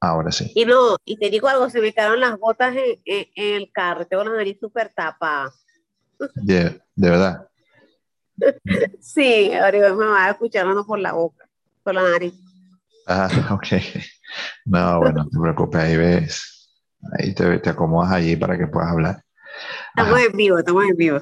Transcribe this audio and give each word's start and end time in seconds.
Ahora 0.00 0.30
sí. 0.30 0.50
Y 0.54 0.64
no, 0.64 0.96
y 1.04 1.16
te 1.16 1.28
digo 1.28 1.48
algo, 1.48 1.68
se 1.70 1.80
me 1.80 1.92
quedaron 1.92 2.20
las 2.20 2.38
botas 2.38 2.74
en, 3.04 3.26
el 3.34 3.70
carro, 3.72 4.06
tengo 4.06 4.24
la 4.24 4.36
nariz 4.36 4.58
súper 4.60 4.90
tapada. 4.94 5.52
De, 6.34 6.80
de 6.94 7.10
verdad. 7.10 7.48
sí, 9.00 9.52
ahora 9.54 9.94
me 9.94 10.06
va 10.06 10.26
a 10.26 10.30
escuchar 10.30 10.66
por 10.86 10.98
la 10.98 11.12
boca, 11.12 11.48
por 11.82 11.94
la 11.94 12.02
nariz. 12.02 12.34
Ah, 13.06 13.28
ok. 13.50 13.66
No, 14.66 15.00
bueno, 15.00 15.24
no 15.24 15.30
te 15.30 15.38
preocupes, 15.40 15.80
ahí 15.80 15.96
ves, 15.96 16.70
ahí 17.18 17.34
te, 17.34 17.58
te 17.58 17.70
acomodas 17.70 18.12
allí 18.12 18.36
para 18.36 18.56
que 18.56 18.66
puedas 18.66 18.90
hablar. 18.90 19.22
Estamos 19.96 20.20
en 20.20 20.36
vivo, 20.36 20.58
estamos 20.58 20.84
en 20.84 20.96
vivo. 20.96 21.20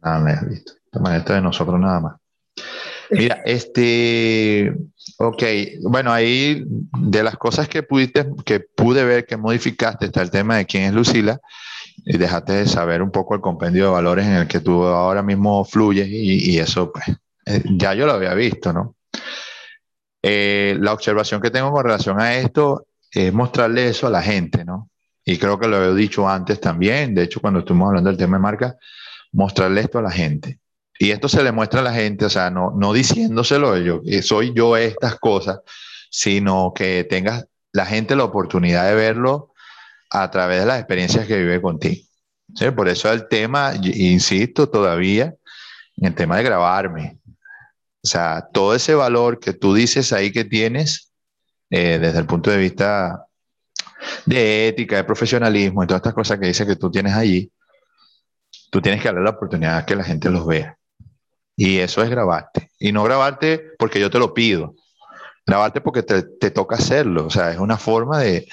Ah, 0.00 0.18
me 0.18 0.32
has 0.32 0.48
visto. 0.48 0.72
Esto 0.92 1.32
de 1.32 1.40
nosotros 1.40 1.78
nada 1.78 2.00
más. 2.00 2.21
Mira, 3.12 3.42
este, 3.44 4.74
ok, 5.18 5.42
bueno, 5.82 6.12
ahí 6.12 6.64
de 6.66 7.22
las 7.22 7.36
cosas 7.36 7.68
que 7.68 7.82
pudiste, 7.82 8.26
que 8.44 8.60
pude 8.60 9.04
ver 9.04 9.26
que 9.26 9.36
modificaste 9.36 10.06
está 10.06 10.22
el 10.22 10.30
tema 10.30 10.56
de 10.56 10.64
quién 10.66 10.84
es 10.84 10.94
Lucila 10.94 11.38
y 12.06 12.16
dejaste 12.16 12.54
de 12.54 12.66
saber 12.66 13.02
un 13.02 13.10
poco 13.10 13.34
el 13.34 13.42
compendio 13.42 13.84
de 13.84 13.90
valores 13.90 14.26
en 14.26 14.32
el 14.32 14.48
que 14.48 14.60
tú 14.60 14.84
ahora 14.84 15.22
mismo 15.22 15.62
fluyes 15.64 16.08
y, 16.08 16.58
eso, 16.58 16.90
pues, 16.90 17.04
eh, 17.46 17.62
ya 17.76 17.92
yo 17.92 18.06
lo 18.06 18.12
había 18.12 18.32
visto, 18.32 18.72
¿no? 18.72 18.96
Eh, 20.22 20.76
la 20.80 20.94
observación 20.94 21.42
que 21.42 21.50
tengo 21.50 21.70
con 21.70 21.84
relación 21.84 22.18
a 22.18 22.36
esto 22.36 22.86
es 23.10 23.32
mostrarle 23.32 23.88
eso 23.88 24.06
a 24.06 24.10
la 24.10 24.22
gente, 24.22 24.64
¿no? 24.64 24.88
Y 25.24 25.36
creo 25.36 25.58
que 25.58 25.68
lo 25.68 25.84
he 25.84 25.94
dicho 25.94 26.26
antes 26.26 26.60
también, 26.60 27.14
de 27.14 27.24
hecho, 27.24 27.40
cuando 27.40 27.60
estuvimos 27.60 27.88
hablando 27.88 28.08
del 28.08 28.18
tema 28.18 28.38
de 28.38 28.42
marca, 28.42 28.76
mostrarle 29.32 29.82
esto 29.82 29.98
a 29.98 30.02
la 30.02 30.10
gente. 30.10 30.61
Y 30.98 31.10
esto 31.10 31.28
se 31.28 31.42
le 31.42 31.52
muestra 31.52 31.80
a 31.80 31.84
la 31.84 31.92
gente, 31.92 32.24
o 32.24 32.30
sea, 32.30 32.50
no, 32.50 32.72
no 32.76 32.92
diciéndoselo 32.92 33.76
yo, 33.78 34.02
soy 34.22 34.52
yo 34.54 34.76
estas 34.76 35.18
cosas, 35.18 35.60
sino 36.10 36.72
que 36.74 37.04
tengas 37.04 37.46
la 37.72 37.86
gente 37.86 38.14
la 38.14 38.24
oportunidad 38.24 38.86
de 38.88 38.94
verlo 38.94 39.52
a 40.10 40.30
través 40.30 40.60
de 40.60 40.66
las 40.66 40.78
experiencias 40.78 41.26
que 41.26 41.38
vive 41.38 41.60
contigo. 41.60 42.04
¿sí? 42.54 42.70
Por 42.70 42.88
eso 42.88 43.10
el 43.10 43.28
tema, 43.28 43.72
insisto 43.82 44.68
todavía, 44.68 45.34
en 45.96 46.06
el 46.06 46.14
tema 46.14 46.36
de 46.36 46.42
grabarme. 46.42 47.18
O 48.04 48.06
sea, 48.06 48.46
todo 48.52 48.74
ese 48.74 48.94
valor 48.94 49.38
que 49.38 49.52
tú 49.52 49.74
dices 49.74 50.12
ahí 50.12 50.32
que 50.32 50.44
tienes, 50.44 51.12
eh, 51.70 51.98
desde 51.98 52.18
el 52.18 52.26
punto 52.26 52.50
de 52.50 52.58
vista 52.58 53.26
de 54.26 54.68
ética, 54.68 54.96
de 54.96 55.04
profesionalismo 55.04 55.82
y 55.82 55.86
todas 55.86 56.00
estas 56.00 56.14
cosas 56.14 56.38
que 56.38 56.46
dices 56.46 56.66
que 56.66 56.76
tú 56.76 56.90
tienes 56.90 57.14
allí, 57.14 57.50
tú 58.70 58.80
tienes 58.82 59.00
que 59.00 59.08
darle 59.08 59.22
la 59.22 59.30
oportunidad 59.30 59.84
que 59.84 59.96
la 59.96 60.04
gente 60.04 60.28
los 60.30 60.46
vea. 60.46 60.76
Y 61.56 61.78
eso 61.78 62.02
es 62.02 62.10
grabarte. 62.10 62.70
Y 62.78 62.92
no 62.92 63.04
grabarte 63.04 63.62
porque 63.78 64.00
yo 64.00 64.10
te 64.10 64.18
lo 64.18 64.34
pido. 64.34 64.74
Grabarte 65.46 65.80
porque 65.80 66.02
te, 66.02 66.22
te 66.22 66.50
toca 66.50 66.76
hacerlo. 66.76 67.26
O 67.26 67.30
sea, 67.30 67.52
es 67.52 67.58
una 67.58 67.76
forma 67.76 68.20
de, 68.20 68.48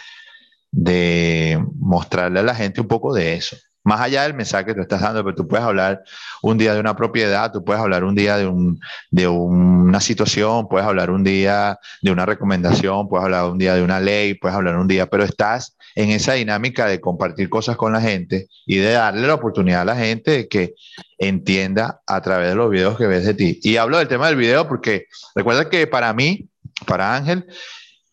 de 0.71 1.63
mostrarle 1.75 2.39
a 2.39 2.43
la 2.43 2.55
gente 2.55 2.81
un 2.81 2.87
poco 2.87 3.13
de 3.13 3.35
eso. 3.35 3.57
Más 3.89 4.01
allá 4.01 4.21
del 4.21 4.35
mensaje 4.35 4.65
que 4.65 4.75
tú 4.75 4.81
estás 4.81 5.01
dando, 5.01 5.23
pero 5.23 5.35
tú 5.35 5.47
puedes 5.47 5.65
hablar 5.65 6.03
un 6.43 6.59
día 6.59 6.75
de 6.75 6.79
una 6.79 6.95
propiedad, 6.95 7.51
tú 7.51 7.63
puedes 7.63 7.81
hablar 7.81 8.03
un 8.03 8.13
día 8.13 8.37
de, 8.37 8.45
un, 8.45 8.79
de 9.09 9.27
una 9.27 9.99
situación, 9.99 10.67
puedes 10.67 10.87
hablar 10.87 11.09
un 11.09 11.23
día 11.23 11.79
de 12.03 12.11
una 12.11 12.23
recomendación, 12.27 13.09
puedes 13.09 13.25
hablar 13.25 13.45
un 13.45 13.57
día 13.57 13.73
de 13.73 13.81
una 13.81 13.99
ley, 13.99 14.35
puedes 14.35 14.55
hablar 14.55 14.77
un 14.77 14.87
día, 14.87 15.07
pero 15.09 15.23
estás 15.23 15.75
en 15.95 16.11
esa 16.11 16.33
dinámica 16.33 16.85
de 16.85 17.01
compartir 17.01 17.49
cosas 17.49 17.77
con 17.77 17.91
la 17.91 17.99
gente 17.99 18.47
y 18.67 18.77
de 18.77 18.91
darle 18.91 19.25
la 19.25 19.33
oportunidad 19.33 19.81
a 19.81 19.85
la 19.85 19.95
gente 19.95 20.29
de 20.29 20.47
que 20.47 20.75
entienda 21.17 22.01
a 22.05 22.21
través 22.21 22.49
de 22.49 22.55
los 22.55 22.69
videos 22.69 22.95
que 22.95 23.07
ves 23.07 23.25
de 23.25 23.33
ti. 23.33 23.59
Y 23.63 23.77
hablo 23.77 23.97
del 23.97 24.07
tema 24.07 24.27
del 24.27 24.35
video 24.35 24.67
porque 24.67 25.07
recuerda 25.33 25.67
que 25.67 25.87
para 25.87 26.13
mí, 26.13 26.47
para 26.85 27.15
Ángel, 27.15 27.47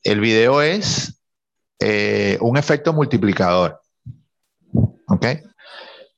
el 0.04 0.20
video 0.20 0.62
es 0.62 1.20
eh, 1.81 2.38
un 2.41 2.56
efecto 2.56 2.94
multiplicador. 2.94 3.78
¿Ok? 5.08 5.26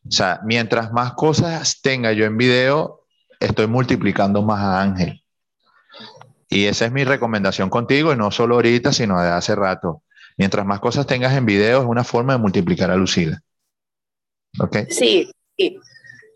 O 0.09 0.11
sea, 0.11 0.41
mientras 0.45 0.91
más 0.93 1.13
cosas 1.13 1.81
tenga 1.83 2.13
yo 2.13 2.25
en 2.25 2.39
video, 2.39 3.05
estoy 3.41 3.67
multiplicando 3.67 4.43
más 4.43 4.61
a 4.61 4.81
Ángel. 4.81 5.23
Y 6.49 6.65
esa 6.65 6.87
es 6.87 6.93
mi 6.93 7.05
recomendación 7.05 7.69
contigo, 7.69 8.13
y 8.13 8.17
no 8.17 8.31
solo 8.31 8.55
ahorita, 8.55 8.93
sino 8.93 9.21
de 9.21 9.29
hace 9.29 9.55
rato. 9.55 10.03
Mientras 10.39 10.65
más 10.65 10.81
cosas 10.81 11.07
tengas 11.07 11.37
en 11.37 11.45
video, 11.45 11.81
es 11.81 11.87
una 11.87 12.05
forma 12.05 12.33
de 12.33 12.39
multiplicar 12.39 12.91
a 12.91 12.97
Lucila. 12.97 13.39
¿Ok? 14.59 14.77
Sí, 14.89 15.31
sí. 15.57 15.79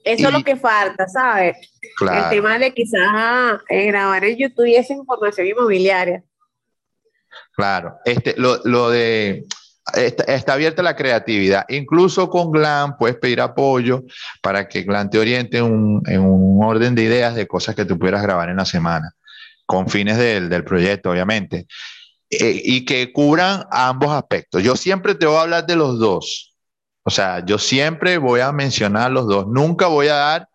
Eso 0.05 0.29
es 0.29 0.35
lo 0.35 0.43
que 0.43 0.57
falta, 0.57 1.09
¿sabes? 1.09 1.57
Claro. 1.97 2.25
El 2.25 2.31
tema 2.31 2.59
de 2.59 2.75
quizás 2.75 3.61
eh, 3.69 3.87
grabar 3.87 4.25
en 4.25 4.37
YouTube 4.37 4.67
y 4.67 4.75
esa 4.75 4.93
información 4.93 5.47
inmobiliaria. 5.47 6.23
Claro. 7.55 7.97
Este, 8.05 8.35
lo, 8.37 8.61
lo 8.65 8.91
de 8.91 9.47
Está, 9.95 10.53
abierta 10.53 10.83
la 10.83 10.95
creatividad. 10.95 11.65
Incluso 11.69 12.31
con 12.31 12.51
GLAM 12.53 12.97
puedes 12.97 13.17
pedir 13.17 13.41
apoyo 13.41 14.05
para 14.41 14.69
que 14.69 14.83
GLAM 14.83 15.11
te 15.11 15.19
oriente 15.19 15.59
en 15.59 15.65
un 15.67 16.65
orden 16.65 16.95
de 16.95 17.03
ideas 17.03 17.35
de 17.35 17.47
cosas 17.47 17.75
que 17.75 17.85
tú 17.85 17.99
pudieras 17.99 18.23
grabar 18.23 18.49
en 18.49 18.57
la 18.57 18.65
semana, 18.65 19.13
con 19.67 19.89
fines 19.89 20.19
del, 20.19 20.49
del 20.49 20.65
proyecto, 20.65 21.11
obviamente. 21.11 21.67
Eh, 22.31 22.63
y 22.65 22.85
que 22.87 23.13
cubran 23.13 23.67
ambos 23.71 24.11
aspectos. 24.11 24.63
Yo 24.63 24.75
siempre 24.75 25.15
te 25.15 25.27
voy 25.27 25.37
a 25.37 25.43
hablar 25.43 25.67
de 25.67 25.77
los 25.77 25.99
dos. 25.99 26.55
O 27.03 27.11
sea, 27.11 27.45
yo 27.45 27.59
siempre 27.59 28.17
voy 28.17 28.41
a 28.41 28.53
mencionar 28.53 29.11
los 29.11 29.27
dos. 29.27 29.47
Nunca 29.49 29.87
voy 29.89 30.09
a 30.09 30.15
dar 30.15 30.49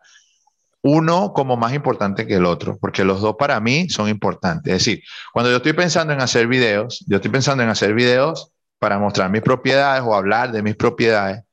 uno 0.82 1.34
como 1.34 1.56
más 1.56 1.74
importante 1.74 2.26
que 2.26 2.36
el 2.36 2.46
otro, 2.46 2.80
porque 2.80 3.04
los 3.04 3.22
dos 3.22 3.36
para 3.38 3.60
mí 3.60 3.90
son 3.90 4.10
importantes. 4.10 4.74
Es 4.74 4.80
decir, 4.86 5.04
cuando 5.34 5.52
yo 5.52 5.58
estoy 5.58 5.74
pensando 5.74 6.14
en 6.14 6.22
hacer 6.22 6.48
videos, 6.48 7.04
yo 7.08 7.18
estoy 7.18 7.30
pensando 7.30 7.62
en 7.62 7.70
hacer 7.70 7.94
videos 7.94 8.52
para 8.80 9.00
mostrar 9.00 9.30
mis 9.30 9.42
propiedades 9.42 10.04
o 10.06 10.16
hablar 10.16 10.52
de 10.52 10.62
mis 10.62 10.76
propiedades. 10.76 11.44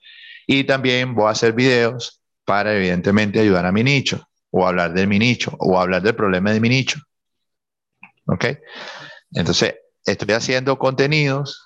Y 0.47 0.65
también 0.65 1.15
voy 1.15 1.27
a 1.27 1.31
hacer 1.31 1.53
videos 1.53 2.21
para, 2.45 2.75
evidentemente, 2.75 3.41
ayudar 3.41 3.67
a 3.67 3.73
mi 3.73 3.83
nicho 3.83 4.29
o 4.51 4.67
hablar 4.67 4.93
de 4.93 5.07
mi 5.07 5.19
nicho 5.19 5.57
o 5.59 5.81
hablar 5.81 6.03
del 6.03 6.15
problema 6.15 6.53
de 6.53 6.61
mi 6.61 6.69
nicho. 6.69 7.01
¿Ok? 8.27 8.47
Entonces, 9.33 9.75
estoy 10.05 10.35
haciendo 10.35 10.79
contenidos 10.79 11.61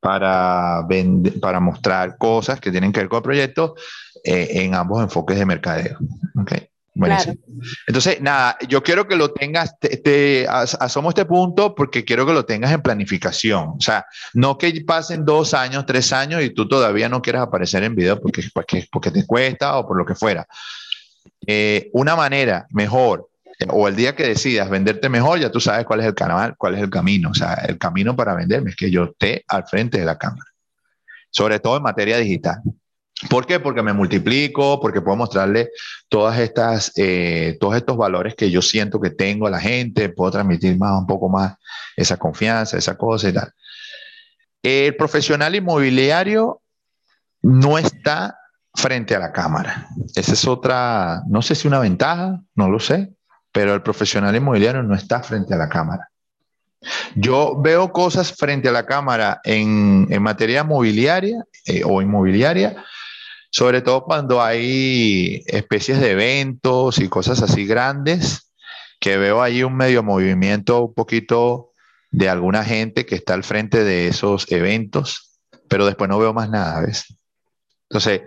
para, 0.00 0.86
para 1.40 1.60
mostrar 1.60 2.18
cosas 2.18 2.60
que 2.60 2.70
tienen 2.70 2.92
que 2.92 3.00
ver 3.00 3.08
con 3.08 3.18
el 3.18 3.22
proyecto 3.22 3.74
eh, 4.24 4.48
en 4.50 4.74
ambos 4.74 5.02
enfoques 5.02 5.38
de 5.38 5.46
mercadeo. 5.46 5.98
Okay. 6.42 6.71
Buenísimo. 6.94 7.34
Entonces, 7.86 8.20
nada, 8.20 8.58
yo 8.68 8.82
quiero 8.82 9.08
que 9.08 9.16
lo 9.16 9.32
tengas, 9.32 9.78
te, 9.78 10.46
asomo 10.48 11.08
este 11.08 11.24
punto 11.24 11.74
porque 11.74 12.04
quiero 12.04 12.26
que 12.26 12.32
lo 12.32 12.44
tengas 12.44 12.72
en 12.72 12.82
planificación. 12.82 13.68
O 13.78 13.80
sea, 13.80 14.04
no 14.34 14.58
que 14.58 14.82
pasen 14.86 15.24
dos 15.24 15.54
años, 15.54 15.86
tres 15.86 16.12
años 16.12 16.42
y 16.42 16.50
tú 16.50 16.68
todavía 16.68 17.08
no 17.08 17.22
quieras 17.22 17.42
aparecer 17.42 17.82
en 17.82 17.94
video 17.94 18.20
porque, 18.20 18.42
porque, 18.52 18.86
porque 18.90 19.10
te 19.10 19.26
cuesta 19.26 19.78
o 19.78 19.86
por 19.86 19.96
lo 19.96 20.04
que 20.04 20.14
fuera. 20.14 20.46
Eh, 21.46 21.88
una 21.92 22.14
manera 22.14 22.66
mejor 22.70 23.28
o 23.68 23.88
el 23.88 23.96
día 23.96 24.14
que 24.14 24.26
decidas 24.26 24.68
venderte 24.70 25.08
mejor, 25.08 25.38
ya 25.38 25.50
tú 25.50 25.60
sabes 25.60 25.84
cuál 25.84 26.00
es 26.00 26.06
el 26.06 26.14
canal, 26.14 26.56
cuál 26.56 26.74
es 26.74 26.82
el 26.82 26.90
camino. 26.90 27.30
O 27.30 27.34
sea, 27.34 27.54
el 27.66 27.78
camino 27.78 28.16
para 28.16 28.34
venderme 28.34 28.70
es 28.70 28.76
que 28.76 28.90
yo 28.90 29.04
esté 29.04 29.44
al 29.48 29.66
frente 29.66 29.98
de 29.98 30.04
la 30.04 30.18
cámara, 30.18 30.50
sobre 31.30 31.60
todo 31.60 31.76
en 31.76 31.82
materia 31.82 32.18
digital. 32.18 32.60
¿Por 33.28 33.46
qué? 33.46 33.60
Porque 33.60 33.82
me 33.82 33.92
multiplico, 33.92 34.80
porque 34.80 35.00
puedo 35.00 35.16
mostrarle 35.16 35.70
todas 36.08 36.38
estas, 36.38 36.92
eh, 36.96 37.56
todos 37.60 37.76
estos 37.76 37.96
valores 37.96 38.34
que 38.34 38.50
yo 38.50 38.62
siento 38.62 39.00
que 39.00 39.10
tengo 39.10 39.46
a 39.46 39.50
la 39.50 39.60
gente, 39.60 40.08
puedo 40.08 40.32
transmitir 40.32 40.76
más, 40.76 40.98
un 40.98 41.06
poco 41.06 41.28
más 41.28 41.54
esa 41.96 42.16
confianza, 42.16 42.76
esa 42.76 42.96
cosa 42.96 43.28
y 43.28 43.32
tal. 43.32 43.52
El 44.62 44.96
profesional 44.96 45.54
inmobiliario 45.54 46.60
no 47.42 47.78
está 47.78 48.36
frente 48.74 49.14
a 49.14 49.18
la 49.18 49.32
cámara. 49.32 49.88
Esa 50.14 50.32
es 50.32 50.46
otra, 50.46 51.22
no 51.28 51.42
sé 51.42 51.54
si 51.54 51.68
una 51.68 51.78
ventaja, 51.78 52.40
no 52.54 52.68
lo 52.68 52.80
sé, 52.80 53.12
pero 53.52 53.74
el 53.74 53.82
profesional 53.82 54.34
inmobiliario 54.34 54.82
no 54.82 54.94
está 54.94 55.22
frente 55.22 55.54
a 55.54 55.58
la 55.58 55.68
cámara. 55.68 56.08
Yo 57.14 57.60
veo 57.60 57.92
cosas 57.92 58.32
frente 58.32 58.68
a 58.68 58.72
la 58.72 58.86
cámara 58.86 59.40
en, 59.44 60.08
materia 60.20 60.64
mobiliaria 60.64 61.44
eh, 61.66 61.82
o 61.84 62.02
inmobiliaria, 62.02 62.82
sobre 63.52 63.82
todo 63.82 64.04
cuando 64.04 64.42
hay 64.42 65.42
especies 65.46 66.00
de 66.00 66.12
eventos 66.12 66.98
y 66.98 67.08
cosas 67.08 67.42
así 67.42 67.66
grandes, 67.66 68.50
que 68.98 69.18
veo 69.18 69.42
ahí 69.42 69.62
un 69.62 69.76
medio 69.76 70.02
movimiento 70.02 70.86
un 70.86 70.94
poquito 70.94 71.72
de 72.10 72.30
alguna 72.30 72.64
gente 72.64 73.04
que 73.04 73.14
está 73.14 73.34
al 73.34 73.44
frente 73.44 73.84
de 73.84 74.08
esos 74.08 74.50
eventos, 74.50 75.38
pero 75.68 75.84
después 75.84 76.08
no 76.08 76.18
veo 76.18 76.32
más 76.32 76.48
nada, 76.48 76.80
¿ves? 76.80 77.14
Entonces, 77.90 78.22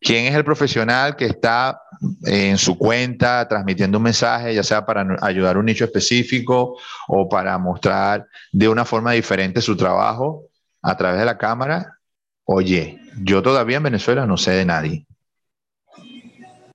¿quién 0.00 0.24
es 0.24 0.34
el 0.34 0.44
profesional 0.44 1.14
que 1.14 1.26
está 1.26 1.78
en 2.24 2.56
su 2.56 2.78
cuenta 2.78 3.46
transmitiendo 3.48 3.98
un 3.98 4.04
mensaje, 4.04 4.54
ya 4.54 4.62
sea 4.62 4.86
para 4.86 5.06
ayudar 5.20 5.56
a 5.56 5.58
un 5.58 5.66
nicho 5.66 5.84
específico 5.84 6.78
o 7.06 7.28
para 7.28 7.58
mostrar 7.58 8.26
de 8.50 8.66
una 8.66 8.86
forma 8.86 9.12
diferente 9.12 9.60
su 9.60 9.76
trabajo 9.76 10.44
a 10.80 10.96
través 10.96 11.18
de 11.18 11.26
la 11.26 11.36
cámara? 11.36 11.98
Oye, 12.44 12.99
yo 13.16 13.42
todavía 13.42 13.78
en 13.78 13.82
Venezuela 13.82 14.26
no 14.26 14.36
sé 14.36 14.52
de 14.52 14.64
nadie. 14.64 15.06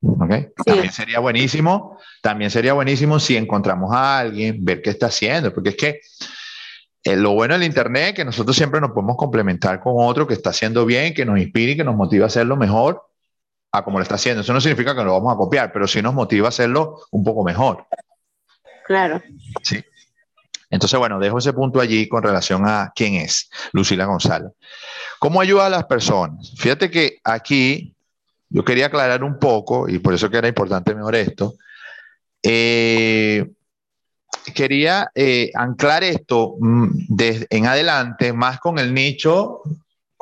¿Okay? 0.01 0.49
También 0.63 0.91
sería 0.91 1.19
buenísimo, 1.19 1.99
también 2.21 2.51
sería 2.51 2.73
buenísimo 2.73 3.19
si 3.19 3.37
encontramos 3.37 3.93
a 3.93 4.19
alguien, 4.19 4.63
ver 4.63 4.81
qué 4.81 4.91
está 4.91 5.07
haciendo, 5.07 5.53
porque 5.53 5.69
es 5.69 5.75
que 5.75 6.01
eh, 7.03 7.15
lo 7.15 7.33
bueno 7.33 7.53
del 7.55 7.63
Internet 7.63 8.09
es 8.09 8.13
que 8.13 8.25
nosotros 8.25 8.55
siempre 8.55 8.81
nos 8.81 8.91
podemos 8.91 9.17
complementar 9.17 9.79
con 9.79 9.93
otro 9.97 10.27
que 10.27 10.33
está 10.33 10.51
haciendo 10.51 10.85
bien, 10.85 11.13
que 11.13 11.25
nos 11.25 11.39
inspire 11.39 11.73
y 11.73 11.77
que 11.77 11.83
nos 11.83 11.95
motiva 11.95 12.25
a 12.25 12.27
hacerlo 12.27 12.55
mejor 12.55 13.03
a 13.71 13.83
como 13.83 13.99
lo 13.99 14.03
está 14.03 14.15
haciendo. 14.15 14.41
Eso 14.41 14.53
no 14.53 14.61
significa 14.61 14.95
que 14.95 15.03
lo 15.03 15.13
vamos 15.13 15.33
a 15.33 15.37
copiar, 15.37 15.71
pero 15.71 15.87
sí 15.87 16.01
nos 16.01 16.13
motiva 16.13 16.47
a 16.47 16.49
hacerlo 16.49 16.99
un 17.11 17.23
poco 17.23 17.43
mejor. 17.43 17.85
Claro. 18.85 19.21
Sí. 19.63 19.83
Entonces, 20.75 20.99
bueno, 20.99 21.19
dejo 21.19 21.37
ese 21.37 21.53
punto 21.53 21.79
allí 21.79 22.07
con 22.07 22.21
relación 22.21 22.67
a 22.67 22.91
quién 22.93 23.15
es 23.15 23.49
Lucila 23.71 24.05
González. 24.05 24.51
¿Cómo 25.19 25.39
ayuda 25.39 25.67
a 25.67 25.69
las 25.69 25.85
personas? 25.85 26.53
Fíjate 26.57 26.91
que 26.91 27.19
aquí 27.23 27.93
yo 28.49 28.63
quería 28.63 28.87
aclarar 28.87 29.23
un 29.23 29.39
poco, 29.39 29.87
y 29.87 29.99
por 29.99 30.13
eso 30.13 30.29
que 30.29 30.37
era 30.37 30.49
importante 30.49 30.93
mejor 30.93 31.15
esto. 31.15 31.55
Eh, 32.43 33.49
quería 34.53 35.09
eh, 35.15 35.49
anclar 35.55 36.03
esto 36.03 36.55
desde 36.59 37.45
mm, 37.45 37.47
en 37.49 37.65
adelante 37.67 38.33
más 38.33 38.59
con 38.59 38.77
el 38.77 38.93
nicho 38.93 39.61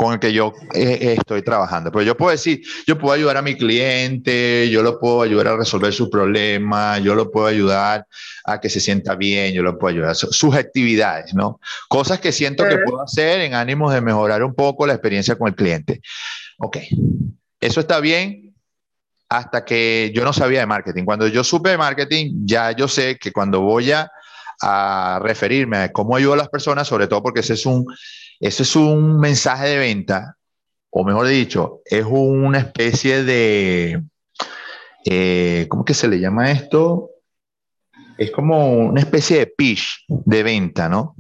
con 0.04 0.14
el 0.14 0.20
que 0.20 0.34
yo 0.34 0.54
eh, 0.74 1.16
estoy 1.18 1.42
trabajando. 1.42 1.92
Pero 1.92 2.04
yo 2.04 2.18
puedo 2.18 2.32
decir, 2.32 2.62
yo 2.86 2.98
puedo 2.98 3.14
ayudar 3.14 3.38
a 3.38 3.42
mi 3.42 3.56
cliente, 3.56 4.70
yo 4.70 4.84
lo 4.84 5.00
puedo 5.00 5.22
ayudar 5.22 5.48
a 5.48 5.58
resolver 5.58 5.94
su 5.94 6.10
problema, 6.10 7.00
yo 7.00 7.16
lo 7.16 7.32
puedo 7.32 7.48
ayudar 7.48 8.06
a 8.46 8.60
que 8.60 8.70
se 8.70 8.80
sienta 8.80 9.16
bien, 9.16 9.54
yo 9.54 9.64
lo 9.64 9.78
puedo 9.78 9.96
ayudar. 9.96 10.16
Sus 10.16 10.56
actividades, 10.56 11.34
¿no? 11.34 11.60
Cosas 11.88 12.20
que 12.20 12.32
siento 12.32 12.68
que 12.68 12.78
puedo 12.80 13.02
hacer 13.02 13.42
en 13.42 13.54
ánimos 13.54 13.94
de 13.94 14.02
mejorar 14.02 14.44
un 14.44 14.54
poco 14.54 14.86
la 14.86 14.94
experiencia 14.94 15.36
con 15.36 15.48
el 15.48 15.56
cliente. 15.56 16.02
Ok, 16.58 16.78
eso 17.60 17.80
está 17.80 18.00
bien 18.00 18.54
hasta 19.30 19.66
que 19.66 20.12
yo 20.14 20.24
no 20.24 20.32
sabía 20.32 20.60
de 20.60 20.68
marketing. 20.68 21.06
Cuando 21.06 21.28
yo 21.28 21.44
supe 21.44 21.72
de 21.72 21.78
marketing, 21.78 22.46
ya 22.46 22.72
yo 22.72 22.88
sé 22.88 23.18
que 23.18 23.32
cuando 23.32 23.62
voy 23.62 23.92
a, 23.92 24.12
a 24.64 25.20
referirme 25.22 25.78
a 25.78 25.92
cómo 25.92 26.16
ayudo 26.16 26.34
a 26.34 26.38
las 26.38 26.50
personas, 26.50 26.88
sobre 26.88 27.08
todo 27.08 27.22
porque 27.22 27.42
ese 27.42 27.54
es 27.54 27.66
un 27.66 27.86
eso 28.40 28.64
es 28.64 28.76
un 28.76 29.20
mensaje 29.20 29.70
de 29.70 29.78
venta, 29.78 30.38
o 30.90 31.04
mejor 31.04 31.28
dicho, 31.28 31.82
es 31.86 32.06
una 32.06 32.60
especie 32.60 33.24
de, 33.24 34.04
eh, 35.06 35.66
¿cómo 35.70 35.86
que 35.86 35.94
se 35.94 36.08
le 36.08 36.20
llama 36.20 36.52
esto? 36.52 37.10
Es 38.18 38.32
como 38.32 38.74
una 38.74 39.00
especie 39.00 39.40
de 39.40 39.48
pitch 39.48 40.06
de 40.08 40.44
venta, 40.44 40.90
¿no? 40.90 41.16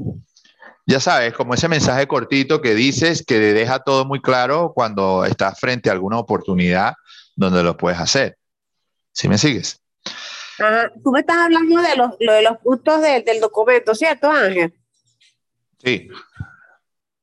Ya 0.85 0.99
sabes, 0.99 1.33
como 1.33 1.53
ese 1.53 1.69
mensaje 1.69 2.07
cortito 2.07 2.61
que 2.61 2.75
dices 2.75 3.23
que 3.25 3.39
deja 3.39 3.79
todo 3.79 4.05
muy 4.05 4.21
claro 4.21 4.73
cuando 4.75 5.23
estás 5.23 5.57
frente 5.59 5.89
a 5.89 5.93
alguna 5.93 6.19
oportunidad 6.19 6.93
donde 7.35 7.63
lo 7.63 7.77
puedes 7.77 7.99
hacer. 7.99 8.37
¿Sí 9.13 9.29
me 9.29 9.37
sigues? 9.37 9.79
Tú 11.03 11.11
me 11.11 11.21
estás 11.21 11.37
hablando 11.37 11.81
de 11.81 11.95
los, 11.95 12.17
de 12.17 12.41
los 12.41 12.57
puntos 12.59 13.01
del 13.01 13.39
documento, 13.39 13.95
¿cierto, 13.95 14.29
Ángel? 14.29 14.73
Sí. 15.83 16.07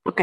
Ok. 0.05 0.21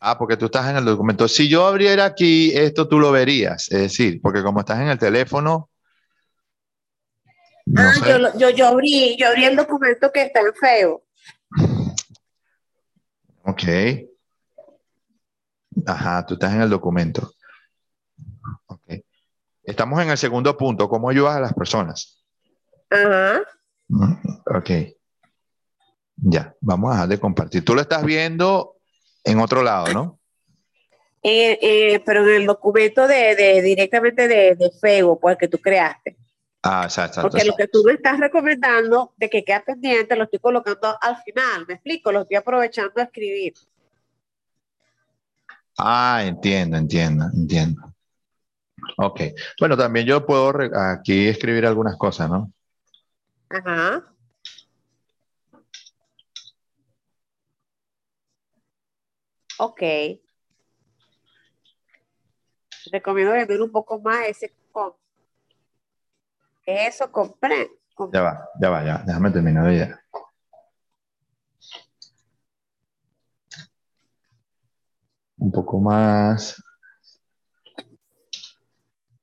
Ah, 0.00 0.16
porque 0.18 0.36
tú 0.36 0.46
estás 0.46 0.68
en 0.70 0.76
el 0.76 0.84
documento. 0.84 1.28
Si 1.28 1.48
yo 1.48 1.66
abriera 1.66 2.06
aquí 2.06 2.52
esto, 2.56 2.88
tú 2.88 2.98
lo 2.98 3.12
verías. 3.12 3.70
Es 3.70 3.80
decir, 3.80 4.20
porque 4.22 4.42
como 4.42 4.60
estás 4.60 4.80
en 4.80 4.88
el 4.88 4.98
teléfono. 4.98 5.68
ah, 7.76 8.32
yo, 8.38 8.50
yo, 8.50 8.66
abrí, 8.66 9.16
yo 9.18 9.28
abrí 9.28 9.44
el 9.44 9.56
documento 9.56 10.10
que 10.10 10.22
está 10.22 10.40
en 10.40 10.54
feo. 10.54 11.04
Ok. 13.42 13.62
Ajá, 15.86 16.24
tú 16.24 16.34
estás 16.34 16.54
en 16.54 16.62
el 16.62 16.70
documento. 16.70 17.30
Estamos 19.80 20.02
en 20.02 20.10
el 20.10 20.18
segundo 20.18 20.58
punto. 20.58 20.90
¿Cómo 20.90 21.08
ayudas 21.08 21.36
a 21.36 21.40
las 21.40 21.54
personas? 21.54 22.22
Ajá. 22.90 23.40
Mm, 23.88 24.12
ok. 24.54 24.70
Ya, 26.16 26.54
vamos 26.60 26.90
a 26.90 26.94
dejar 26.96 27.08
de 27.08 27.18
compartir. 27.18 27.64
Tú 27.64 27.74
lo 27.74 27.80
estás 27.80 28.04
viendo 28.04 28.76
en 29.24 29.40
otro 29.40 29.62
lado, 29.62 29.90
¿no? 29.94 30.20
Eh, 31.22 31.58
eh, 31.62 32.02
pero 32.04 32.28
en 32.28 32.42
el 32.42 32.46
documento 32.46 33.08
de, 33.08 33.62
directamente 33.62 34.28
de, 34.28 34.54
de, 34.54 34.70
Facebook, 34.70 35.18
pues 35.18 35.38
que 35.38 35.48
tú 35.48 35.56
creaste. 35.56 36.14
Ah, 36.62 36.82
exacto. 36.84 37.22
Porque 37.22 37.46
lo 37.46 37.56
que 37.56 37.68
tú 37.68 37.82
me 37.82 37.94
estás 37.94 38.20
recomendando 38.20 39.14
de 39.16 39.30
que 39.30 39.42
quede 39.42 39.60
pendiente 39.60 40.14
lo 40.14 40.24
estoy 40.24 40.40
colocando 40.40 40.94
al 41.00 41.16
final, 41.22 41.64
me 41.66 41.72
explico, 41.72 42.12
lo 42.12 42.20
estoy 42.20 42.36
aprovechando 42.36 42.92
a 43.00 43.04
escribir. 43.04 43.54
Ah, 45.78 46.20
entiendo, 46.22 46.76
entiendo, 46.76 47.24
entiendo. 47.32 47.94
Ok. 48.96 49.20
Bueno, 49.58 49.76
también 49.76 50.06
yo 50.06 50.24
puedo 50.26 50.52
aquí 50.92 51.28
escribir 51.28 51.66
algunas 51.66 51.96
cosas, 51.96 52.30
¿no? 52.30 52.52
Ajá. 53.48 54.04
Ok. 59.58 59.82
Recomiendo 62.92 63.32
ver 63.32 63.60
un 63.60 63.70
poco 63.70 64.00
más 64.00 64.26
ese 64.26 64.54
con. 64.72 64.92
Eso, 66.64 67.10
compré. 67.10 67.70
Ya 68.12 68.22
va, 68.22 68.48
ya 68.60 68.70
va, 68.70 68.84
ya. 68.84 69.02
Déjame 69.06 69.30
terminar 69.30 69.66
de 69.66 69.78
ya. 69.78 70.00
Un 75.38 75.50
poco 75.50 75.80
más. 75.80 76.62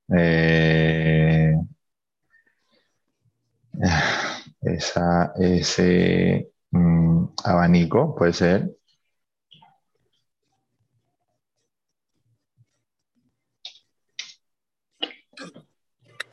Eh, 0.10 1.54
esa, 4.62 5.34
ese 5.38 6.52
mm, 6.72 7.26
abanico 7.44 8.16
puede 8.16 8.34
ser. 8.34 8.72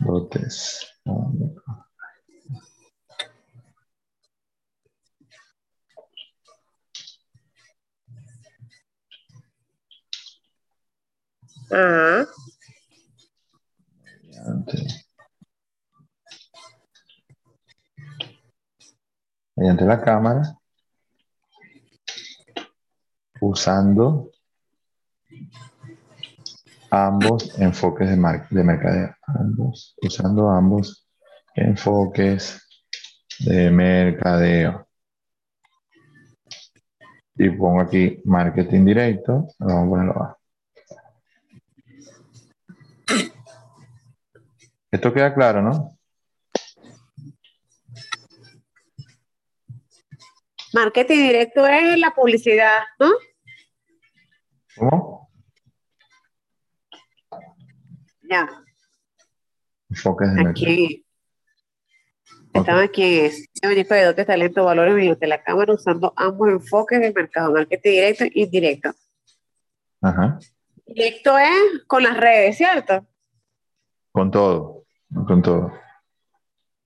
Lotes. 0.04 0.86
Ah. 11.70 12.24
Mediante 19.56 19.84
la 19.84 20.00
cámara, 20.00 20.58
usando 23.40 24.30
ambos 26.90 27.58
enfoques 27.58 28.08
de, 28.08 28.16
de 28.50 28.64
mercadeo, 28.64 29.14
ambos, 29.26 29.96
usando 30.02 30.50
ambos 30.50 31.08
enfoques 31.54 32.60
de 33.40 33.70
mercadeo. 33.70 34.86
Y 37.36 37.50
pongo 37.50 37.80
aquí 37.80 38.20
marketing 38.24 38.84
directo, 38.84 39.48
vamos 39.58 39.86
a 39.86 39.88
ponerlo 39.88 40.43
Esto 44.94 45.12
queda 45.12 45.34
claro, 45.34 45.60
¿no? 45.60 45.98
Marketing 50.72 51.16
directo 51.16 51.66
es 51.66 51.98
la 51.98 52.12
publicidad, 52.12 52.78
¿no? 53.00 53.10
¿Cómo? 54.76 55.32
Ya. 58.22 58.48
Enfoques 59.90 60.32
de 60.32 60.48
aquí. 60.48 61.06
Estamos 62.52 62.84
aquí 62.84 63.18
en 63.62 63.88
de 63.88 64.04
Dotes, 64.04 64.26
Talento, 64.28 64.64
Valores 64.64 64.94
mediante 64.94 65.26
la 65.26 65.42
cámara 65.42 65.74
usando 65.74 66.12
ambos 66.14 66.50
enfoques 66.50 67.00
del 67.00 67.12
mercado, 67.12 67.52
marketing 67.52 67.90
directo 67.90 68.24
e 68.26 68.30
indirecto. 68.32 68.94
Ajá. 70.02 70.38
Directo 70.86 71.36
es 71.36 71.82
con 71.88 72.04
las 72.04 72.16
redes, 72.16 72.56
¿cierto? 72.56 73.04
Con 74.12 74.30
todo, 74.30 74.83
con 75.26 75.42
todo. 75.42 75.72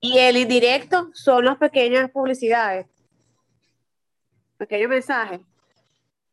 Y 0.00 0.18
el 0.18 0.36
indirecto 0.36 1.10
son 1.12 1.44
las 1.44 1.56
pequeñas 1.56 2.10
publicidades, 2.10 2.86
pequeños 4.56 4.90
mensajes. 4.90 5.40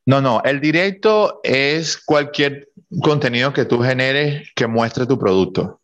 No, 0.05 0.21
no, 0.21 0.41
el 0.43 0.61
directo 0.61 1.39
es 1.43 1.97
cualquier 1.97 2.69
contenido 3.01 3.53
que 3.53 3.65
tú 3.65 3.81
generes 3.81 4.51
que 4.55 4.67
muestre 4.67 5.07
tu 5.07 5.17
producto. 5.17 5.81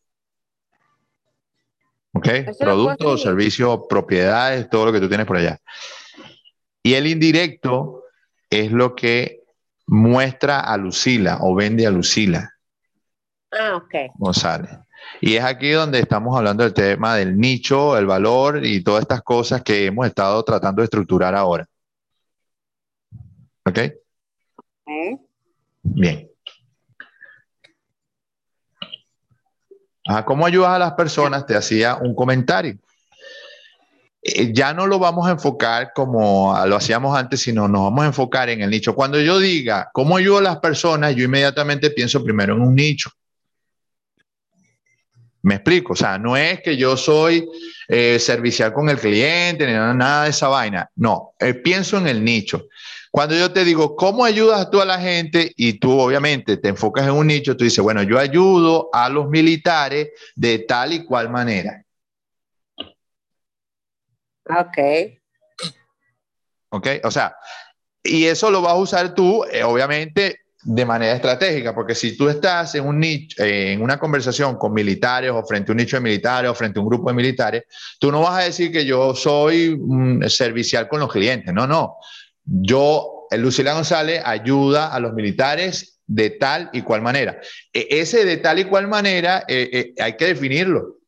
¿Ok? 2.13 2.27
Producto, 2.60 3.18
servicio, 3.18 3.88
propiedades, 3.88 4.70
todo 4.70 4.88
lo 4.88 4.91
que 4.91 5.00
tú 5.00 5.08
tienes 5.08 5.25
por 5.25 5.38
allá. 5.38 5.60
Y 6.84 6.94
el 6.94 7.08
indirecto 7.08 8.03
es 8.50 8.72
lo 8.72 8.96
que 8.96 9.41
muestra 9.88 10.60
a 10.60 10.77
Lucila 10.77 11.39
o 11.41 11.56
vende 11.56 11.88
a 11.88 11.91
Lucila. 11.91 12.53
Ah, 13.51 13.75
ok. 13.77 14.12
González. 14.15 14.72
Y 15.20 15.36
es 15.36 15.44
aquí 15.44 15.70
donde 15.72 16.00
estamos 16.00 16.36
hablando 16.38 16.63
del 16.63 16.74
tema 16.74 17.15
del 17.15 17.38
nicho, 17.38 17.98
el 17.98 18.06
valor 18.06 18.65
y 18.65 18.84
todas 18.84 19.01
estas 19.01 19.22
cosas 19.22 19.62
que 19.62 19.86
hemos 19.86 20.08
estado 20.08 20.44
tratando 20.44 20.82
de 20.82 20.86
estructurar 20.86 21.36
ahora. 21.36 21.68
¿Ok? 23.65 23.80
Bien. 25.84 26.30
¿Cómo 30.25 30.46
ayudas 30.46 30.72
a 30.72 30.80
las 30.80 30.94
personas? 30.94 31.46
Te 31.46 31.56
hacía 31.56 31.96
un 31.96 32.15
comentario. 32.15 32.77
Eh, 34.24 34.51
ya 34.53 34.74
no 34.74 34.86
lo 34.86 35.00
vamos 35.00 35.27
a 35.27 35.32
enfocar 35.32 35.94
como 35.94 36.56
lo 36.65 36.75
hacíamos 36.75 37.18
antes, 37.18 37.41
sino 37.41 37.68
nos 37.68 37.84
vamos 37.84 38.03
a 38.03 38.08
enfocar 38.08 38.50
en 38.50 38.62
el 38.62 38.70
nicho. 38.70 38.94
Cuando 38.94 39.20
yo 39.20 39.39
diga 39.39 39.89
cómo 39.94 40.18
ayudo 40.18 40.39
a 40.39 40.41
las 40.41 40.58
personas, 40.58 41.15
yo 41.15 41.24
inmediatamente 41.25 41.89
pienso 41.91 42.24
primero 42.24 42.56
en 42.56 42.62
un 42.62 42.75
nicho. 42.75 43.12
Me 45.44 45.56
explico, 45.56 45.94
o 45.94 45.96
sea, 45.96 46.18
no 46.18 46.38
es 46.38 46.62
que 46.62 46.78
yo 46.78 46.96
soy 46.96 47.48
eh, 47.88 48.20
servicial 48.20 48.74
con 48.74 48.90
el 48.90 48.98
cliente, 48.98 49.66
ni 49.66 49.74
nada, 49.74 50.24
de 50.24 50.30
esa 50.30 50.48
vaina. 50.48 50.90
No, 50.96 51.34
eh, 51.40 51.54
pienso 51.56 51.98
en 51.98 52.08
el 52.08 52.24
nicho. 52.24 52.68
Cuando 53.10 53.36
yo 53.36 53.52
te 53.52 53.66
digo, 53.66 53.96
¿cómo 53.96 54.24
ayudas 54.24 54.70
tú 54.72 54.80
a 54.80 54.86
la 54.86 55.00
gente? 55.00 55.52
Y 55.58 55.74
tú 55.74 56.00
obviamente 56.00 56.58
te 56.58 56.70
enfocas 56.70 57.06
en 57.06 57.14
un 57.14 57.28
nicho, 57.28 57.58
tú 57.58 57.64
dices, 57.64 57.84
bueno, 57.84 58.04
yo 58.04 58.18
ayudo 58.18 58.90
a 58.94 59.10
los 59.10 59.28
militares 59.30 60.10
de 60.36 60.60
tal 60.60 60.94
y 60.94 61.04
cual 61.04 61.30
manera. 61.30 61.84
Ok. 64.46 64.78
Ok, 66.70 66.88
o 67.04 67.12
sea, 67.12 67.36
y 68.04 68.26
eso 68.26 68.50
lo 68.50 68.62
vas 68.62 68.74
a 68.74 68.78
usar 68.78 69.14
tú, 69.14 69.44
eh, 69.52 69.64
obviamente, 69.64 70.40
de 70.63 70.86
manera 70.86 71.13
estratégica, 71.13 71.74
porque 71.74 71.96
si 71.96 72.15
tú 72.15 72.30
estás 72.30 72.75
en, 72.75 72.86
un 72.86 73.00
nicho, 73.00 73.44
eh, 73.44 73.74
en 73.74 73.82
una 73.82 73.98
conversación 73.98 74.58
con 74.58 74.74
militares 74.74 75.32
o 75.32 75.44
frente 75.44 75.72
a 75.72 75.74
un 75.74 75.77
nicho 75.77 75.98
de 75.98 76.01
militares 76.01 76.51
o 76.51 76.56
frente 76.56 76.80
a 76.80 76.82
un 76.82 76.88
grupo 76.88 77.10
de 77.10 77.15
militares, 77.15 77.63
tú 78.00 78.12
no 78.12 78.22
vas 78.22 78.41
a 78.41 78.46
decir 78.46 78.72
que 78.72 78.86
yo 78.86 79.15
soy 79.15 79.80
servicial 80.27 80.88
con 80.88 81.00
los 81.00 81.12
clientes, 81.12 81.53
no, 81.53 81.65
no. 81.65 81.98
Yo, 82.44 83.27
Lucila 83.32 83.74
González, 83.74 84.22
ayuda 84.24 84.94
a 84.94 85.00
los 85.00 85.13
militares 85.13 86.00
de 86.06 86.32
tal 86.32 86.70
y 86.74 86.82
cual 86.82 87.01
manera. 87.01 87.39
E, 87.74 87.88
ese 87.89 88.25
de 88.25 88.38
tal 88.38 88.60
y 88.60 88.65
cual 88.65 88.88
manera 88.88 89.46
eh, 89.48 89.94
hay 90.00 90.15
que 90.15 90.25
definirlo. 90.25 91.01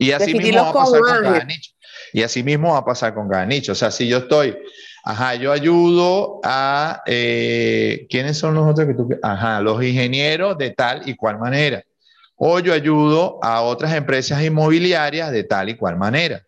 Y 0.00 0.12
así 0.12 0.32
mismo 0.32 0.62
va 0.62 0.70
a 0.70 0.72
pasar 0.72 1.00
con 1.02 1.22
cada 1.22 1.44
nicho. 1.44 1.72
Y 2.14 2.22
así 2.22 2.42
mismo 2.42 2.72
va 2.72 2.78
a 2.78 2.84
pasar 2.84 3.14
con 3.14 3.28
cada 3.28 3.44
nicho. 3.44 3.72
O 3.72 3.74
sea, 3.74 3.90
si 3.90 4.08
yo 4.08 4.18
estoy, 4.18 4.56
ajá, 5.04 5.34
yo 5.34 5.52
ayudo 5.52 6.40
a, 6.44 7.02
eh, 7.06 8.06
¿quiénes 8.10 8.38
son 8.38 8.54
los 8.54 8.68
otros 8.68 8.86
que 8.86 8.94
tú? 8.94 9.08
Ajá, 9.22 9.60
los 9.60 9.82
ingenieros 9.82 10.58
de 10.58 10.70
tal 10.70 11.08
y 11.08 11.14
cual 11.14 11.38
manera. 11.38 11.82
O 12.36 12.58
yo 12.60 12.72
ayudo 12.72 13.38
a 13.42 13.62
otras 13.62 13.94
empresas 13.94 14.42
inmobiliarias 14.42 15.30
de 15.30 15.44
tal 15.44 15.68
y 15.68 15.76
cual 15.76 15.96
manera. 15.96 16.42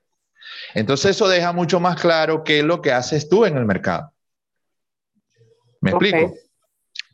Entonces 0.74 1.12
eso 1.12 1.28
deja 1.28 1.52
mucho 1.52 1.80
más 1.80 2.00
claro 2.00 2.44
qué 2.44 2.60
es 2.60 2.64
lo 2.64 2.80
que 2.80 2.92
haces 2.92 3.28
tú 3.28 3.44
en 3.44 3.56
el 3.56 3.64
mercado. 3.64 4.12
¿Me 5.80 5.90
explico? 5.90 6.34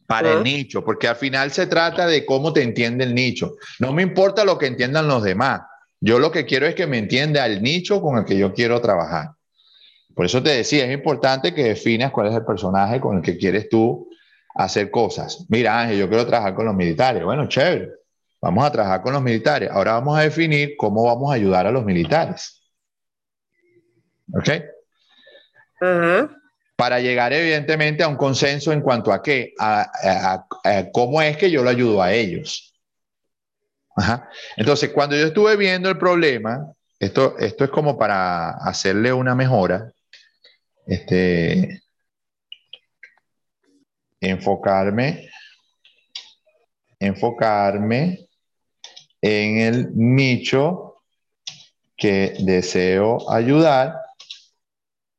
Para 0.06 0.32
el 0.32 0.42
nicho, 0.42 0.84
porque 0.84 1.06
al 1.06 1.16
final 1.16 1.50
se 1.50 1.66
trata 1.66 2.06
de 2.06 2.24
cómo 2.24 2.52
te 2.52 2.62
entiende 2.62 3.04
el 3.04 3.14
nicho. 3.14 3.56
No 3.78 3.92
me 3.92 4.02
importa 4.02 4.44
lo 4.44 4.56
que 4.56 4.66
entiendan 4.66 5.06
los 5.06 5.22
demás. 5.22 5.62
Yo 6.00 6.18
lo 6.18 6.30
que 6.30 6.46
quiero 6.46 6.66
es 6.66 6.74
que 6.74 6.86
me 6.86 6.98
entienda 6.98 7.44
el 7.44 7.62
nicho 7.62 8.00
con 8.00 8.16
el 8.16 8.24
que 8.24 8.38
yo 8.38 8.54
quiero 8.54 8.80
trabajar. 8.80 9.32
Por 10.18 10.26
eso 10.26 10.42
te 10.42 10.50
decía, 10.50 10.84
es 10.84 10.92
importante 10.92 11.54
que 11.54 11.62
definas 11.62 12.10
cuál 12.10 12.26
es 12.26 12.34
el 12.34 12.44
personaje 12.44 13.00
con 13.00 13.18
el 13.18 13.22
que 13.22 13.38
quieres 13.38 13.68
tú 13.68 14.10
hacer 14.56 14.90
cosas. 14.90 15.46
Mira, 15.48 15.80
Ángel, 15.80 15.96
yo 15.96 16.08
quiero 16.08 16.26
trabajar 16.26 16.56
con 16.56 16.66
los 16.66 16.74
militares. 16.74 17.22
Bueno, 17.22 17.46
chévere. 17.46 17.92
Vamos 18.40 18.64
a 18.64 18.72
trabajar 18.72 19.00
con 19.00 19.12
los 19.12 19.22
militares. 19.22 19.70
Ahora 19.70 19.92
vamos 19.92 20.18
a 20.18 20.22
definir 20.22 20.74
cómo 20.76 21.04
vamos 21.04 21.30
a 21.30 21.36
ayudar 21.36 21.68
a 21.68 21.70
los 21.70 21.84
militares. 21.84 22.68
¿Ok? 24.34 24.50
Para 26.74 26.98
llegar 26.98 27.32
evidentemente 27.32 28.02
a 28.02 28.08
un 28.08 28.16
consenso 28.16 28.72
en 28.72 28.80
cuanto 28.80 29.12
a 29.12 29.22
qué, 29.22 29.54
a 29.60 30.42
cómo 30.92 31.22
es 31.22 31.36
que 31.36 31.48
yo 31.48 31.62
lo 31.62 31.70
ayudo 31.70 32.02
a 32.02 32.12
ellos. 32.12 32.74
Entonces, 34.56 34.90
cuando 34.90 35.14
yo 35.14 35.26
estuve 35.26 35.54
viendo 35.54 35.88
el 35.88 35.96
problema, 35.96 36.72
esto, 36.98 37.38
esto 37.38 37.62
es 37.62 37.70
como 37.70 37.96
para 37.96 38.50
hacerle 38.50 39.12
una 39.12 39.36
mejora, 39.36 39.92
este, 40.88 41.82
enfocarme, 44.20 45.28
enfocarme 46.98 48.28
en 49.20 49.58
el 49.58 49.90
nicho 49.94 51.02
que 51.96 52.34
deseo 52.40 53.30
ayudar 53.30 54.00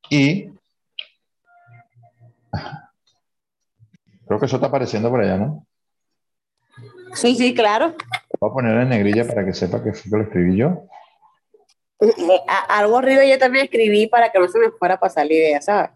y 0.10 0.50
creo 4.26 4.40
que 4.40 4.46
eso 4.46 4.56
está 4.56 4.68
apareciendo 4.68 5.10
por 5.10 5.22
allá, 5.22 5.38
¿no? 5.38 5.68
Sí, 7.14 7.36
sí, 7.36 7.54
claro. 7.54 7.96
Voy 8.40 8.50
a 8.50 8.54
poner 8.54 8.78
en 8.78 8.90
negrilla 8.90 9.28
para 9.28 9.46
que 9.46 9.54
sepa 9.54 9.84
que 9.84 9.94
fue 9.94 10.10
que 10.10 10.18
lo 10.18 10.24
escribí 10.24 10.58
yo. 10.58 10.88
Algo 12.70 12.98
arriba 12.98 13.26
yo 13.26 13.38
también 13.38 13.66
escribí 13.66 14.08
para 14.08 14.32
que 14.32 14.40
no 14.40 14.48
se 14.48 14.60
me 14.60 14.72
fuera 14.72 14.96
a 14.96 15.00
pasar 15.00 15.26
la 15.26 15.34
idea, 15.34 15.62
¿sabes? 15.62 15.92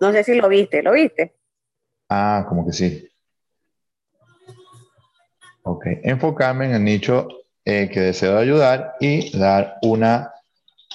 No 0.00 0.12
sé 0.12 0.24
si 0.24 0.34
lo 0.34 0.48
viste, 0.48 0.82
¿lo 0.82 0.92
viste? 0.92 1.36
Ah, 2.08 2.46
como 2.48 2.66
que 2.66 2.72
sí. 2.72 3.08
Ok, 5.64 5.86
enfocarme 6.02 6.66
en 6.66 6.74
el 6.74 6.84
nicho 6.84 7.28
eh, 7.64 7.88
que 7.88 8.00
deseo 8.00 8.36
ayudar 8.36 8.94
y 9.00 9.36
dar 9.38 9.76
una 9.82 10.32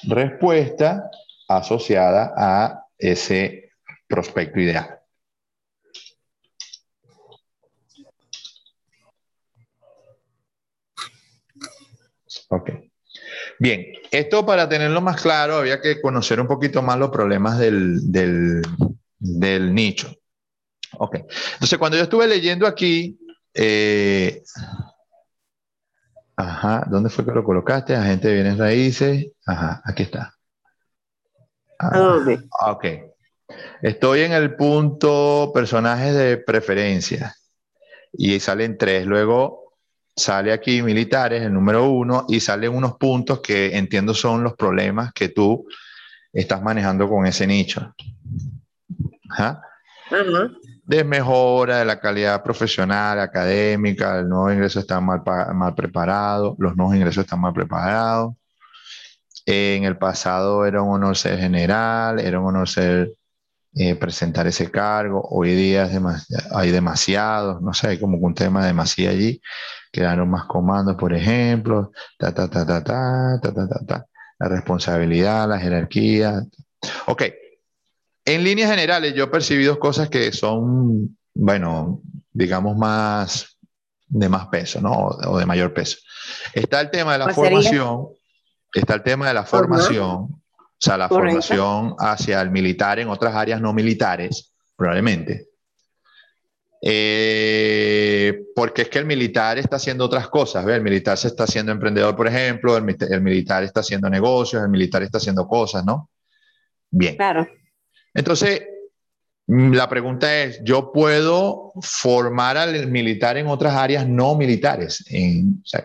respuesta 0.04 1.10
asociada 1.48 2.34
a 2.36 2.86
ese 2.98 3.72
prospecto 4.08 4.60
ideal. 4.60 5.00
Ok. 12.50 12.87
Bien, 13.60 13.86
esto 14.12 14.46
para 14.46 14.70
tenerlo 14.70 15.02
más 15.02 15.22
claro 15.22 15.56
había 15.56 15.82
que 15.82 16.00
conocer 16.02 16.40
un 16.40 16.48
poquito 16.48 16.82
más 16.82 16.98
los 16.98 17.10
problemas 17.10 17.58
del, 17.58 18.02
nicho. 19.20 20.14
Ok. 21.00 21.16
Entonces, 21.54 21.80
cuando 21.80 21.98
yo 21.98 22.04
estuve 22.04 22.28
leyendo 22.28 22.68
aquí, 22.68 23.20
eh, 23.54 24.44
ajá, 26.36 26.86
¿dónde 26.90 27.10
fue 27.10 27.26
que 27.26 27.32
lo 27.32 27.44
colocaste? 27.44 27.96
Agente 27.96 28.28
de 28.28 28.34
bienes 28.36 28.58
raíces. 28.58 29.28
Ajá, 29.46 29.82
aquí 29.86 30.04
está. 30.04 30.34
¿A 31.80 31.98
dónde? 31.98 32.40
Ok. 32.68 32.86
Estoy 33.82 34.22
en 34.22 34.34
el 34.34 34.56
punto 34.56 35.52
personajes 35.54 36.16
de 36.16 36.38
preferencia 36.38 37.36
y 38.14 38.40
salen 38.40 38.78
tres. 38.78 39.06
Luego 39.06 39.67
sale 40.18 40.52
aquí 40.52 40.82
militares, 40.82 41.44
el 41.44 41.54
número 41.54 41.90
uno, 41.90 42.26
y 42.28 42.40
salen 42.40 42.74
unos 42.74 42.98
puntos 42.98 43.40
que 43.40 43.78
entiendo 43.78 44.16
son 44.16 44.44
los 44.44 44.56
problemas 44.56 45.14
que 45.14 45.30
tú 45.30 45.68
estás 46.34 46.62
manejando 46.62 47.08
con 47.08 47.26
ese 47.28 47.46
nicho. 47.46 47.94
¿Ah? 49.30 49.62
Desmejora 50.84 51.80
de 51.80 51.86
la 51.86 52.00
calidad 52.00 52.42
profesional, 52.42 53.20
académica, 53.20 54.20
el 54.20 54.28
nuevo 54.28 54.52
ingreso 54.52 54.80
está 54.80 55.00
mal, 55.00 55.22
mal 55.54 55.76
preparado, 55.76 56.56
los 56.58 56.76
nuevos 56.76 56.96
ingresos 56.96 57.24
están 57.24 57.42
mal 57.42 57.54
preparados. 57.54 58.34
En 59.46 59.84
el 59.84 59.98
pasado 59.98 60.66
era 60.66 60.82
un 60.82 60.96
honor 60.96 61.16
ser 61.16 61.40
general, 61.40 62.20
era 62.20 62.40
un 62.40 62.48
honor 62.48 62.68
ser 62.68 63.14
eh, 63.79 63.96
presentar 63.96 64.48
ese 64.48 64.72
cargo. 64.72 65.22
Hoy 65.29 65.53
día 65.53 65.89
hay 66.51 66.72
demasiados, 66.72 67.62
no 67.62 67.74
sé, 67.74 67.89
hay 67.89 68.00
como 68.00 68.17
un 68.17 68.34
tema 68.34 68.65
demasiado 68.65 69.15
allí. 69.15 69.41
Quedaron 69.91 70.29
más 70.29 70.46
comandos, 70.46 70.96
por 70.96 71.13
ejemplo, 71.13 71.91
ta, 72.17 72.34
ta, 72.34 72.50
ta, 72.50 72.65
ta, 72.65 72.84
ta, 72.84 73.39
ta, 73.41 73.53
ta, 73.53 73.86
ta, 73.86 74.05
la 74.39 74.48
responsabilidad, 74.48 75.48
la 75.48 75.60
jerarquía. 75.60 76.43
Ok, 77.05 77.24
en 78.25 78.43
líneas 78.43 78.69
generales 78.69 79.13
yo 79.13 79.31
percibí 79.31 79.63
dos 79.63 79.77
cosas 79.77 80.10
que 80.10 80.31
son, 80.31 81.17
bueno, 81.34 82.01
digamos 82.34 82.75
más 82.77 83.57
de 84.07 84.27
más 84.27 84.48
peso, 84.48 84.81
¿no? 84.81 84.91
O 84.91 85.38
de 85.38 85.46
mayor 85.46 85.74
peso. 85.74 85.98
Está 86.53 86.81
el 86.81 86.89
tema 86.89 87.13
de 87.13 87.19
la 87.19 87.29
formación, 87.34 88.07
está 88.74 88.96
el 88.96 89.03
tema 89.03 89.27
de 89.27 89.34
la 89.34 89.43
formación, 89.43 90.37
o 90.79 90.86
sea, 90.86 90.96
la 90.98 91.10
formación 91.10 91.96
hacia 91.98 92.39
el 92.39 92.51
militar 92.51 93.00
en 93.00 93.10
otras 93.10 93.34
áreas 93.34 93.60
no 93.60 93.74
militares, 93.74 94.53
probablemente. 94.75 95.48
Eh, 96.79 98.46
porque 98.55 98.84
es 98.84 98.89
que 98.89 99.00
el 99.00 99.05
militar 99.05 99.57
está 99.57 99.77
haciendo 99.77 100.05
otras 100.05 100.27
cosas, 100.27 100.63
¿ve? 100.63 100.75
El 100.75 100.84
militar 100.84 101.17
se 101.17 101.29
está 101.29 101.46
haciendo 101.46 101.72
emprendedor, 101.72 102.15
por 102.15 102.27
ejemplo, 102.27 102.77
el, 102.77 102.96
el, 103.10 103.22
militar 103.22 103.63
está 103.63 103.79
haciendo 103.79 104.07
negocios, 104.07 104.62
el 104.62 104.69
militar 104.69 105.01
está 105.01 105.17
haciendo 105.17 105.48
cosas, 105.48 105.84
¿no? 105.84 106.12
Bien. 106.91 107.15
Claro. 107.15 107.48
Entonces, 108.13 108.62
la 109.48 109.88
pregunta 109.88 110.44
es, 110.44 110.62
¿yo 110.63 110.92
puedo 110.92 111.72
formar 111.82 112.58
al 112.58 112.88
militar 112.88 113.38
en 113.38 113.48
otras 113.48 113.75
áreas 113.75 114.06
no 114.06 114.36
militares? 114.36 115.06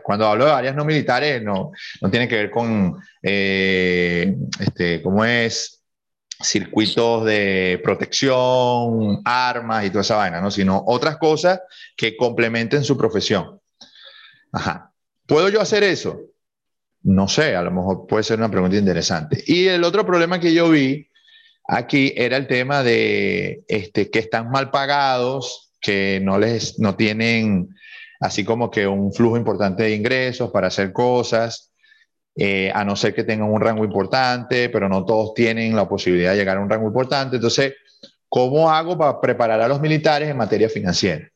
cuando 0.02 0.26
hablo 0.26 0.46
de 0.46 0.52
áreas 0.52 0.74
no 0.74 0.84
militares, 0.84 1.40
no, 1.42 1.70
no 2.00 2.10
tiene 2.10 2.26
que 2.26 2.36
ver 2.36 2.50
con, 2.50 3.00
eh, 3.22 4.36
este, 4.58 5.00
¿cómo 5.00 5.24
es? 5.24 5.78
circuitos 6.44 7.24
de 7.24 7.80
protección, 7.84 9.20
armas 9.24 9.84
y 9.84 9.90
toda 9.90 10.00
esa 10.00 10.16
vaina, 10.16 10.40
¿no? 10.40 10.50
Sino 10.50 10.82
otras 10.88 11.16
cosas 11.18 11.60
que 11.96 12.16
complementen 12.16 12.82
su 12.82 12.96
profesión. 12.96 13.60
Ajá. 14.50 14.92
¿Puedo 15.24 15.48
yo 15.50 15.60
hacer 15.60 15.84
eso? 15.84 16.20
No 17.02 17.28
sé, 17.28 17.54
a 17.54 17.62
lo 17.62 17.70
mejor 17.70 18.08
puede 18.08 18.24
ser 18.24 18.38
una 18.38 18.50
pregunta 18.50 18.76
interesante. 18.76 19.42
Y 19.46 19.68
el 19.68 19.84
otro 19.84 20.04
problema 20.04 20.40
que 20.40 20.52
yo 20.52 20.68
vi 20.68 21.08
aquí 21.66 22.12
era 22.16 22.36
el 22.36 22.46
tema 22.46 22.82
de 22.82 23.64
este, 23.68 24.10
que 24.10 24.18
están 24.18 24.50
mal 24.50 24.70
pagados, 24.70 25.72
que 25.80 26.20
no 26.22 26.38
les 26.38 26.78
no 26.78 26.94
tienen 26.94 27.74
así 28.20 28.44
como 28.44 28.70
que 28.70 28.86
un 28.86 29.12
flujo 29.12 29.36
importante 29.36 29.82
de 29.82 29.96
ingresos 29.96 30.50
para 30.50 30.68
hacer 30.68 30.92
cosas, 30.92 31.72
eh, 32.36 32.70
a 32.72 32.84
no 32.84 32.94
ser 32.94 33.14
que 33.14 33.24
tengan 33.24 33.50
un 33.50 33.60
rango 33.60 33.84
importante, 33.84 34.68
pero 34.68 34.88
no 34.88 35.04
todos 35.04 35.34
tienen 35.34 35.74
la 35.74 35.88
posibilidad 35.88 36.30
de 36.30 36.38
llegar 36.38 36.56
a 36.56 36.60
un 36.60 36.70
rango 36.70 36.86
importante. 36.86 37.36
Entonces, 37.36 37.74
¿cómo 38.28 38.70
hago 38.70 38.96
para 38.96 39.20
preparar 39.20 39.60
a 39.60 39.68
los 39.68 39.80
militares 39.80 40.28
en 40.28 40.36
materia 40.36 40.68
financiera? 40.68 41.28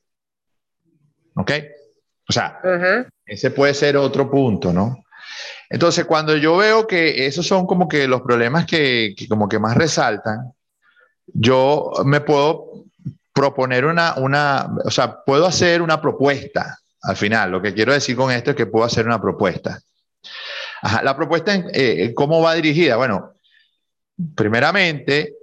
¿Ok? 1.34 1.52
O 2.28 2.32
sea, 2.32 2.60
ese 3.26 3.50
puede 3.50 3.74
ser 3.74 3.96
otro 3.96 4.30
punto, 4.30 4.72
¿no? 4.72 5.04
Entonces, 5.68 6.04
cuando 6.04 6.36
yo 6.36 6.56
veo 6.56 6.86
que 6.86 7.26
esos 7.26 7.46
son 7.46 7.66
como 7.66 7.88
que 7.88 8.06
los 8.06 8.22
problemas 8.22 8.66
que, 8.66 9.14
como 9.28 9.48
que 9.48 9.58
más 9.58 9.76
resaltan, 9.76 10.52
yo 11.26 11.90
me 12.04 12.20
puedo 12.20 12.84
proponer 13.32 13.84
una, 13.84 14.14
una, 14.16 14.70
o 14.84 14.90
sea, 14.90 15.22
puedo 15.24 15.46
hacer 15.46 15.82
una 15.82 16.00
propuesta. 16.00 16.78
Al 17.02 17.16
final, 17.16 17.50
lo 17.50 17.60
que 17.60 17.74
quiero 17.74 17.92
decir 17.92 18.16
con 18.16 18.30
esto 18.30 18.50
es 18.50 18.56
que 18.56 18.66
puedo 18.66 18.84
hacer 18.84 19.06
una 19.06 19.20
propuesta. 19.20 19.80
la 21.02 21.16
propuesta, 21.16 21.54
eh, 21.72 22.12
¿cómo 22.14 22.40
va 22.40 22.54
dirigida? 22.54 22.96
Bueno, 22.96 23.34
primeramente, 24.34 25.34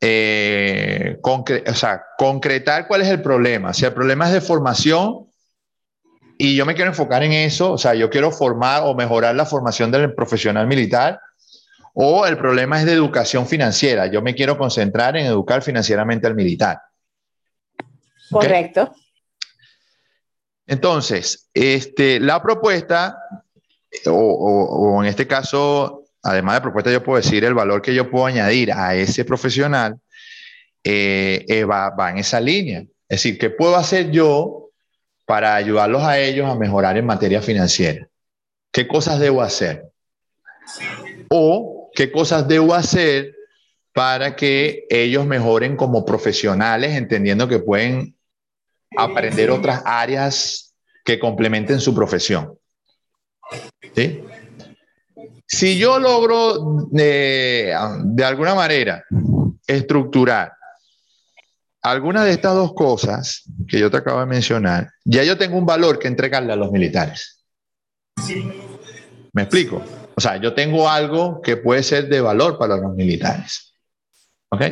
eh, 0.00 1.18
o 1.22 1.74
sea, 1.74 2.04
concretar 2.16 2.86
cuál 2.86 3.02
es 3.02 3.08
el 3.08 3.22
problema. 3.22 3.72
Si 3.72 3.84
el 3.84 3.92
problema 3.92 4.26
es 4.26 4.34
de 4.34 4.40
formación, 4.40 5.27
y 6.40 6.54
yo 6.54 6.64
me 6.64 6.74
quiero 6.74 6.90
enfocar 6.90 7.24
en 7.24 7.32
eso, 7.32 7.72
o 7.72 7.78
sea, 7.78 7.94
yo 7.94 8.08
quiero 8.08 8.30
formar 8.30 8.84
o 8.84 8.94
mejorar 8.94 9.34
la 9.34 9.44
formación 9.44 9.90
del 9.90 10.14
profesional 10.14 10.68
militar, 10.68 11.20
o 11.94 12.24
el 12.26 12.38
problema 12.38 12.78
es 12.78 12.86
de 12.86 12.92
educación 12.92 13.44
financiera, 13.48 14.06
yo 14.06 14.22
me 14.22 14.36
quiero 14.36 14.56
concentrar 14.56 15.16
en 15.16 15.26
educar 15.26 15.62
financieramente 15.62 16.28
al 16.28 16.36
militar. 16.36 16.80
Correcto. 18.30 18.94
Entonces, 20.64 21.48
este, 21.52 22.20
la 22.20 22.40
propuesta, 22.40 23.18
o, 24.06 25.02
en 25.02 25.08
este 25.08 25.26
caso, 25.26 26.04
además 26.22 26.56
de 26.56 26.60
propuesta, 26.60 26.92
yo 26.92 27.02
puedo 27.02 27.20
decir 27.20 27.44
el 27.44 27.54
valor 27.54 27.82
que 27.82 27.94
yo 27.94 28.08
puedo 28.08 28.26
añadir 28.26 28.72
a 28.72 28.94
ese 28.94 29.24
profesional, 29.24 29.98
eh, 30.84 31.44
eh, 31.48 31.64
va, 31.64 31.90
va 31.90 32.10
en 32.10 32.18
esa 32.18 32.40
línea. 32.40 32.80
Es 33.08 33.22
decir, 33.22 33.38
¿qué 33.38 33.50
puedo 33.50 33.74
hacer 33.74 34.12
yo 34.12 34.67
para 35.28 35.54
ayudarlos 35.56 36.02
a 36.04 36.18
ellos 36.18 36.48
a 36.48 36.54
mejorar 36.54 36.96
en 36.96 37.04
materia 37.04 37.42
financiera. 37.42 38.08
¿Qué 38.72 38.88
cosas 38.88 39.20
debo 39.20 39.42
hacer? 39.42 39.84
O 41.28 41.90
qué 41.94 42.10
cosas 42.10 42.48
debo 42.48 42.72
hacer 42.72 43.34
para 43.92 44.34
que 44.36 44.86
ellos 44.88 45.26
mejoren 45.26 45.76
como 45.76 46.06
profesionales, 46.06 46.96
entendiendo 46.96 47.46
que 47.46 47.58
pueden 47.58 48.16
aprender 48.96 49.50
otras 49.50 49.82
áreas 49.84 50.74
que 51.04 51.18
complementen 51.18 51.78
su 51.78 51.94
profesión. 51.94 52.58
¿Sí? 53.94 54.24
Si 55.46 55.78
yo 55.78 55.98
logro 55.98 56.88
eh, 56.96 57.74
de 58.02 58.24
alguna 58.24 58.54
manera 58.54 59.04
estructurar 59.66 60.52
algunas 61.82 62.24
de 62.24 62.32
estas 62.32 62.54
dos 62.54 62.74
cosas 62.74 63.44
que 63.68 63.78
yo 63.78 63.90
te 63.90 63.98
acabo 63.98 64.20
de 64.20 64.26
mencionar, 64.26 64.90
ya 65.04 65.22
yo 65.24 65.38
tengo 65.38 65.56
un 65.56 65.66
valor 65.66 65.98
que 65.98 66.08
entregarle 66.08 66.52
a 66.52 66.56
los 66.56 66.70
militares. 66.70 67.44
¿Me 69.32 69.42
explico? 69.42 69.82
O 70.16 70.20
sea, 70.20 70.36
yo 70.36 70.54
tengo 70.54 70.88
algo 70.88 71.40
que 71.40 71.56
puede 71.56 71.82
ser 71.82 72.08
de 72.08 72.20
valor 72.20 72.58
para 72.58 72.76
los 72.76 72.94
militares. 72.94 73.72
¿Ok? 74.50 74.62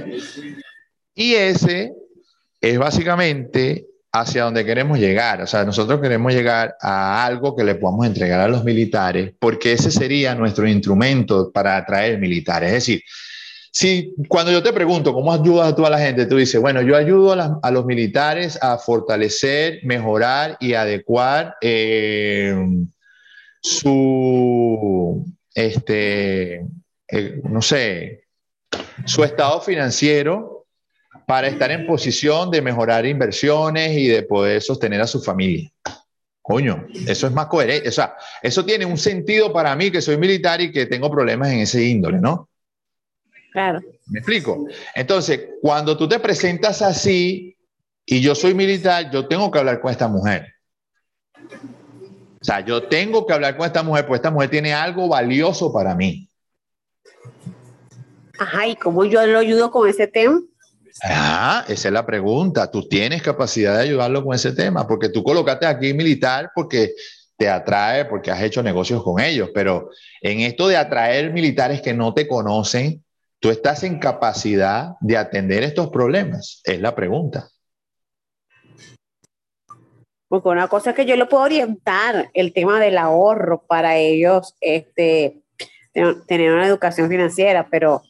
Y 1.15 1.35
ese 1.35 1.93
es 2.61 2.79
básicamente 2.79 3.87
hacia 4.13 4.45
donde 4.45 4.65
queremos 4.65 4.99
llegar. 4.99 5.43
O 5.43 5.47
sea, 5.47 5.65
nosotros 5.65 6.01
queremos 6.01 6.33
llegar 6.33 6.77
a 6.81 7.25
algo 7.25 7.55
que 7.55 7.65
le 7.65 7.77
podamos 7.77 8.07
entregar 8.07 8.41
a 8.41 8.49
los 8.49 8.65
militares, 8.65 9.35
porque 9.39 9.73
ese 9.73 9.91
sería 9.91 10.35
nuestro 10.35 10.67
instrumento 10.67 11.53
para 11.53 11.77
atraer 11.77 12.19
militares. 12.19 12.69
Es 12.69 12.75
decir, 12.75 13.03
si 13.77 14.15
cuando 14.29 14.51
yo 14.51 14.63
te 14.63 14.73
pregunto 14.73 15.13
cómo 15.13 15.35
ayudas 15.35 15.77
tú 15.77 15.85
a 15.85 15.91
la 15.91 15.99
gente, 15.99 16.25
tú 16.25 16.39
dices, 16.39 16.59
bueno, 16.59 16.81
yo 16.81 16.97
ayudo 16.97 17.61
a, 17.63 17.71
los 17.71 17.85
militares 17.85 18.59
a 18.63 18.79
fortalecer, 18.79 19.81
mejorar 19.83 20.57
y 20.61 20.73
adecuar 20.73 21.57
eh, 21.61 22.57
su, 23.61 25.27
este, 25.55 26.65
eh, 27.07 27.41
no 27.45 27.61
sé, 27.61 28.25
su 29.05 29.23
estado 29.23 29.61
financiero 29.61 30.65
para 31.27 31.47
estar 31.47 31.71
en 31.71 31.87
posición 31.87 32.51
de 32.51 32.63
mejorar 32.63 33.05
inversiones 33.05 33.93
y 33.93 34.07
de 34.07 34.23
poder 34.23 34.63
sostener 34.63 35.03
a 35.03 35.07
su 35.07 35.21
familia. 35.21 35.71
Coño, 36.41 36.87
eso 37.07 37.27
es 37.27 37.33
más 37.35 37.49
coherente. 37.49 37.91
O 37.91 37.93
sea, 37.93 38.17
eso 38.41 38.65
tiene 38.65 38.87
un 38.87 38.97
sentido 38.97 39.53
para 39.53 39.77
mí 39.77 39.91
que 39.91 40.01
soy 40.01 40.17
militar 40.17 40.63
y 40.63 40.73
que 40.73 40.87
tengo 40.87 41.11
problemas 41.11 41.53
en 41.53 41.59
ese 41.59 41.85
índole, 41.85 42.21
¿no? 42.23 42.49
Claro. 43.57 43.81
¿Me 44.09 44.19
explico? 44.19 44.67
Entonces, 44.95 45.49
cuando 45.63 45.97
tú 45.97 46.07
te 46.07 46.19
presentas 46.19 46.83
así 46.83 47.57
y 48.05 48.21
yo 48.21 48.35
soy 48.35 48.53
militar, 48.53 49.11
yo 49.11 49.27
tengo 49.29 49.51
que 49.51 49.59
hablar 49.59 49.81
con 49.81 49.91
esta 49.91 50.09
mujer. 50.09 50.47
O 52.39 52.45
sea, 52.45 52.61
yo 52.61 52.83
tengo 52.83 53.27
que 53.27 53.33
hablar 53.33 53.57
con 53.57 53.65
esta 53.65 53.83
mujer, 53.83 54.05
porque 54.05 54.17
esta 54.17 54.31
mujer 54.31 54.51
tiene 54.51 54.75
algo 54.75 55.09
valioso 55.09 55.73
para 55.73 55.95
mí. 55.95 56.29
Ajá, 58.39 58.67
¿y 58.67 58.77
cómo 58.77 59.07
yo 59.07 59.27
lo 59.27 59.39
ayudo 59.39 59.71
con 59.71 59.89
ese 59.89 60.07
tema? 60.07 60.39
Ah, 61.03 61.65
esa 61.67 61.89
es 61.89 61.95
la 61.95 62.05
pregunta. 62.05 62.71
Tú 62.71 62.87
tienes 62.87 63.23
capacidad 63.23 63.75
de 63.75 63.85
ayudarlo 63.85 64.23
con 64.23 64.35
ese 64.35 64.53
tema, 64.53 64.87
porque 64.87 65.09
tú 65.09 65.23
colocaste 65.23 65.65
aquí 65.65 65.95
militar 65.95 66.51
porque 66.55 66.93
te 67.39 67.49
atrae, 67.49 68.05
porque 68.05 68.31
has 68.31 68.43
hecho 68.43 68.63
negocios 68.63 69.03
con 69.03 69.19
ellos, 69.19 69.49
pero 69.55 69.89
en 70.21 70.41
esto 70.41 70.69
de 70.69 70.77
atraer 70.77 71.33
militares 71.33 71.81
que 71.81 71.95
no 71.95 72.13
te 72.13 72.29
conocen, 72.29 73.03
¿Tú 73.39 73.51
estás 73.51 73.85
en 73.85 73.99
capacidad 73.99 74.97
de 75.01 75.17
atender 75.17 75.63
estos 75.63 75.91
problemas? 75.91 76.61
Es 76.65 76.81
la 76.81 76.95
pregunta. 76.95 77.49
Porque 80.29 80.49
una 80.49 80.69
cosa 80.69 80.91
es 80.91 80.97
que 80.97 81.07
yo 81.07 81.17
lo 81.17 81.29
puedo 81.29 81.45
orientar, 81.45 82.31
el 82.35 82.53
tema 82.53 82.81
del 82.81 82.99
ahorro 82.99 83.63
para 83.63 83.97
ellos, 83.97 84.57
este, 84.61 85.43
tener 86.27 86.53
una 86.53 86.67
educación 86.67 87.09
financiera, 87.09 87.69
pero 87.71 88.03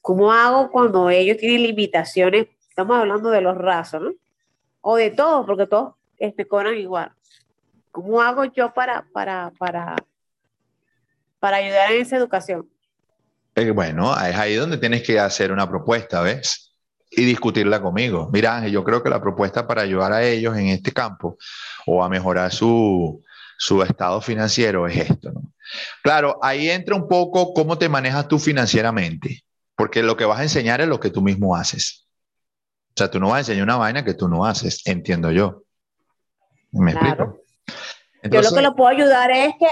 ¿cómo 0.00 0.32
hago 0.32 0.70
cuando 0.70 1.10
ellos 1.10 1.38
tienen 1.38 1.62
limitaciones? 1.62 2.48
Estamos 2.68 2.98
hablando 2.98 3.30
de 3.30 3.40
los 3.40 3.56
rasos, 3.56 4.02
¿no? 4.02 4.12
O 4.80 4.96
de 4.96 5.10
todos, 5.10 5.44
porque 5.46 5.66
todos 5.66 5.94
este, 6.18 6.46
cobran 6.46 6.76
igual. 6.76 7.12
¿Cómo 7.90 8.22
hago 8.22 8.44
yo 8.44 8.72
para, 8.72 9.06
para, 9.12 9.52
para, 9.58 9.96
para 11.40 11.56
ayudar 11.56 11.92
en 11.92 12.02
esa 12.02 12.16
educación? 12.16 12.68
Eh, 13.54 13.70
bueno, 13.70 14.12
es 14.16 14.36
ahí 14.36 14.54
donde 14.54 14.78
tienes 14.78 15.02
que 15.02 15.20
hacer 15.20 15.52
una 15.52 15.68
propuesta, 15.68 16.22
¿ves? 16.22 16.74
Y 17.10 17.24
discutirla 17.24 17.82
conmigo. 17.82 18.30
Mira, 18.32 18.56
Ángel, 18.56 18.72
yo 18.72 18.84
creo 18.84 19.02
que 19.02 19.10
la 19.10 19.20
propuesta 19.20 19.66
para 19.66 19.82
ayudar 19.82 20.12
a 20.12 20.22
ellos 20.22 20.56
en 20.56 20.68
este 20.68 20.92
campo 20.92 21.36
o 21.84 22.02
a 22.02 22.08
mejorar 22.08 22.50
su, 22.50 23.22
su 23.58 23.82
estado 23.82 24.20
financiero 24.20 24.86
es 24.86 25.10
esto, 25.10 25.30
¿no? 25.32 25.42
Claro, 26.02 26.38
ahí 26.42 26.70
entra 26.70 26.96
un 26.96 27.08
poco 27.08 27.54
cómo 27.54 27.78
te 27.78 27.88
manejas 27.88 28.28
tú 28.28 28.38
financieramente, 28.38 29.44
porque 29.76 30.02
lo 30.02 30.16
que 30.16 30.24
vas 30.24 30.40
a 30.40 30.42
enseñar 30.42 30.80
es 30.80 30.88
lo 30.88 31.00
que 31.00 31.10
tú 31.10 31.22
mismo 31.22 31.54
haces. 31.56 32.06
O 32.88 32.94
sea, 32.96 33.10
tú 33.10 33.20
no 33.20 33.28
vas 33.28 33.36
a 33.36 33.38
enseñar 33.40 33.64
una 33.64 33.76
vaina 33.76 34.04
que 34.04 34.14
tú 34.14 34.28
no 34.28 34.44
haces, 34.44 34.86
entiendo 34.86 35.30
yo. 35.30 35.62
¿Me 36.72 36.92
explico? 36.92 37.38
yo 38.24 38.42
lo 38.42 38.52
que 38.52 38.62
lo 38.62 38.74
puedo 38.74 38.90
ayudar 38.90 39.30
es 39.30 39.54
que 39.58 39.68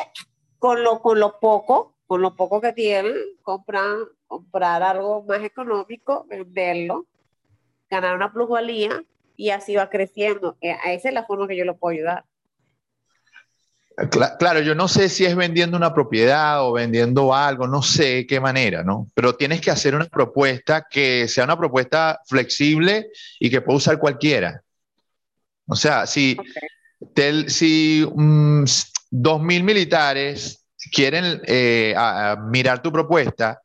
con 0.59 0.83
lo, 0.83 1.01
con 1.01 1.19
lo 1.19 1.39
poco 1.39 1.90
con 2.11 2.23
lo 2.23 2.35
poco 2.35 2.61
que 2.61 2.73
tienen, 2.73 3.15
comprar, 3.41 3.95
comprar 4.27 4.83
algo 4.83 5.23
más 5.23 5.45
económico, 5.45 6.27
venderlo, 6.29 7.07
ganar 7.89 8.17
una 8.17 8.33
plusvalía 8.33 9.05
y 9.37 9.51
así 9.51 9.77
va 9.77 9.89
creciendo. 9.89 10.57
Eh, 10.61 10.75
esa 10.87 11.07
es 11.07 11.15
la 11.15 11.25
forma 11.25 11.47
que 11.47 11.57
yo 11.57 11.65
lo 11.65 11.77
puedo 11.77 11.95
ayudar. 11.95 12.25
Claro, 14.41 14.59
yo 14.59 14.75
no 14.75 14.89
sé 14.89 15.09
si 15.09 15.25
es 15.25 15.37
vendiendo 15.37 15.77
una 15.77 15.95
propiedad 15.95 16.67
o 16.67 16.73
vendiendo 16.73 17.33
algo, 17.33 17.69
no 17.69 17.81
sé 17.81 18.27
qué 18.27 18.41
manera, 18.41 18.83
¿no? 18.83 19.07
Pero 19.15 19.37
tienes 19.37 19.61
que 19.61 19.71
hacer 19.71 19.95
una 19.95 20.07
propuesta 20.07 20.89
que 20.91 21.29
sea 21.29 21.45
una 21.45 21.57
propuesta 21.57 22.21
flexible 22.27 23.07
y 23.39 23.51
que 23.51 23.61
pueda 23.61 23.77
usar 23.77 24.01
cualquiera. 24.01 24.65
O 25.69 25.77
sea, 25.77 26.09
si, 26.09 26.37
si 27.47 28.05
mm, 28.13 28.65
dos 29.13 29.41
mil 29.41 29.63
militares 29.63 30.60
quieren 30.93 31.43
eh, 31.47 31.95
mirar 32.49 32.83
tu 32.83 32.93
propuesta 32.93 33.61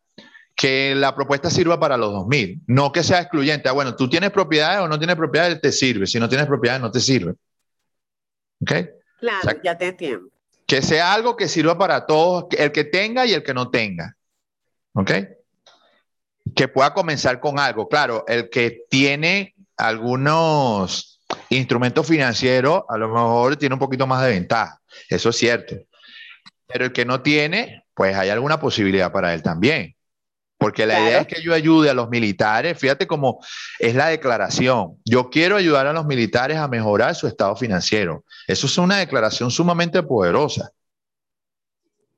que 0.56 0.96
la 0.96 1.14
propuesta 1.14 1.50
sirva 1.50 1.80
para 1.80 1.98
los 1.98 2.14
2.000, 2.14 2.62
no 2.68 2.92
que 2.92 3.04
sea 3.04 3.20
excluyente. 3.20 3.68
Ah, 3.68 3.74
bueno, 3.74 3.96
tú 3.96 4.10
tienes 4.10 4.32
propiedades 4.32 4.80
o 4.80 4.88
no 4.88 4.98
tienes 4.98 5.18
propiedades, 5.18 5.60
te 5.60 5.72
sirve. 5.72 6.08
Si 6.08 6.20
no 6.20 6.30
tienes 6.30 6.48
propiedades, 6.48 6.82
no 6.82 6.92
te 6.92 7.02
sirve. 7.02 7.34
¿Ok? 8.62 8.72
Claro, 9.20 9.60
ya 9.64 9.78
te 9.78 9.88
entiendo. 9.88 10.30
Que 10.66 10.82
sea 10.82 11.14
algo 11.14 11.36
que 11.36 11.50
sirva 11.50 11.78
para 11.78 12.06
todos, 12.06 12.46
el 12.58 12.72
que 12.72 12.86
tenga 12.86 13.26
y 13.26 13.34
el 13.34 13.44
que 13.44 13.54
no 13.54 13.70
tenga. 13.70 14.16
¿Ok? 14.94 15.12
Que 16.56 16.68
pueda 16.70 16.94
comenzar 16.94 17.42
con 17.42 17.60
algo. 17.60 17.90
Claro, 17.90 18.24
el 18.28 18.50
que 18.50 18.86
tiene 18.90 19.56
algunos 19.76 21.22
instrumentos 21.50 22.08
financieros, 22.08 22.84
a 22.88 22.98
lo 22.98 23.10
mejor 23.10 23.58
tiene 23.58 23.76
un 23.76 23.80
poquito 23.80 24.08
más 24.08 24.24
de 24.24 24.32
ventaja. 24.32 24.80
Eso 25.10 25.30
es 25.30 25.36
cierto. 25.36 25.76
Pero 26.68 26.86
el 26.86 26.92
que 26.92 27.06
no 27.06 27.22
tiene, 27.22 27.84
pues 27.94 28.16
hay 28.16 28.30
alguna 28.30 28.60
posibilidad 28.60 29.12
para 29.12 29.34
él 29.34 29.44
también. 29.44 29.96
Porque 30.58 30.86
la 30.86 31.00
idea 31.00 31.20
es 31.20 31.28
que 31.28 31.42
yo 31.42 31.54
ayude 31.54 31.90
a 31.90 31.94
los 31.94 32.10
militares, 32.10 32.80
fíjate 32.80 33.08
cómo 33.08 33.40
es 33.78 33.94
la 33.94 34.08
declaración. 34.08 34.98
Yo 35.04 35.30
quiero 35.30 35.58
ayudar 35.58 35.86
a 35.86 35.94
los 35.94 36.06
militares 36.06 36.58
a 36.58 36.68
mejorar 36.68 37.14
su 37.14 37.28
estado 37.28 37.56
financiero. 37.56 38.24
Eso 38.48 38.68
es 38.68 38.78
una 38.78 38.98
declaración 38.98 39.52
sumamente 39.52 40.02
poderosa. 40.02 40.72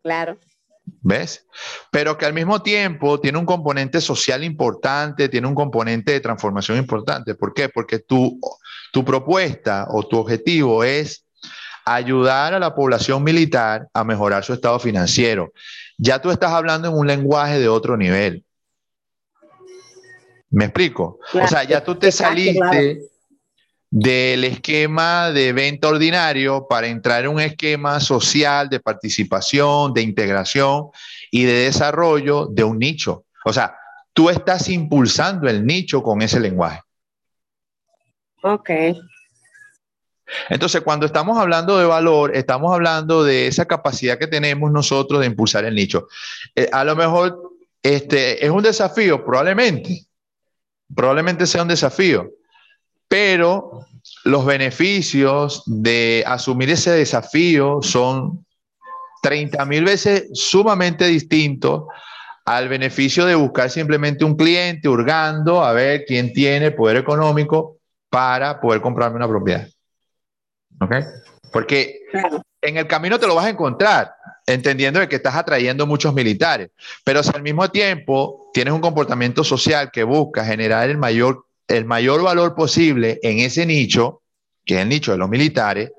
Claro. 0.04 0.38
¿Ves? 1.02 1.46
Pero 1.92 2.18
que 2.18 2.26
al 2.26 2.34
mismo 2.34 2.62
tiempo 2.62 3.20
tiene 3.20 3.38
un 3.38 3.46
componente 3.46 4.00
social 4.00 4.44
importante, 4.44 5.30
tiene 5.30 5.48
un 5.48 5.56
componente 5.56 6.14
de 6.14 6.20
transformación 6.20 6.78
importante. 6.78 7.36
¿Por 7.36 7.54
qué? 7.54 7.70
Porque 7.70 8.00
tu, 8.00 8.40
tu 8.94 9.04
propuesta 9.04 9.88
o 9.90 10.04
tu 10.04 10.18
objetivo 10.18 10.84
es 10.84 11.26
ayudar 11.96 12.54
a 12.54 12.60
la 12.60 12.76
población 12.76 13.24
militar 13.24 13.88
a 13.94 14.04
mejorar 14.04 14.44
su 14.44 14.54
estado 14.54 14.80
financiero. 14.80 15.52
Ya 15.98 16.22
tú 16.22 16.32
estás 16.32 16.52
hablando 16.52 16.90
en 16.90 16.94
un 16.94 17.08
lenguaje 17.08 17.60
de 17.60 17.70
otro 17.70 17.96
nivel. 17.96 18.44
¿Me 20.50 20.66
explico? 20.66 21.20
o 21.34 21.48
sea, 21.48 21.64
ya 21.64 21.84
tú 21.84 21.96
te 21.96 22.12
saliste 22.12 23.00
del 23.90 24.44
esquema 24.44 25.32
de 25.32 25.54
venta 25.54 25.88
ordinario 25.88 26.68
para 26.68 26.88
entrar 26.88 27.24
en 27.24 27.32
un 27.32 27.40
esquema 27.40 28.00
social 28.00 28.70
de 28.70 28.80
participación, 28.80 29.94
de 29.94 30.02
integración 30.02 30.90
y 31.32 31.44
de 31.44 31.54
desarrollo 31.66 32.48
de 32.48 32.64
un 32.64 32.80
nicho. 32.80 33.26
O 33.46 33.54
sea, 33.54 33.76
tú 34.14 34.30
estás 34.30 34.68
impulsando 34.70 35.48
el 35.48 35.66
nicho 35.66 36.04
con 36.04 36.22
ese 36.22 36.40
lenguaje. 36.40 36.82
Ok. 38.44 38.70
Entonces, 40.50 40.82
cuando 40.82 41.06
estamos 41.06 41.38
hablando 41.38 41.78
de 41.78 41.86
valor, 41.86 42.36
estamos 42.36 42.74
hablando 42.74 43.24
de 43.24 43.48
esa 43.48 43.66
capacidad 43.66 44.18
que 44.18 44.28
tenemos 44.28 44.72
nosotros 44.72 45.22
de 45.22 45.28
impulsar 45.28 45.66
el 45.66 45.76
nicho. 45.76 46.08
Eh, 46.56 46.70
a 46.72 46.84
lo 46.84 46.96
mejor 46.96 47.42
este, 47.82 48.46
es 48.46 48.52
un 48.52 48.64
desafío, 48.64 49.24
probablemente. 49.24 50.06
Probablemente 50.94 51.46
sea 51.46 51.62
un 51.62 51.70
desafío. 51.70 52.30
Pero 53.08 53.86
los 54.26 54.46
beneficios 54.46 55.64
de 55.66 56.24
asumir 56.28 56.70
ese 56.70 56.92
desafío 56.92 57.80
son 57.82 58.46
30 59.22 59.66
mil 59.66 59.86
veces 59.86 60.30
sumamente 60.34 61.06
distintos 61.06 61.84
al 62.46 62.70
beneficio 62.70 63.26
de 63.26 63.36
buscar 63.36 63.70
simplemente 63.70 64.24
un 64.24 64.36
cliente 64.36 64.88
hurgando 64.88 65.64
a 65.64 65.74
ver 65.74 66.06
quién 66.06 66.32
tiene 66.32 66.72
poder 66.72 66.98
económico 66.98 67.78
para 68.10 68.62
poder 68.62 68.80
comprarme 68.80 69.18
una 69.18 69.28
propiedad. 69.28 69.68
¿Ok? 70.80 70.96
Porque 71.52 72.02
en 72.62 72.78
el 72.78 72.88
camino 72.88 73.20
te 73.20 73.28
lo 73.28 73.36
vas 73.36 73.46
a 73.46 73.50
encontrar, 73.50 74.14
entendiendo 74.46 75.00
de 75.00 75.08
que 75.08 75.18
estás 75.18 75.36
atrayendo 75.36 75.86
muchos 75.86 76.14
militares, 76.14 76.70
pero 77.04 77.24
si 77.24 77.32
al 77.34 77.42
mismo 77.42 77.70
tiempo 77.70 78.50
tienes 78.54 78.74
un 78.74 78.82
comportamiento 78.82 79.44
social 79.44 79.92
que 79.92 80.04
busca 80.04 80.46
generar 80.46 80.90
el 80.90 80.98
mayor, 80.98 81.46
el 81.68 81.86
mayor 81.86 82.22
valor 82.24 82.56
posible 82.56 83.20
en 83.24 83.40
ese 83.40 83.66
nicho, 83.66 84.22
que 84.66 84.76
es 84.76 84.82
el 84.82 84.90
nicho 84.90 85.12
de 85.12 85.18
los 85.18 85.30
militares, 85.30 85.92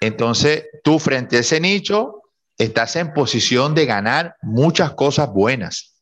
entonces 0.00 0.66
tú 0.82 0.98
frente 0.98 1.36
a 1.36 1.40
ese 1.40 1.60
nicho 1.60 2.22
estás 2.56 2.96
en 2.96 3.12
posición 3.12 3.74
de 3.74 3.86
ganar 3.86 4.36
muchas 4.42 4.92
cosas 4.92 5.30
buenas. 5.30 5.94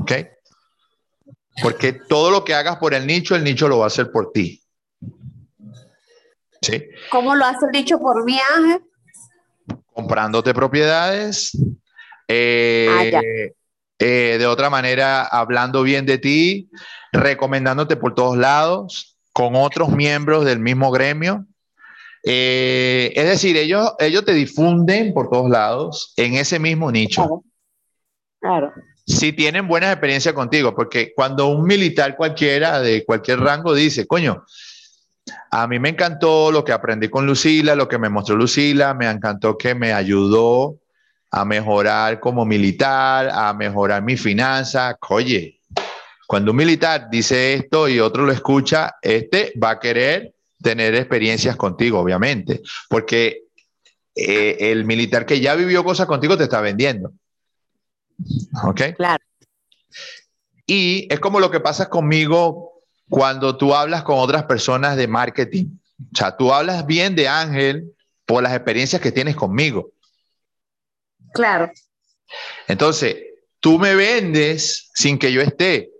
¿Ok? 0.00 0.12
Porque 1.60 1.92
todo 1.92 2.30
lo 2.30 2.44
que 2.44 2.54
hagas 2.54 2.76
por 2.76 2.94
el 2.94 3.06
nicho, 3.06 3.34
el 3.36 3.44
nicho 3.44 3.68
lo 3.68 3.78
va 3.78 3.84
a 3.84 3.88
hacer 3.88 4.10
por 4.10 4.32
ti. 4.32 4.62
¿Cómo 7.10 7.34
lo 7.34 7.44
has 7.44 7.58
dicho 7.72 7.98
por 7.98 8.24
viaje? 8.24 8.80
Comprándote 9.92 10.54
propiedades. 10.54 11.56
Eh, 12.28 13.12
ah, 13.14 13.20
eh, 13.98 14.36
de 14.38 14.46
otra 14.46 14.70
manera, 14.70 15.22
hablando 15.24 15.82
bien 15.82 16.06
de 16.06 16.18
ti, 16.18 16.70
recomendándote 17.12 17.96
por 17.96 18.14
todos 18.14 18.36
lados, 18.36 19.16
con 19.32 19.54
otros 19.54 19.90
miembros 19.90 20.44
del 20.44 20.60
mismo 20.60 20.90
gremio. 20.90 21.46
Eh, 22.24 23.12
es 23.16 23.24
decir, 23.26 23.56
ellos, 23.56 23.92
ellos 23.98 24.24
te 24.24 24.32
difunden 24.32 25.12
por 25.12 25.28
todos 25.28 25.50
lados 25.50 26.14
en 26.16 26.34
ese 26.34 26.58
mismo 26.58 26.90
nicho. 26.90 27.44
claro. 28.40 28.72
Si 29.04 29.32
tienen 29.32 29.66
buenas 29.66 29.90
experiencias 29.90 30.32
contigo, 30.32 30.76
porque 30.76 31.12
cuando 31.12 31.48
un 31.48 31.64
militar 31.64 32.16
cualquiera 32.16 32.80
de 32.80 33.04
cualquier 33.04 33.40
rango 33.40 33.74
dice, 33.74 34.06
coño, 34.06 34.44
a 35.50 35.66
mí 35.66 35.78
me 35.78 35.90
encantó 35.90 36.50
lo 36.50 36.64
que 36.64 36.72
aprendí 36.72 37.08
con 37.08 37.26
Lucila, 37.26 37.74
lo 37.74 37.88
que 37.88 37.98
me 37.98 38.08
mostró 38.08 38.36
Lucila, 38.36 38.94
me 38.94 39.08
encantó 39.08 39.56
que 39.56 39.74
me 39.74 39.92
ayudó 39.92 40.78
a 41.30 41.44
mejorar 41.44 42.20
como 42.20 42.44
militar, 42.44 43.30
a 43.32 43.52
mejorar 43.54 44.02
mi 44.02 44.16
finanza. 44.16 44.96
Oye, 45.08 45.60
cuando 46.26 46.50
un 46.50 46.56
militar 46.56 47.08
dice 47.10 47.54
esto 47.54 47.88
y 47.88 48.00
otro 48.00 48.24
lo 48.24 48.32
escucha, 48.32 48.96
este 49.00 49.52
va 49.62 49.70
a 49.70 49.80
querer 49.80 50.34
tener 50.62 50.94
experiencias 50.94 51.56
contigo, 51.56 51.98
obviamente, 51.98 52.62
porque 52.88 53.44
eh, 54.14 54.56
el 54.58 54.84
militar 54.84 55.26
que 55.26 55.40
ya 55.40 55.54
vivió 55.54 55.84
cosas 55.84 56.06
contigo 56.06 56.36
te 56.36 56.44
está 56.44 56.60
vendiendo. 56.60 57.12
¿Ok? 58.64 58.80
Claro. 58.96 59.24
Y 60.66 61.06
es 61.12 61.18
como 61.20 61.40
lo 61.40 61.50
que 61.50 61.60
pasa 61.60 61.88
conmigo 61.88 62.71
cuando 63.12 63.58
tú 63.58 63.74
hablas 63.74 64.04
con 64.04 64.18
otras 64.18 64.44
personas 64.44 64.96
de 64.96 65.06
marketing. 65.06 65.66
O 66.00 66.16
sea, 66.16 66.34
tú 66.34 66.50
hablas 66.50 66.86
bien 66.86 67.14
de 67.14 67.28
Ángel 67.28 67.92
por 68.24 68.42
las 68.42 68.54
experiencias 68.54 69.02
que 69.02 69.12
tienes 69.12 69.36
conmigo. 69.36 69.90
Claro. 71.34 71.70
Entonces, 72.68 73.16
tú 73.60 73.78
me 73.78 73.94
vendes 73.94 74.88
sin 74.94 75.18
que 75.18 75.30
yo 75.30 75.42
esté. 75.42 75.90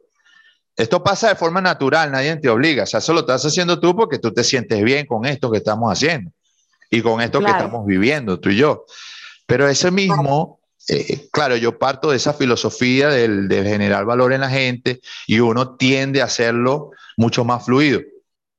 Esto 0.75 1.05
pasa 1.05 1.29
de 1.29 1.35
forma 1.35 1.61
natural, 1.61 2.11
nadie 2.11 2.35
te 2.37 2.48
obliga. 2.48 2.85
O 2.85 2.87
sea, 2.87 3.01
eso 3.01 3.12
lo 3.12 3.20
estás 3.20 3.44
haciendo 3.44 3.79
tú 3.79 3.94
porque 3.94 4.18
tú 4.18 4.33
te 4.33 4.42
sientes 4.42 4.83
bien 4.83 5.05
con 5.05 5.27
esto 5.27 5.51
que 5.51 5.59
estamos 5.59 5.92
haciendo 5.92 6.31
y 6.88 7.03
con 7.03 7.20
esto 7.20 7.40
que 7.40 7.51
estamos 7.51 7.85
viviendo, 7.85 8.40
tú 8.40 8.48
y 8.48 8.57
yo. 8.57 8.87
Pero 9.44 9.68
ese 9.68 9.90
mismo 9.90 10.62
eh, 10.88 11.29
claro, 11.31 11.57
yo 11.57 11.79
parto 11.79 12.11
de 12.11 12.16
esa 12.16 12.35
filosofía 12.35 13.09
del, 13.09 13.48
generar 13.48 14.05
valor 14.05 14.33
en 14.33 14.40
la 14.40 14.51
gente 14.51 15.01
y 15.27 15.38
uno 15.38 15.77
tiende 15.77 16.22
a 16.22 16.25
hacerlo 16.25 16.90
mucho 17.16 17.44
más 17.44 17.64
fluido. 17.64 18.01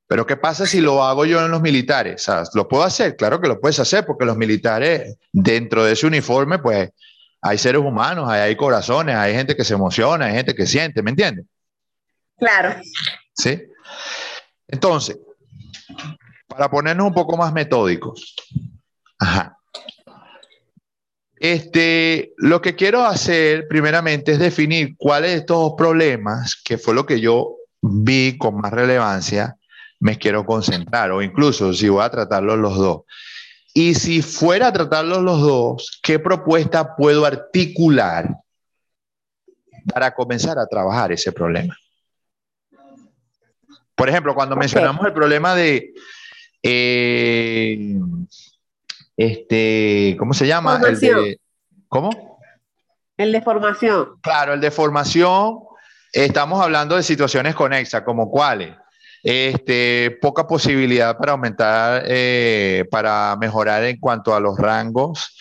Pero 0.06 0.26
¿qué 0.26 0.36
pasa 0.36 0.66
si 0.66 0.80
lo 0.80 1.02
hago 1.02 1.24
yo 1.24 1.44
en 1.44 1.50
los 1.50 1.62
militares? 1.62 2.26
¿Lo 2.54 2.68
puedo 2.68 2.84
hacer? 2.84 3.16
Claro 3.16 3.40
que 3.40 3.48
lo 3.48 3.60
puedes 3.60 3.78
hacer 3.78 4.04
porque 4.04 4.26
los 4.26 4.36
militares, 4.36 5.16
dentro 5.32 5.84
de 5.84 5.92
ese 5.92 6.06
uniforme, 6.06 6.58
pues 6.58 6.90
hay 7.40 7.58
seres 7.58 7.80
humanos, 7.80 8.28
hay, 8.28 8.40
hay 8.40 8.56
corazones, 8.56 9.16
hay 9.16 9.34
gente 9.34 9.56
que 9.56 9.64
se 9.64 9.74
emociona, 9.74 10.26
hay 10.26 10.34
gente 10.34 10.54
que 10.54 10.66
siente, 10.66 11.02
¿me 11.02 11.10
entiendes? 11.10 11.46
Claro. 12.36 12.80
¿Sí? 13.34 13.62
Entonces, 14.68 15.18
para 16.46 16.70
ponernos 16.70 17.06
un 17.06 17.14
poco 17.14 17.36
más 17.36 17.52
metódicos, 17.52 18.34
ajá. 19.18 19.56
Este, 21.36 22.32
lo 22.38 22.62
que 22.62 22.74
quiero 22.74 23.04
hacer 23.04 23.68
primeramente 23.68 24.32
es 24.32 24.38
definir 24.38 24.96
cuáles 24.96 25.32
de 25.32 25.36
estos 25.38 25.74
problemas, 25.76 26.56
que 26.56 26.78
fue 26.78 26.94
lo 26.94 27.04
que 27.04 27.20
yo 27.20 27.56
vi 27.86 28.38
con 28.38 28.56
más 28.56 28.72
relevancia, 28.72 29.56
me 30.00 30.18
quiero 30.18 30.46
concentrar, 30.46 31.10
o 31.12 31.22
incluso 31.22 31.72
si 31.74 31.88
voy 31.88 32.02
a 32.02 32.10
tratarlos 32.10 32.58
los 32.58 32.76
dos. 32.76 33.02
Y 33.74 33.94
si 33.94 34.22
fuera 34.22 34.68
a 34.68 34.72
tratarlos 34.72 35.22
los 35.22 35.40
dos, 35.40 36.00
¿qué 36.02 36.18
propuesta 36.18 36.96
puedo 36.96 37.26
articular 37.26 38.28
para 39.92 40.14
comenzar 40.14 40.58
a 40.58 40.66
trabajar 40.66 41.12
ese 41.12 41.32
problema? 41.32 41.76
Por 43.94 44.08
ejemplo, 44.08 44.34
cuando 44.34 44.56
mencionamos 44.56 45.04
el 45.06 45.12
problema 45.12 45.54
de 45.54 45.92
eh, 46.62 47.98
este, 49.16 50.16
¿cómo 50.18 50.32
se 50.32 50.46
llama? 50.46 50.80
El 50.86 50.98
de, 50.98 51.40
¿Cómo? 51.88 52.38
El 53.16 53.30
de 53.30 53.42
formación. 53.42 54.18
Claro, 54.22 54.54
el 54.54 54.60
de 54.60 54.70
formación. 54.70 55.60
Estamos 56.14 56.62
hablando 56.62 56.94
de 56.94 57.02
situaciones 57.02 57.56
conexas, 57.56 58.02
como 58.02 58.30
cuáles. 58.30 58.72
Este, 59.24 60.16
poca 60.22 60.46
posibilidad 60.46 61.18
para 61.18 61.32
aumentar, 61.32 62.04
eh, 62.06 62.84
para 62.88 63.34
mejorar 63.36 63.82
en 63.82 63.98
cuanto 63.98 64.32
a 64.32 64.38
los 64.38 64.56
rangos, 64.56 65.36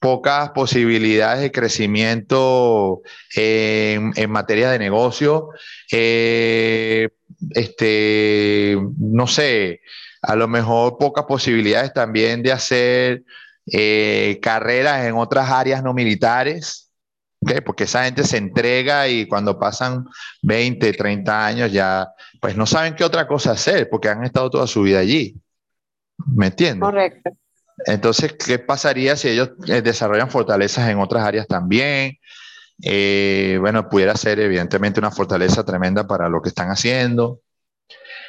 pocas 0.00 0.48
posibilidades 0.52 1.42
de 1.42 1.52
crecimiento 1.52 3.02
en, 3.36 4.30
materia 4.30 4.70
de 4.70 4.78
negocio, 4.78 5.50
eh, 5.92 7.10
este, 7.50 8.78
no 8.98 9.26
sé, 9.26 9.82
a 10.22 10.36
lo 10.36 10.48
mejor 10.48 10.96
pocas 10.96 11.26
posibilidades 11.26 11.92
también 11.92 12.42
de 12.42 12.52
hacer 12.52 13.24
eh, 13.70 14.38
carreras 14.40 15.04
en 15.04 15.16
otras 15.16 15.50
áreas 15.50 15.82
no 15.82 15.92
militares, 15.92 16.83
porque 17.64 17.84
esa 17.84 18.04
gente 18.04 18.24
se 18.24 18.36
entrega 18.36 19.08
y 19.08 19.26
cuando 19.26 19.58
pasan 19.58 20.06
20, 20.42 20.92
30 20.92 21.46
años 21.46 21.72
ya, 21.72 22.08
pues 22.40 22.56
no 22.56 22.66
saben 22.66 22.94
qué 22.94 23.04
otra 23.04 23.26
cosa 23.26 23.52
hacer, 23.52 23.88
porque 23.90 24.08
han 24.08 24.24
estado 24.24 24.50
toda 24.50 24.66
su 24.66 24.82
vida 24.82 25.00
allí. 25.00 25.36
¿Me 26.26 26.46
entiendes? 26.46 26.88
Correcto. 26.88 27.30
Entonces, 27.86 28.34
¿qué 28.34 28.58
pasaría 28.58 29.16
si 29.16 29.28
ellos 29.28 29.50
eh, 29.66 29.82
desarrollan 29.82 30.30
fortalezas 30.30 30.88
en 30.88 30.98
otras 30.98 31.24
áreas 31.24 31.46
también? 31.46 32.18
Eh, 32.82 33.58
bueno, 33.60 33.88
pudiera 33.88 34.16
ser 34.16 34.40
evidentemente 34.40 35.00
una 35.00 35.10
fortaleza 35.10 35.64
tremenda 35.64 36.06
para 36.06 36.28
lo 36.28 36.40
que 36.40 36.48
están 36.48 36.68
haciendo. 36.68 37.40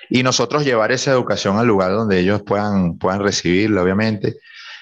Y 0.10 0.24
nosotros 0.24 0.66
llevar 0.66 0.92
esa 0.92 1.12
educación 1.12 1.58
al 1.58 1.68
lugar 1.68 1.92
donde 1.92 2.20
ellos 2.20 2.44
puedan, 2.44 2.98
puedan 2.98 3.22
recibirla, 3.22 3.82
obviamente. 3.82 4.38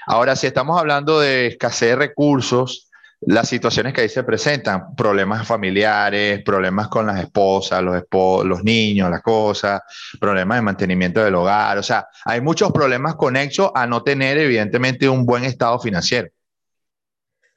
Ahora, 0.06 0.36
si 0.36 0.48
estamos 0.48 0.80
hablando 0.80 1.20
de 1.20 1.48
escasez 1.48 1.90
de 1.90 1.96
recursos, 1.96 2.90
las 3.28 3.48
situaciones 3.48 3.94
que 3.94 4.02
ahí 4.02 4.10
se 4.10 4.24
presentan, 4.24 4.96
problemas 4.96 5.48
familiares, 5.48 6.44
problemas 6.44 6.88
con 6.88 7.06
las 7.08 7.20
esposas, 7.20 7.82
los, 7.82 8.04
los 8.46 8.64
niños, 8.64 9.10
las 9.10 9.22
cosas, 9.22 9.82
problemas 10.20 10.58
de 10.58 10.62
mantenimiento 10.62 11.24
del 11.24 11.36
hogar, 11.36 11.78
o 11.78 11.84
sea, 11.84 12.08
hay 12.26 12.42
muchos 12.42 12.72
problemas 12.72 13.16
conexos 13.16 13.72
a 13.74 13.88
no 13.88 14.04
tener 14.04 14.38
evidentemente 14.38 15.08
un 15.08 15.26
buen 15.26 15.44
estado 15.44 15.80
financiero. 15.80 16.30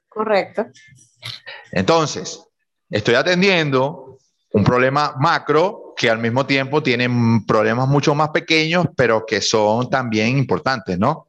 Correcto. 0.08 0.66
Entonces, 1.72 2.42
estoy 2.90 3.14
atendiendo 3.14 4.18
un 4.52 4.64
problema 4.64 5.14
macro 5.18 5.94
que 5.96 6.10
al 6.10 6.18
mismo 6.18 6.46
tiempo 6.46 6.82
tiene 6.82 7.08
problemas 7.46 7.88
mucho 7.88 8.14
más 8.14 8.30
pequeños, 8.30 8.86
pero 8.96 9.24
que 9.26 9.40
son 9.40 9.88
también 9.90 10.38
importantes, 10.38 10.98
¿no? 10.98 11.28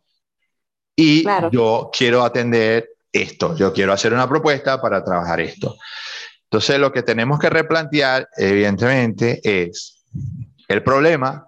Y 0.96 1.26
yo 1.52 1.90
quiero 1.96 2.24
atender 2.24 2.97
esto, 3.12 3.56
yo 3.56 3.74
quiero 3.74 3.94
hacer 3.94 4.14
una 4.14 4.28
propuesta 4.28 4.82
para 4.82 5.04
trabajar 5.04 5.40
esto. 5.42 5.78
Entonces, 6.44 6.80
lo 6.80 6.92
que 6.92 7.04
tenemos 7.04 7.40
que 7.40 7.50
replantear, 7.50 8.30
evidentemente, 8.38 9.42
es 9.44 10.04
el 10.68 10.84
problema 10.84 11.46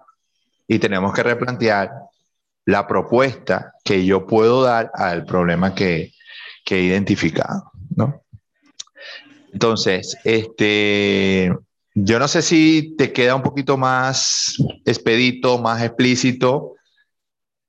y 0.68 0.78
tenemos 0.78 1.14
que 1.14 1.22
replantear 1.22 1.90
la 2.66 2.86
propuesta 2.86 3.72
que 3.84 4.04
yo 4.04 4.26
puedo 4.26 4.62
dar 4.62 4.90
al 4.94 5.24
problema 5.24 5.74
que, 5.74 6.12
que 6.64 6.76
he 6.76 6.82
identificado, 6.82 7.70
¿no? 7.96 8.22
Entonces, 9.52 10.16
este, 10.24 11.52
yo 11.94 12.18
no 12.18 12.28
sé 12.28 12.42
si 12.42 12.94
te 12.96 13.12
queda 13.12 13.34
un 13.34 13.42
poquito 13.42 13.76
más 13.76 14.54
expedito, 14.84 15.58
más 15.58 15.82
explícito, 15.82 16.76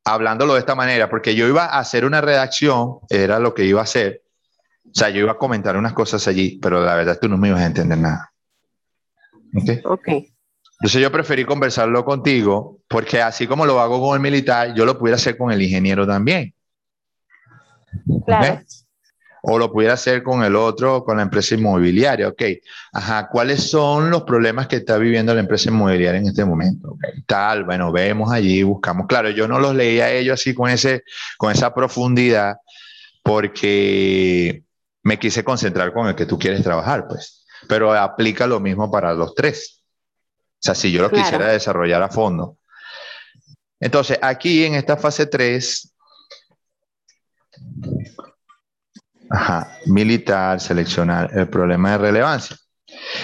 hablándolo 0.03 0.53
de 0.53 0.59
esta 0.59 0.75
manera, 0.75 1.09
porque 1.09 1.35
yo 1.35 1.47
iba 1.47 1.65
a 1.65 1.79
hacer 1.79 2.05
una 2.05 2.21
redacción, 2.21 2.99
era 3.09 3.39
lo 3.39 3.53
que 3.53 3.65
iba 3.65 3.79
a 3.81 3.83
hacer. 3.83 4.23
O 4.85 4.93
sea, 4.93 5.09
yo 5.09 5.19
iba 5.19 5.33
a 5.33 5.37
comentar 5.37 5.77
unas 5.77 5.93
cosas 5.93 6.27
allí, 6.27 6.59
pero 6.61 6.83
la 6.83 6.95
verdad 6.95 7.17
tú 7.21 7.29
no 7.29 7.37
me 7.37 7.49
ibas 7.49 7.61
a 7.61 7.67
entender 7.67 7.97
nada. 7.97 8.31
¿Ok? 9.55 9.85
Ok. 9.85 10.07
Entonces 10.79 11.01
yo 11.01 11.11
preferí 11.11 11.45
conversarlo 11.45 12.03
contigo, 12.03 12.79
porque 12.87 13.21
así 13.21 13.45
como 13.45 13.65
lo 13.65 13.79
hago 13.79 14.01
con 14.01 14.15
el 14.15 14.21
militar, 14.21 14.73
yo 14.73 14.85
lo 14.85 14.97
pudiera 14.97 15.15
hacer 15.15 15.37
con 15.37 15.51
el 15.51 15.61
ingeniero 15.61 16.07
también. 16.07 16.53
Claro 18.25 18.61
o 19.43 19.57
lo 19.57 19.71
pudiera 19.71 19.95
hacer 19.95 20.23
con 20.23 20.43
el 20.43 20.55
otro, 20.55 21.03
con 21.03 21.17
la 21.17 21.23
empresa 21.23 21.55
inmobiliaria. 21.55 22.27
Ok, 22.27 22.41
ajá, 22.93 23.27
¿cuáles 23.31 23.69
son 23.69 24.09
los 24.09 24.23
problemas 24.23 24.67
que 24.67 24.77
está 24.77 24.97
viviendo 24.97 25.33
la 25.33 25.41
empresa 25.41 25.69
inmobiliaria 25.69 26.19
en 26.19 26.27
este 26.27 26.45
momento? 26.45 26.91
Okay, 26.91 27.23
tal, 27.25 27.63
bueno, 27.63 27.91
vemos 27.91 28.31
allí, 28.31 28.63
buscamos. 28.63 29.07
Claro, 29.07 29.29
yo 29.29 29.47
no 29.47 29.59
los 29.59 29.75
leía 29.75 30.05
a 30.05 30.11
ellos 30.11 30.39
así 30.39 30.53
con, 30.53 30.69
ese, 30.69 31.03
con 31.37 31.51
esa 31.51 31.73
profundidad 31.73 32.57
porque 33.23 34.63
me 35.03 35.19
quise 35.19 35.43
concentrar 35.43 35.93
con 35.93 36.07
el 36.07 36.15
que 36.15 36.25
tú 36.25 36.37
quieres 36.37 36.63
trabajar, 36.63 37.07
pues. 37.07 37.45
Pero 37.67 37.93
aplica 37.93 38.47
lo 38.47 38.59
mismo 38.59 38.89
para 38.91 39.13
los 39.13 39.35
tres. 39.35 39.83
O 40.61 40.63
sea, 40.63 40.75
si 40.75 40.91
yo 40.91 41.01
lo 41.01 41.09
quisiera 41.09 41.47
desarrollar 41.47 42.03
a 42.03 42.09
fondo. 42.09 42.57
Entonces, 43.79 44.19
aquí 44.21 44.63
en 44.63 44.75
esta 44.75 44.95
fase 44.95 45.25
3, 45.25 45.91
Ajá, 49.31 49.77
militar, 49.85 50.59
seleccionar 50.59 51.29
el 51.37 51.47
problema 51.47 51.91
de 51.91 51.97
relevancia. 51.99 52.57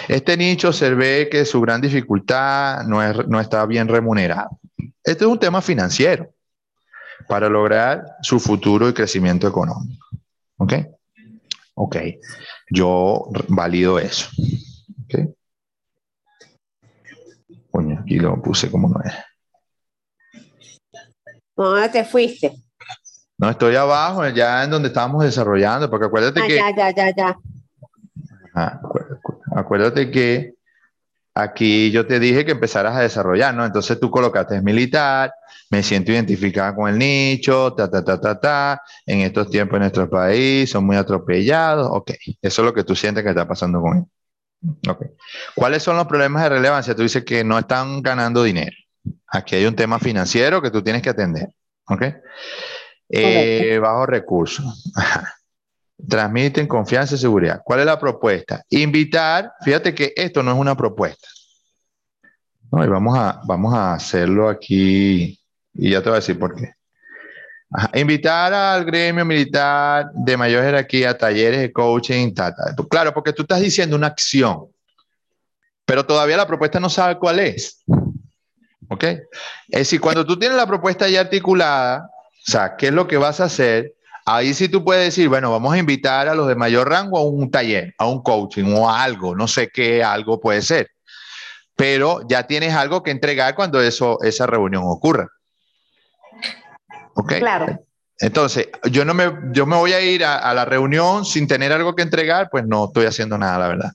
Este 0.08 0.38
nicho 0.38 0.72
se 0.72 0.94
ve 0.94 1.28
que 1.30 1.44
su 1.44 1.60
gran 1.60 1.82
dificultad 1.82 2.84
no, 2.86 3.04
es, 3.04 3.28
no 3.28 3.42
está 3.42 3.66
bien 3.66 3.90
remunerado. 3.90 4.60
Este 5.04 5.26
es 5.26 5.30
un 5.30 5.38
tema 5.38 5.62
financiero 5.62 6.34
para 7.28 7.50
lograr 7.50 8.06
su 8.22 8.40
futuro 8.40 8.88
y 8.88 8.94
crecimiento 8.94 9.48
económico. 9.48 10.08
¿Ok? 10.58 10.74
Ok, 11.76 11.98
yo 12.70 13.30
valido 13.50 14.00
eso. 14.00 14.30
¿Ok? 15.04 15.38
Aquí 18.08 18.20
lo 18.20 18.42
puse 18.42 18.72
como 18.72 18.88
no 18.88 19.02
es. 19.04 19.14
¿Dónde 21.56 21.90
te 21.90 22.06
fuiste? 22.06 22.67
No, 23.38 23.50
estoy 23.50 23.76
abajo, 23.76 24.28
ya 24.30 24.64
en 24.64 24.72
donde 24.72 24.88
estábamos 24.88 25.24
desarrollando, 25.24 25.90
porque 25.90 26.08
acuérdate 26.08 26.42
ah, 26.42 26.48
que... 26.48 26.56
Ya, 26.56 26.76
ya, 26.76 26.92
ya, 26.92 27.16
ya. 27.16 28.82
acuérdate 29.56 30.10
que 30.10 30.56
aquí 31.36 31.92
yo 31.92 32.08
te 32.08 32.20
dije 32.20 32.46
que 32.46 32.54
empezaras 32.54 32.96
a 32.96 33.02
desarrollar, 33.02 33.54
¿no? 33.54 33.64
Entonces 33.64 34.00
tú 34.00 34.10
colocaste 34.10 34.60
militar, 34.62 35.32
me 35.70 35.84
siento 35.84 36.12
identificada 36.12 36.74
con 36.76 36.90
el 36.90 36.98
nicho, 36.98 37.74
ta, 37.74 37.90
ta, 37.90 38.04
ta, 38.04 38.20
ta, 38.20 38.40
ta, 38.40 38.82
en 39.06 39.20
estos 39.20 39.50
tiempos 39.52 39.76
en 39.76 39.82
nuestro 39.82 40.10
país 40.10 40.72
son 40.72 40.86
muy 40.86 40.96
atropellados, 40.96 41.88
ok, 41.92 42.12
eso 42.42 42.62
es 42.62 42.66
lo 42.66 42.74
que 42.74 42.84
tú 42.84 42.96
sientes 42.96 43.24
que 43.24 43.30
está 43.30 43.48
pasando 43.48 43.82
con 43.82 43.98
él. 43.98 44.04
Okay. 44.90 45.10
¿Cuáles 45.54 45.84
son 45.84 45.98
los 45.98 46.08
problemas 46.08 46.42
de 46.42 46.50
relevancia? 46.50 46.96
Tú 46.96 47.04
dices 47.04 47.24
que 47.24 47.44
no 47.44 47.60
están 47.60 48.02
ganando 48.02 48.42
dinero. 48.42 48.76
Aquí 49.28 49.56
hay 49.56 49.66
un 49.66 49.76
tema 49.76 50.00
financiero 50.00 50.62
que 50.62 50.72
tú 50.72 50.82
tienes 50.82 51.04
que 51.04 51.10
atender, 51.10 51.50
¿ok? 51.88 52.04
Eh, 53.10 53.80
bajo 53.82 54.06
recursos. 54.06 54.92
Transmiten 56.08 56.68
confianza 56.68 57.16
y 57.16 57.18
seguridad. 57.18 57.62
¿Cuál 57.64 57.82
es 57.82 57.86
la 57.86 58.00
propuesta? 58.00 58.64
Invitar, 58.70 59.52
fíjate 59.62 59.96
que 59.96 60.14
esto 60.16 60.44
no 60.44 60.52
es 60.52 60.58
una 60.58 60.76
propuesta. 60.76 61.28
No, 62.72 62.84
y 62.84 62.88
vamos 62.88 63.18
a, 63.18 63.42
vamos 63.46 63.74
a 63.74 63.94
hacerlo 63.94 64.50
aquí 64.50 65.40
y 65.74 65.92
ya 65.92 66.02
te 66.02 66.10
voy 66.10 66.18
a 66.18 66.20
decir 66.20 66.38
por 66.38 66.56
qué. 66.56 66.74
Invitar 67.94 68.54
al 68.54 68.86
gremio 68.86 69.26
militar 69.26 70.10
de 70.14 70.38
mayor 70.38 70.64
jerarquía 70.64 71.18
talleres 71.18 71.60
de 71.60 71.72
coaching. 71.72 72.34
Claro, 72.90 73.14
porque 73.14 73.34
tú 73.34 73.42
estás 73.42 73.60
diciendo 73.60 73.96
una 73.96 74.08
acción, 74.08 74.68
pero 75.86 76.06
todavía 76.06 76.38
la 76.38 76.48
propuesta 76.48 76.80
no 76.80 76.90
sabe 76.90 77.18
cuál 77.18 77.40
es. 77.40 77.84
¿Ok? 78.90 79.04
Es 79.04 79.80
decir, 79.80 80.00
cuando 80.00 80.26
tú 80.26 80.40
tienes 80.40 80.58
la 80.58 80.66
propuesta 80.66 81.10
ya 81.10 81.22
articulada, 81.22 82.10
o 82.48 82.52
sea, 82.52 82.78
¿qué 82.78 82.88
es 82.88 82.94
lo 82.94 83.08
que 83.08 83.18
vas 83.18 83.42
a 83.42 83.46
hacer? 83.46 83.94
Ahí 84.26 84.54
sí 84.54 84.70
tú 84.70 84.84
puedes 84.84 85.04
decir, 85.04 85.28
bueno, 85.28 85.52
vamos 85.52 85.74
a 85.74 85.78
invitar 85.78 86.30
a 86.30 86.36
los 86.36 86.48
de 86.48 86.56
mayor 86.56 86.90
rango 86.90 87.18
a 87.18 87.24
un 87.24 87.52
taller, 87.52 87.94
a 87.98 88.08
un 88.08 88.24
coaching 88.24 88.74
o 88.74 88.90
a 88.90 89.04
algo, 89.04 89.36
no 89.36 89.48
sé 89.48 89.70
qué 89.70 90.02
algo 90.02 90.40
puede 90.40 90.62
ser. 90.62 90.90
Pero 91.76 92.22
ya 92.28 92.48
tienes 92.48 92.74
algo 92.74 93.04
que 93.04 93.12
entregar 93.12 93.54
cuando 93.54 93.82
eso, 93.82 94.18
esa 94.24 94.48
reunión 94.48 94.84
ocurra. 94.86 95.28
¿Ok? 97.16 97.34
Claro. 97.40 97.84
Entonces, 98.20 98.70
yo 98.90 99.04
no 99.04 99.14
me, 99.14 99.32
yo 99.52 99.66
me 99.66 99.76
voy 99.76 99.92
a 99.92 100.02
ir 100.02 100.24
a, 100.24 100.54
la 100.54 100.66
reunión 100.66 101.26
sin 101.26 101.48
tener 101.48 101.72
algo 101.74 101.96
que 101.96 102.02
entregar, 102.02 102.50
pues 102.50 102.66
no 102.66 102.86
estoy 102.86 103.06
haciendo 103.06 103.38
nada, 103.38 103.60
la 103.60 103.68
verdad. 103.68 103.92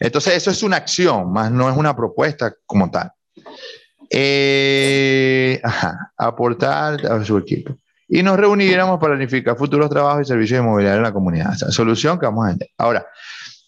Entonces, 0.00 0.34
eso 0.34 0.50
es 0.50 0.62
una 0.62 0.78
acción, 0.78 1.30
más 1.30 1.50
no 1.50 1.70
es 1.70 1.76
una 1.76 1.94
propuesta 1.94 2.54
como 2.66 2.90
tal. 2.90 3.12
Eh, 4.10 5.60
ajá, 5.62 6.12
aportar 6.16 7.06
a 7.06 7.24
su 7.24 7.38
equipo 7.38 7.76
y 8.14 8.22
nos 8.22 8.36
reuniéramos 8.36 9.00
para 9.00 9.14
planificar 9.14 9.56
futuros 9.56 9.88
trabajos 9.88 10.22
y 10.22 10.24
servicios 10.26 10.62
movilidad 10.62 10.96
en 10.96 11.02
la 11.02 11.14
comunidad. 11.14 11.54
solución 11.70 12.18
que 12.18 12.26
vamos 12.26 12.46
a 12.46 12.50
entender. 12.50 12.70
Ahora, 12.76 13.06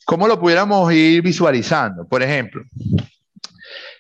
¿cómo 0.04 0.28
lo 0.28 0.38
pudiéramos 0.38 0.92
ir 0.92 1.22
visualizando? 1.22 2.06
Por 2.06 2.22
ejemplo, 2.22 2.62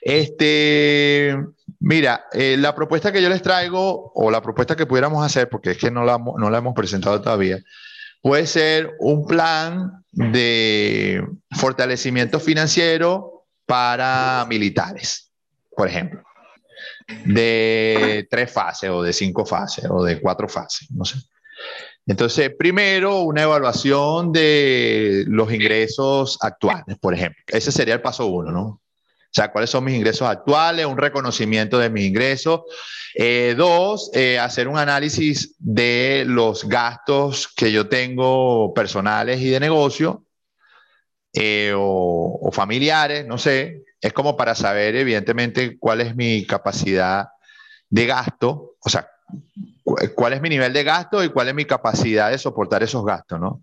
este, 0.02 1.34
mira, 1.80 2.26
eh, 2.34 2.56
la 2.58 2.74
propuesta 2.74 3.10
que 3.10 3.22
yo 3.22 3.30
les 3.30 3.40
traigo 3.40 4.12
o 4.14 4.30
la 4.30 4.42
propuesta 4.42 4.76
que 4.76 4.84
pudiéramos 4.84 5.24
hacer, 5.24 5.48
porque 5.48 5.70
es 5.70 5.78
que 5.78 5.90
no 5.90 6.04
la, 6.04 6.18
no 6.18 6.50
la 6.50 6.58
hemos 6.58 6.74
presentado 6.74 7.22
todavía, 7.22 7.60
puede 8.20 8.46
ser 8.46 8.96
un 8.98 9.26
plan 9.26 10.04
de 10.12 11.26
fortalecimiento 11.52 12.38
financiero 12.38 13.46
para 13.64 14.44
militares, 14.46 15.23
por 15.76 15.88
ejemplo 15.88 16.22
de 17.24 18.26
tres 18.30 18.50
fases 18.50 18.90
o 18.90 19.02
de 19.02 19.12
cinco 19.12 19.44
fases 19.44 19.86
o 19.88 20.04
de 20.04 20.20
cuatro 20.20 20.48
fases, 20.48 20.90
no 20.90 21.04
sé. 21.04 21.18
Entonces, 22.06 22.50
primero, 22.58 23.20
una 23.20 23.42
evaluación 23.42 24.30
de 24.32 25.24
los 25.26 25.50
ingresos 25.52 26.38
actuales, 26.42 26.98
por 27.00 27.14
ejemplo. 27.14 27.42
Ese 27.46 27.72
sería 27.72 27.94
el 27.94 28.02
paso 28.02 28.26
uno, 28.26 28.50
¿no? 28.50 28.62
O 28.62 29.36
sea, 29.36 29.50
cuáles 29.50 29.70
son 29.70 29.84
mis 29.84 29.94
ingresos 29.94 30.28
actuales, 30.28 30.86
un 30.86 30.98
reconocimiento 30.98 31.78
de 31.78 31.90
mis 31.90 32.04
ingresos. 32.04 32.60
Eh, 33.14 33.54
dos, 33.56 34.10
eh, 34.12 34.38
hacer 34.38 34.68
un 34.68 34.76
análisis 34.76 35.56
de 35.58 36.24
los 36.26 36.68
gastos 36.68 37.48
que 37.48 37.72
yo 37.72 37.88
tengo 37.88 38.74
personales 38.74 39.40
y 39.40 39.48
de 39.48 39.60
negocio 39.60 40.23
eh, 41.34 41.72
o, 41.76 42.50
familiares, 42.52 43.26
no 43.26 43.38
sé. 43.38 43.82
Es 44.00 44.12
como 44.12 44.36
para 44.36 44.54
saber, 44.54 44.94
evidentemente, 44.94 45.78
cuál 45.78 46.00
es 46.00 46.14
mi 46.14 46.46
capacidad 46.46 47.28
de 47.90 48.06
gasto, 48.06 48.76
o 48.78 48.88
sea, 48.88 49.08
cuál 50.14 50.34
es 50.34 50.40
mi 50.40 50.48
nivel 50.48 50.72
de 50.72 50.84
gasto 50.84 51.24
y 51.24 51.30
cuál 51.30 51.48
es 51.48 51.54
mi 51.54 51.64
capacidad 51.64 52.30
de 52.30 52.38
soportar 52.38 52.82
esos 52.82 53.04
gastos, 53.04 53.40
¿no? 53.40 53.62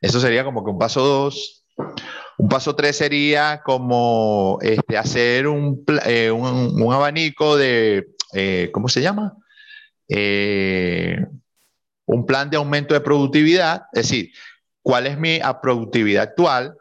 Eso 0.00 0.20
sería 0.20 0.44
como 0.44 0.64
que 0.64 0.70
un 0.70 0.78
paso 0.78 1.04
dos. 1.04 1.64
Un 2.38 2.48
paso 2.48 2.76
tres 2.76 2.96
sería 2.96 3.62
como 3.64 4.58
este, 4.62 4.96
hacer 4.96 5.48
un, 5.48 5.84
eh, 6.06 6.30
un, 6.30 6.92
abanico 6.92 7.56
de, 7.56 8.08
eh, 8.34 8.70
¿cómo 8.72 8.88
se 8.88 9.00
llama? 9.00 9.34
Un 12.06 12.26
plan 12.26 12.50
de 12.50 12.56
aumento 12.56 12.94
de 12.94 13.00
productividad, 13.00 13.84
es 13.92 14.02
decir, 14.02 14.32
cuál 14.82 15.06
es 15.06 15.18
mi 15.18 15.40
productividad 15.62 16.24
actual 16.24 16.76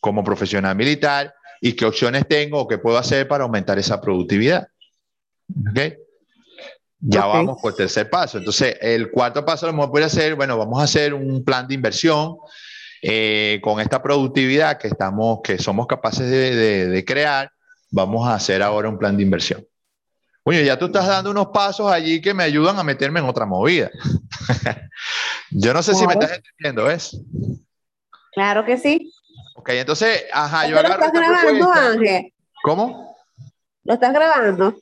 como 0.00 0.24
profesional 0.24 0.76
militar 0.76 1.34
y 1.60 1.72
qué 1.72 1.84
opciones 1.84 2.26
tengo 2.28 2.60
o 2.60 2.68
qué 2.68 2.78
puedo 2.78 2.98
hacer 2.98 3.26
para 3.28 3.44
aumentar 3.44 3.78
esa 3.78 4.00
productividad. 4.00 4.68
¿Okay? 5.70 5.96
Ya 7.00 7.26
vamos 7.26 7.58
por 7.62 7.72
el 7.72 7.76
tercer 7.76 8.10
paso. 8.10 8.38
Entonces, 8.38 8.76
el 8.80 9.10
cuarto 9.10 9.44
paso 9.44 9.66
lo 9.66 9.72
mejor 9.72 9.90
puede 9.90 10.04
hacer, 10.04 10.34
bueno, 10.34 10.58
vamos 10.58 10.80
a 10.80 10.84
hacer 10.84 11.14
un 11.14 11.44
plan 11.44 11.68
de 11.68 11.74
inversión 11.74 12.36
eh, 13.02 13.60
con 13.62 13.80
esta 13.80 14.02
productividad 14.02 14.78
que, 14.78 14.88
estamos, 14.88 15.40
que 15.42 15.58
somos 15.58 15.86
capaces 15.86 16.28
de, 16.28 16.88
de, 16.88 17.04
crear. 17.04 17.50
Vamos 17.90 18.26
a 18.26 18.34
hacer 18.34 18.62
ahora 18.62 18.88
un 18.88 18.98
plan 18.98 19.16
de 19.16 19.22
inversión. 19.22 19.64
Oye, 20.42 20.64
ya 20.64 20.78
tú 20.78 20.86
estás 20.86 21.06
dando 21.06 21.30
unos 21.30 21.48
pasos 21.48 21.90
allí 21.90 22.20
que 22.20 22.34
me 22.34 22.42
ayudan 22.42 22.78
a 22.78 22.82
meterme 22.82 23.20
en 23.20 23.26
otra 23.26 23.46
movida. 23.46 23.90
yo 25.50 25.72
no 25.72 25.82
sé 25.82 25.94
si 25.94 26.06
me 26.06 26.14
estás 26.14 26.32
entendiendo, 26.32 26.84
¿ves? 26.84 27.16
Claro 28.32 28.64
que 28.64 28.76
sí. 28.76 29.12
Ok, 29.58 29.70
entonces, 29.70 30.24
ajá, 30.32 30.68
yo 30.68 30.78
agarro. 30.78 31.00
¿Lo 31.00 31.06
estás 31.06 31.12
grabando, 31.12 31.72
Ángel? 31.72 32.32
¿Cómo? 32.62 33.16
¿Lo 33.82 33.94
estás 33.94 34.12
grabando? 34.12 34.76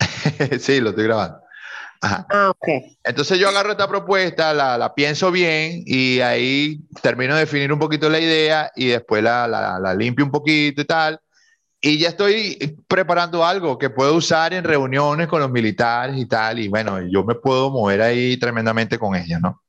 sí, 0.58 0.80
lo 0.80 0.90
estoy 0.90 1.04
grabando. 1.04 1.38
Ah, 2.02 2.50
ok. 2.50 2.68
Entonces 3.04 3.38
yo 3.38 3.48
agarro 3.48 3.70
esta 3.70 3.86
propuesta, 3.86 4.52
la, 4.52 4.76
la, 4.76 4.94
pienso 4.96 5.30
bien 5.30 5.84
y 5.86 6.20
ahí 6.20 6.80
termino 7.02 7.34
de 7.34 7.40
definir 7.40 7.72
un 7.72 7.78
poquito 7.78 8.10
la 8.10 8.18
idea 8.18 8.72
y 8.74 8.88
después 8.88 9.22
la, 9.22 9.46
la, 9.46 9.78
la, 9.78 9.94
limpio 9.94 10.24
un 10.24 10.32
poquito 10.32 10.82
y 10.82 10.84
tal. 10.84 11.20
Y 11.80 11.98
ya 11.98 12.08
estoy 12.08 12.76
preparando 12.88 13.46
algo 13.46 13.78
que 13.78 13.90
puedo 13.90 14.16
usar 14.16 14.54
en 14.54 14.64
reuniones 14.64 15.28
con 15.28 15.40
los 15.40 15.52
militares 15.52 16.16
y 16.18 16.26
tal. 16.26 16.58
Y 16.58 16.66
bueno, 16.66 17.00
yo 17.08 17.22
me 17.22 17.36
puedo 17.36 17.70
mover 17.70 18.02
ahí 18.02 18.36
tremendamente 18.38 18.98
con 18.98 19.14
ellos, 19.14 19.40
¿no? 19.40 19.62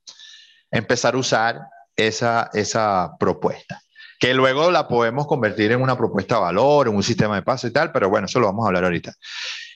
Empezar 0.72 1.14
a 1.14 1.18
usar 1.20 1.60
esa, 1.96 2.50
esa 2.54 3.12
propuesta 3.20 3.80
que 4.20 4.34
luego 4.34 4.72
la 4.72 4.88
podemos 4.88 5.28
convertir 5.28 5.72
en 5.72 5.82
una 5.82 5.98
propuesta 5.98 6.36
de 6.36 6.42
valor, 6.42 6.88
en 6.88 6.96
un 6.96 7.04
sistema 7.04 7.36
de 7.36 7.42
paso 7.42 7.68
y 7.68 7.72
tal, 7.72 7.92
pero 7.92 8.10
bueno, 8.10 8.26
eso 8.26 8.40
lo 8.40 8.48
vamos 8.48 8.66
a 8.66 8.68
hablar 8.68 8.86
ahorita, 8.86 9.14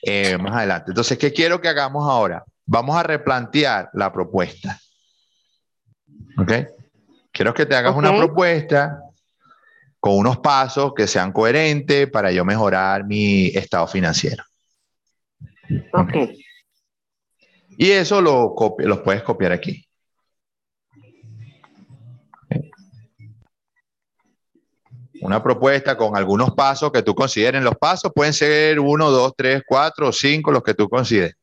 eh, 0.02 0.38
más 0.38 0.54
adelante. 0.54 0.90
Entonces, 0.90 1.18
¿qué 1.18 1.32
quiero 1.32 1.60
que 1.60 1.68
hagamos 1.68 2.08
ahora? 2.08 2.44
Vamos 2.66 2.96
a 2.96 3.02
replantear 3.02 3.90
la 3.92 4.12
propuesta. 4.12 4.78
¿Ok? 6.38 6.52
Quiero 7.32 7.54
que 7.54 7.66
te 7.66 7.76
hagas 7.76 7.94
una 7.94 8.16
propuesta 8.16 9.00
con 9.98 10.16
unos 10.16 10.38
pasos 10.38 10.94
que 10.94 11.06
sean 11.06 11.32
coherentes 11.32 12.10
para 12.10 12.32
yo 12.32 12.44
mejorar 12.44 13.04
mi 13.04 13.48
estado 13.48 13.86
financiero. 13.86 14.42
Ok. 15.92 16.14
Y 17.76 17.90
eso 17.90 18.20
lo, 18.20 18.54
lo 18.78 19.02
puedes 19.02 19.22
copiar 19.22 19.52
aquí. 19.52 19.86
Una 25.22 25.42
propuesta 25.42 25.96
con 25.96 26.16
algunos 26.16 26.52
pasos 26.52 26.90
que 26.92 27.02
tú 27.02 27.14
consideres. 27.14 27.62
Los 27.62 27.76
pasos 27.76 28.12
pueden 28.14 28.32
ser 28.32 28.80
uno, 28.80 29.10
dos, 29.10 29.34
tres, 29.36 29.62
cuatro 29.66 30.08
o 30.08 30.12
cinco, 30.12 30.50
los 30.50 30.62
que 30.62 30.74
tú 30.74 30.88
consideres. 30.88 31.36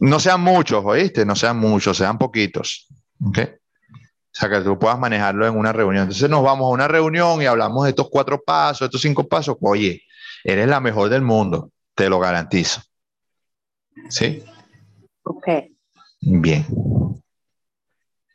No 0.00 0.20
sean 0.20 0.40
muchos, 0.40 0.84
¿oíste? 0.84 1.24
No 1.24 1.34
sean 1.34 1.58
muchos, 1.58 1.96
sean 1.96 2.18
poquitos. 2.18 2.88
¿Ok? 3.24 3.38
O 3.38 4.36
sea, 4.36 4.50
que 4.50 4.60
tú 4.60 4.78
puedas 4.78 4.98
manejarlo 4.98 5.46
en 5.46 5.56
una 5.56 5.72
reunión. 5.72 6.02
Entonces 6.04 6.28
nos 6.28 6.42
vamos 6.42 6.66
a 6.66 6.74
una 6.74 6.88
reunión 6.88 7.40
y 7.40 7.46
hablamos 7.46 7.84
de 7.84 7.90
estos 7.90 8.08
cuatro 8.10 8.42
pasos, 8.42 8.86
estos 8.86 9.00
cinco 9.00 9.26
pasos. 9.26 9.56
Oye, 9.60 10.02
eres 10.42 10.66
la 10.66 10.80
mejor 10.80 11.08
del 11.08 11.22
mundo, 11.22 11.70
te 11.94 12.08
lo 12.08 12.18
garantizo. 12.18 12.82
¿Sí? 14.08 14.44
Ok. 15.22 15.48
Bien. 16.20 16.66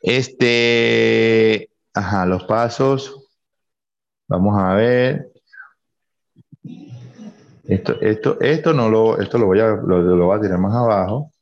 Este, 0.00 1.70
ajá, 1.92 2.24
los 2.24 2.44
pasos. 2.44 3.19
Vamos 4.30 4.56
a 4.56 4.74
ver. 4.74 5.32
Esto, 7.64 8.00
esto, 8.00 8.40
esto 8.40 8.72
no 8.72 8.88
lo, 8.88 9.18
esto 9.18 9.38
lo 9.38 9.46
voy 9.46 9.58
a, 9.58 9.70
lo, 9.70 10.26
voy 10.26 10.38
a 10.38 10.40
tirar 10.40 10.58
más 10.58 10.72
abajo. 10.72 11.32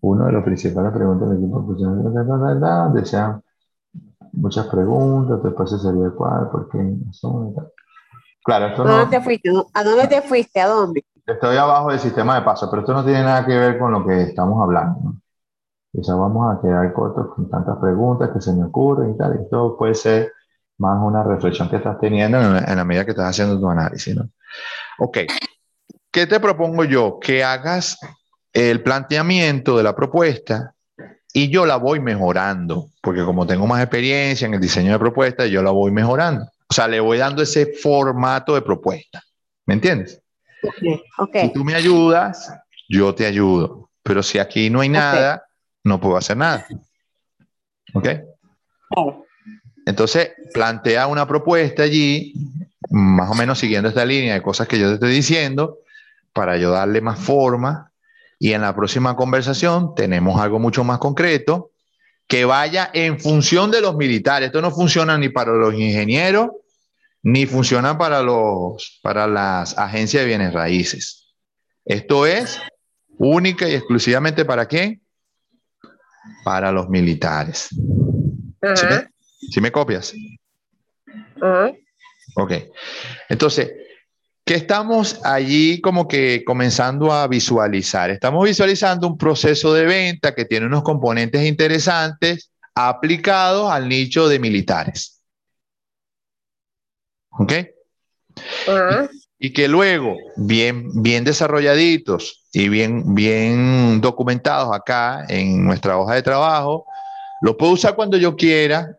Uno 0.00 0.26
de 0.26 0.32
los 0.32 0.42
principales 0.42 0.92
preguntas 0.92 1.28
del 1.28 1.38
equipo 1.38 1.64
profesional 1.64 2.92
desean 2.92 3.40
muchas 4.32 4.66
preguntas, 4.66 5.40
después 5.44 5.70
sería 5.70 6.10
cuál, 6.10 6.50
por 6.50 6.68
qué, 6.70 6.78
Claro, 8.44 8.66
esto 8.66 8.82
¿A 8.82 8.98
dónde 8.98 9.16
te 9.16 9.22
fuiste? 9.22 9.50
¿A 9.74 9.84
dónde 9.84 10.08
te 10.08 10.22
fuiste? 10.22 10.60
¿A 10.60 10.66
dónde? 10.66 11.04
Estoy 11.24 11.56
abajo 11.56 11.90
del 11.90 12.00
sistema 12.00 12.34
de 12.34 12.42
paso, 12.42 12.68
pero 12.68 12.82
esto 12.82 12.92
no 12.92 13.04
tiene 13.04 13.22
nada 13.22 13.46
que 13.46 13.56
ver 13.56 13.78
con 13.78 13.92
lo 13.92 14.04
que 14.04 14.22
estamos 14.22 14.60
hablando. 14.60 15.00
¿no? 15.02 15.20
Quizás 15.92 16.18
vamos 16.18 16.52
a 16.52 16.60
quedar 16.60 16.92
cortos 16.92 17.32
con 17.34 17.48
tantas 17.48 17.78
preguntas 17.78 18.30
que 18.30 18.40
se 18.40 18.52
me 18.52 18.64
ocurren 18.64 19.12
y 19.12 19.16
tal. 19.16 19.34
Esto 19.34 19.76
puede 19.78 19.94
ser 19.94 20.32
más 20.78 20.98
una 21.02 21.22
reflexión 21.22 21.68
que 21.68 21.76
estás 21.76 21.98
teniendo 22.00 22.38
en, 22.38 22.76
la 22.76 22.84
medida 22.84 23.04
que 23.04 23.12
estás 23.12 23.30
haciendo 23.30 23.58
tu 23.58 23.68
análisis, 23.68 24.14
¿no? 24.14 24.28
Ok, 24.98 25.18
¿qué 26.10 26.26
te 26.26 26.40
propongo 26.40 26.84
yo? 26.84 27.18
Que 27.20 27.42
hagas 27.44 27.98
el 28.52 28.82
planteamiento 28.82 29.76
de 29.76 29.82
la 29.82 29.94
propuesta 29.94 30.74
y 31.32 31.50
yo 31.50 31.66
la 31.66 31.76
voy 31.76 32.00
mejorando, 32.00 32.88
porque 33.02 33.24
como 33.24 33.46
tengo 33.46 33.66
más 33.66 33.82
experiencia 33.82 34.46
en 34.46 34.54
el 34.54 34.60
diseño 34.60 34.92
de 34.92 34.98
propuestas, 34.98 35.50
yo 35.50 35.62
la 35.62 35.70
voy 35.70 35.90
mejorando. 35.90 36.46
O 36.68 36.74
sea, 36.74 36.88
le 36.88 37.00
voy 37.00 37.18
dando 37.18 37.42
ese 37.42 37.66
formato 37.66 38.54
de 38.54 38.62
propuesta. 38.62 39.22
¿Me 39.66 39.74
entiendes? 39.74 40.22
Okay, 40.62 41.02
okay. 41.18 41.42
Si 41.42 41.52
tú 41.52 41.64
me 41.64 41.74
ayudas, 41.74 42.52
yo 42.88 43.14
te 43.14 43.26
ayudo. 43.26 43.90
Pero 44.02 44.22
si 44.22 44.38
aquí 44.38 44.70
no 44.70 44.80
hay 44.80 44.88
nada, 44.88 45.44
no 45.84 46.00
puedo 46.00 46.16
hacer 46.16 46.36
nada. 46.36 46.66
¿Ok? 47.92 48.08
Entonces, 49.86 50.32
plantea 50.52 51.06
una 51.06 51.26
propuesta 51.28 51.84
allí, 51.84 52.34
más 52.90 53.30
o 53.30 53.34
menos 53.34 53.60
siguiendo 53.60 53.88
esta 53.88 54.04
línea 54.04 54.34
de 54.34 54.42
cosas 54.42 54.66
que 54.66 54.78
yo 54.78 54.88
te 54.88 54.94
estoy 54.94 55.12
diciendo, 55.12 55.78
para 56.32 56.58
yo 56.58 56.72
darle 56.72 57.00
más 57.00 57.20
forma. 57.20 57.92
Y 58.38 58.52
en 58.52 58.62
la 58.62 58.74
próxima 58.74 59.16
conversación 59.16 59.94
tenemos 59.94 60.40
algo 60.40 60.58
mucho 60.58 60.84
más 60.84 60.98
concreto 60.98 61.70
que 62.26 62.44
vaya 62.44 62.90
en 62.92 63.20
función 63.20 63.70
de 63.70 63.80
los 63.80 63.96
militares. 63.96 64.48
Esto 64.48 64.60
no 64.60 64.72
funciona 64.72 65.16
ni 65.16 65.28
para 65.28 65.52
los 65.52 65.72
ingenieros, 65.72 66.50
ni 67.22 67.46
funciona 67.46 67.96
para, 67.96 68.22
los, 68.22 68.98
para 69.02 69.28
las 69.28 69.78
agencias 69.78 70.24
de 70.24 70.26
bienes 70.26 70.52
raíces. 70.52 71.28
Esto 71.84 72.26
es 72.26 72.60
única 73.18 73.68
y 73.68 73.74
exclusivamente 73.74 74.44
para 74.44 74.66
qué? 74.66 75.00
Para 76.44 76.72
los 76.72 76.88
militares. 76.88 77.68
¿Sí 77.70 78.86
me 79.60 79.72
copias? 79.72 80.14
Ok. 82.36 82.52
Entonces, 83.28 83.72
¿qué 84.44 84.54
estamos 84.54 85.20
allí 85.24 85.80
como 85.80 86.06
que 86.06 86.44
comenzando 86.44 87.12
a 87.12 87.26
visualizar? 87.26 88.10
Estamos 88.10 88.44
visualizando 88.44 89.06
un 89.06 89.18
proceso 89.18 89.72
de 89.72 89.84
venta 89.84 90.34
que 90.34 90.44
tiene 90.44 90.66
unos 90.66 90.82
componentes 90.82 91.44
interesantes 91.44 92.50
aplicados 92.74 93.70
al 93.70 93.88
nicho 93.88 94.28
de 94.28 94.38
militares. 94.38 95.22
¿Ok? 97.30 97.52
y, 99.38 99.52
que 99.52 99.68
luego, 99.68 100.16
bien, 100.36 101.02
bien 101.02 101.24
desarrolladitos 101.24 102.44
y 102.52 102.68
bien, 102.68 103.14
bien 103.14 104.00
documentados 104.00 104.74
acá 104.74 105.24
en 105.28 105.64
nuestra 105.64 105.98
hoja 105.98 106.14
de 106.14 106.22
trabajo, 106.22 106.86
lo 107.40 107.56
puedo 107.56 107.72
usar 107.72 107.94
cuando 107.94 108.16
yo 108.16 108.36
quiera 108.36 108.98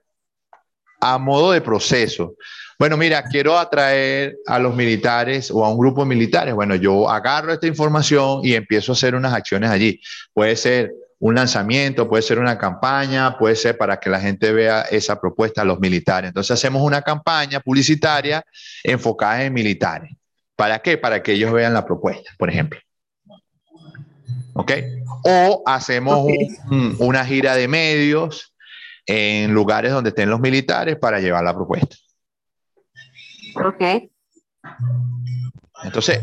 a 0.99 1.17
modo 1.17 1.51
de 1.51 1.61
proceso. 1.61 2.35
Bueno, 2.79 2.95
mira, 2.95 3.23
quiero 3.23 3.57
atraer 3.57 4.37
a 4.45 4.59
los 4.59 4.75
militares 4.75 5.49
o 5.49 5.65
a 5.65 5.69
un 5.69 5.79
grupo 5.79 6.01
de 6.01 6.09
militares. 6.09 6.53
Bueno, 6.53 6.75
yo 6.75 7.09
agarro 7.09 7.51
esta 7.51 7.65
información 7.65 8.41
y 8.43 8.53
empiezo 8.53 8.91
a 8.91 8.93
hacer 8.93 9.15
unas 9.15 9.33
acciones 9.33 9.71
allí. 9.71 9.99
Puede 10.33 10.55
ser 10.55 10.91
un 11.19 11.33
lanzamiento, 11.33 12.07
puede 12.07 12.21
ser 12.21 12.37
una 12.37 12.57
campaña, 12.57 13.37
puede 13.37 13.55
ser 13.55 13.77
para 13.77 13.99
que 13.99 14.09
la 14.11 14.19
gente 14.19 14.51
vea 14.51 14.81
esa 14.81 15.19
propuesta 15.19 15.63
a 15.63 15.65
los 15.65 15.79
militares. 15.79 16.27
Entonces 16.27 16.51
hacemos 16.51 16.83
una 16.83 17.01
campaña 17.01 17.59
publicitaria 17.59 18.43
enfocada 18.83 19.43
en 19.43 19.53
militares. 19.53 20.11
¿Para 20.55 20.79
qué? 20.79 20.97
Para 20.97 21.23
que 21.23 21.33
ellos 21.33 21.51
vean 21.51 21.73
la 21.73 21.85
propuesta, 21.85 22.31
por 22.37 22.49
ejemplo. 22.49 22.79
¿Ok? 24.53 24.71
O 25.23 25.63
hacemos 25.65 26.27
una 26.99 27.25
gira 27.25 27.55
de 27.55 27.67
medios 27.67 28.53
en 29.07 29.53
lugares 29.53 29.91
donde 29.91 30.09
estén 30.09 30.29
los 30.29 30.39
militares 30.39 30.97
para 30.97 31.19
llevar 31.19 31.43
la 31.43 31.55
propuesta. 31.55 31.95
Ok. 33.55 34.09
Entonces, 35.83 36.19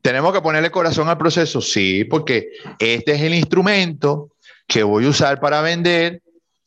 ¿tenemos 0.00 0.32
que 0.32 0.40
ponerle 0.40 0.70
corazón 0.70 1.08
al 1.08 1.18
proceso? 1.18 1.60
Sí, 1.60 2.04
porque 2.04 2.48
este 2.78 3.12
es 3.12 3.20
el 3.20 3.34
instrumento 3.34 4.30
que 4.66 4.82
voy 4.82 5.04
a 5.04 5.10
usar 5.10 5.38
para 5.38 5.60
vender 5.60 6.22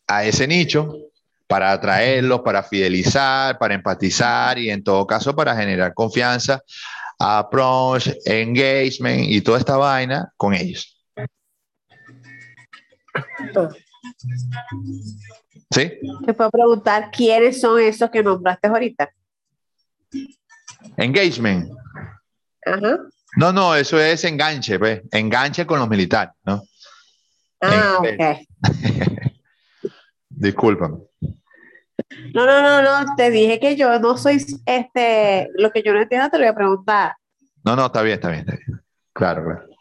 a 0.07 0.23
ese 0.23 0.47
nicho, 0.47 0.93
para 1.47 1.71
atraerlos, 1.71 2.41
para 2.41 2.61
fidelizar, 2.61 3.57
para 3.57 3.73
empatizar 3.73 4.59
y 4.59 4.69
en 4.69 4.83
todo 4.83 5.07
caso 5.07 5.35
para 5.35 5.55
generar 5.55 5.93
confianza, 5.93 6.61
approach, 7.17 8.09
engagement 8.25 9.29
y 9.29 9.41
toda 9.41 9.59
esta 9.59 9.77
vaina 9.77 10.31
con 10.37 10.53
ellos. 10.53 10.95
¿Sí? 15.71 15.99
Te 16.25 16.33
puedo 16.33 16.51
preguntar 16.51 17.09
quiénes 17.11 17.59
son 17.59 17.79
esos 17.79 18.09
que 18.09 18.23
nombraste 18.23 18.67
ahorita. 18.67 19.09
Engagement. 20.97 21.71
Ajá. 22.65 22.99
No, 23.37 23.51
no, 23.51 23.75
eso 23.75 23.99
es 23.99 24.23
enganche, 24.23 24.79
pues. 24.79 25.01
Enganche 25.11 25.65
con 25.65 25.79
los 25.79 25.89
militares, 25.89 26.33
¿no? 26.45 26.63
Ah, 27.61 27.99
ok. 27.99 28.39
Discúlpame. 30.29 30.97
No, 32.33 32.45
no, 32.45 32.61
no, 32.61 32.81
no, 32.81 33.15
te 33.15 33.31
dije 33.31 33.59
que 33.59 33.75
yo 33.75 33.99
no 33.99 34.17
soy, 34.17 34.43
este, 34.65 35.49
lo 35.55 35.71
que 35.71 35.81
yo 35.81 35.93
no 35.93 36.01
entiendo 36.01 36.29
te 36.29 36.37
lo 36.37 36.43
voy 36.43 36.51
a 36.51 36.55
preguntar. 36.55 37.15
No, 37.63 37.75
no, 37.75 37.87
está 37.87 38.01
bien, 38.01 38.15
está 38.15 38.29
bien, 38.29 38.41
está 38.41 38.55
bien. 38.55 38.81
Claro, 39.13 39.43
claro. 39.43 39.74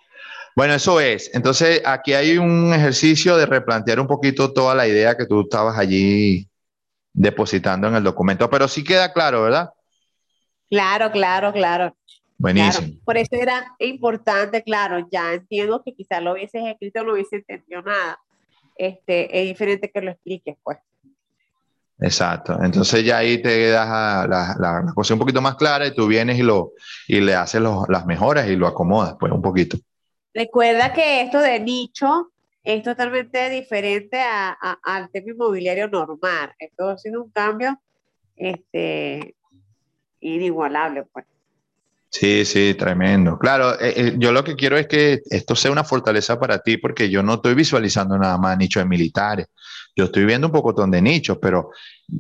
Bueno, 0.56 0.74
eso 0.74 1.00
es. 1.00 1.30
Entonces, 1.34 1.82
aquí 1.84 2.12
hay 2.12 2.38
un 2.38 2.72
ejercicio 2.72 3.36
de 3.36 3.46
replantear 3.46 3.98
un 3.98 4.06
poquito 4.06 4.52
toda 4.52 4.74
la 4.74 4.86
idea 4.86 5.16
que 5.16 5.26
tú 5.26 5.42
estabas 5.42 5.76
allí 5.76 6.48
depositando 7.12 7.88
en 7.88 7.96
el 7.96 8.04
documento, 8.04 8.48
pero 8.48 8.68
sí 8.68 8.84
queda 8.84 9.12
claro, 9.12 9.42
¿verdad? 9.42 9.70
Claro, 10.68 11.10
claro, 11.10 11.52
claro. 11.52 11.96
Buenísimo. 12.38 12.98
Por 13.04 13.16
eso 13.16 13.36
era 13.36 13.74
importante, 13.78 14.62
claro, 14.62 15.06
ya 15.10 15.34
entiendo 15.34 15.82
que 15.84 15.94
quizás 15.94 16.22
lo 16.22 16.32
hubieses 16.32 16.62
escrito, 16.64 17.04
no 17.04 17.12
hubiese 17.12 17.36
entendido 17.36 17.82
nada. 17.82 18.18
Este, 18.76 19.40
es 19.40 19.48
diferente 19.48 19.90
que 19.90 20.00
lo 20.00 20.10
expliques, 20.10 20.56
pues. 20.62 20.78
Exacto. 22.00 22.58
Entonces 22.60 23.04
ya 23.04 23.18
ahí 23.18 23.40
te 23.40 23.70
das 23.70 23.88
la, 24.28 24.56
la, 24.58 24.92
cosa 24.94 25.14
un 25.14 25.20
poquito 25.20 25.40
más 25.40 25.54
clara 25.54 25.86
y 25.86 25.94
tú 25.94 26.08
vienes 26.08 26.38
y, 26.38 26.42
lo, 26.42 26.72
y 27.06 27.20
le 27.20 27.34
haces 27.34 27.62
las 27.88 28.06
mejoras 28.06 28.48
y 28.48 28.56
lo 28.56 28.66
acomodas, 28.66 29.16
pues, 29.18 29.32
un 29.32 29.42
poquito. 29.42 29.78
Recuerda 30.34 30.92
que 30.92 31.22
esto 31.22 31.38
de 31.38 31.60
nicho 31.60 32.32
es 32.64 32.82
totalmente 32.82 33.50
diferente 33.50 34.20
a, 34.20 34.50
al 34.82 35.10
tema 35.10 35.30
inmobiliario 35.30 35.88
normal. 35.88 36.52
Esto 36.58 36.88
ha 36.88 36.98
sido 36.98 37.22
un 37.22 37.30
cambio 37.30 37.80
este, 38.36 39.36
inigualable, 40.20 41.04
pues. 41.12 41.26
Sí, 42.10 42.44
sí, 42.44 42.74
tremendo. 42.74 43.38
Claro, 43.38 43.72
eh, 43.80 43.92
eh, 43.96 44.14
yo 44.18 44.30
lo 44.30 44.44
que 44.44 44.54
quiero 44.54 44.76
es 44.76 44.86
que 44.86 45.20
esto 45.30 45.56
sea 45.56 45.72
una 45.72 45.82
fortaleza 45.82 46.38
para 46.38 46.60
ti, 46.60 46.76
porque 46.76 47.10
yo 47.10 47.24
no 47.24 47.34
estoy 47.34 47.54
visualizando 47.54 48.16
nada 48.16 48.38
más 48.38 48.56
nichos 48.56 48.82
de 48.82 48.88
militares. 48.88 49.46
Yo 49.96 50.04
estoy 50.04 50.24
viendo 50.24 50.46
un 50.46 50.52
poco 50.52 50.72
de 50.72 51.02
nichos, 51.02 51.38
pero 51.40 51.70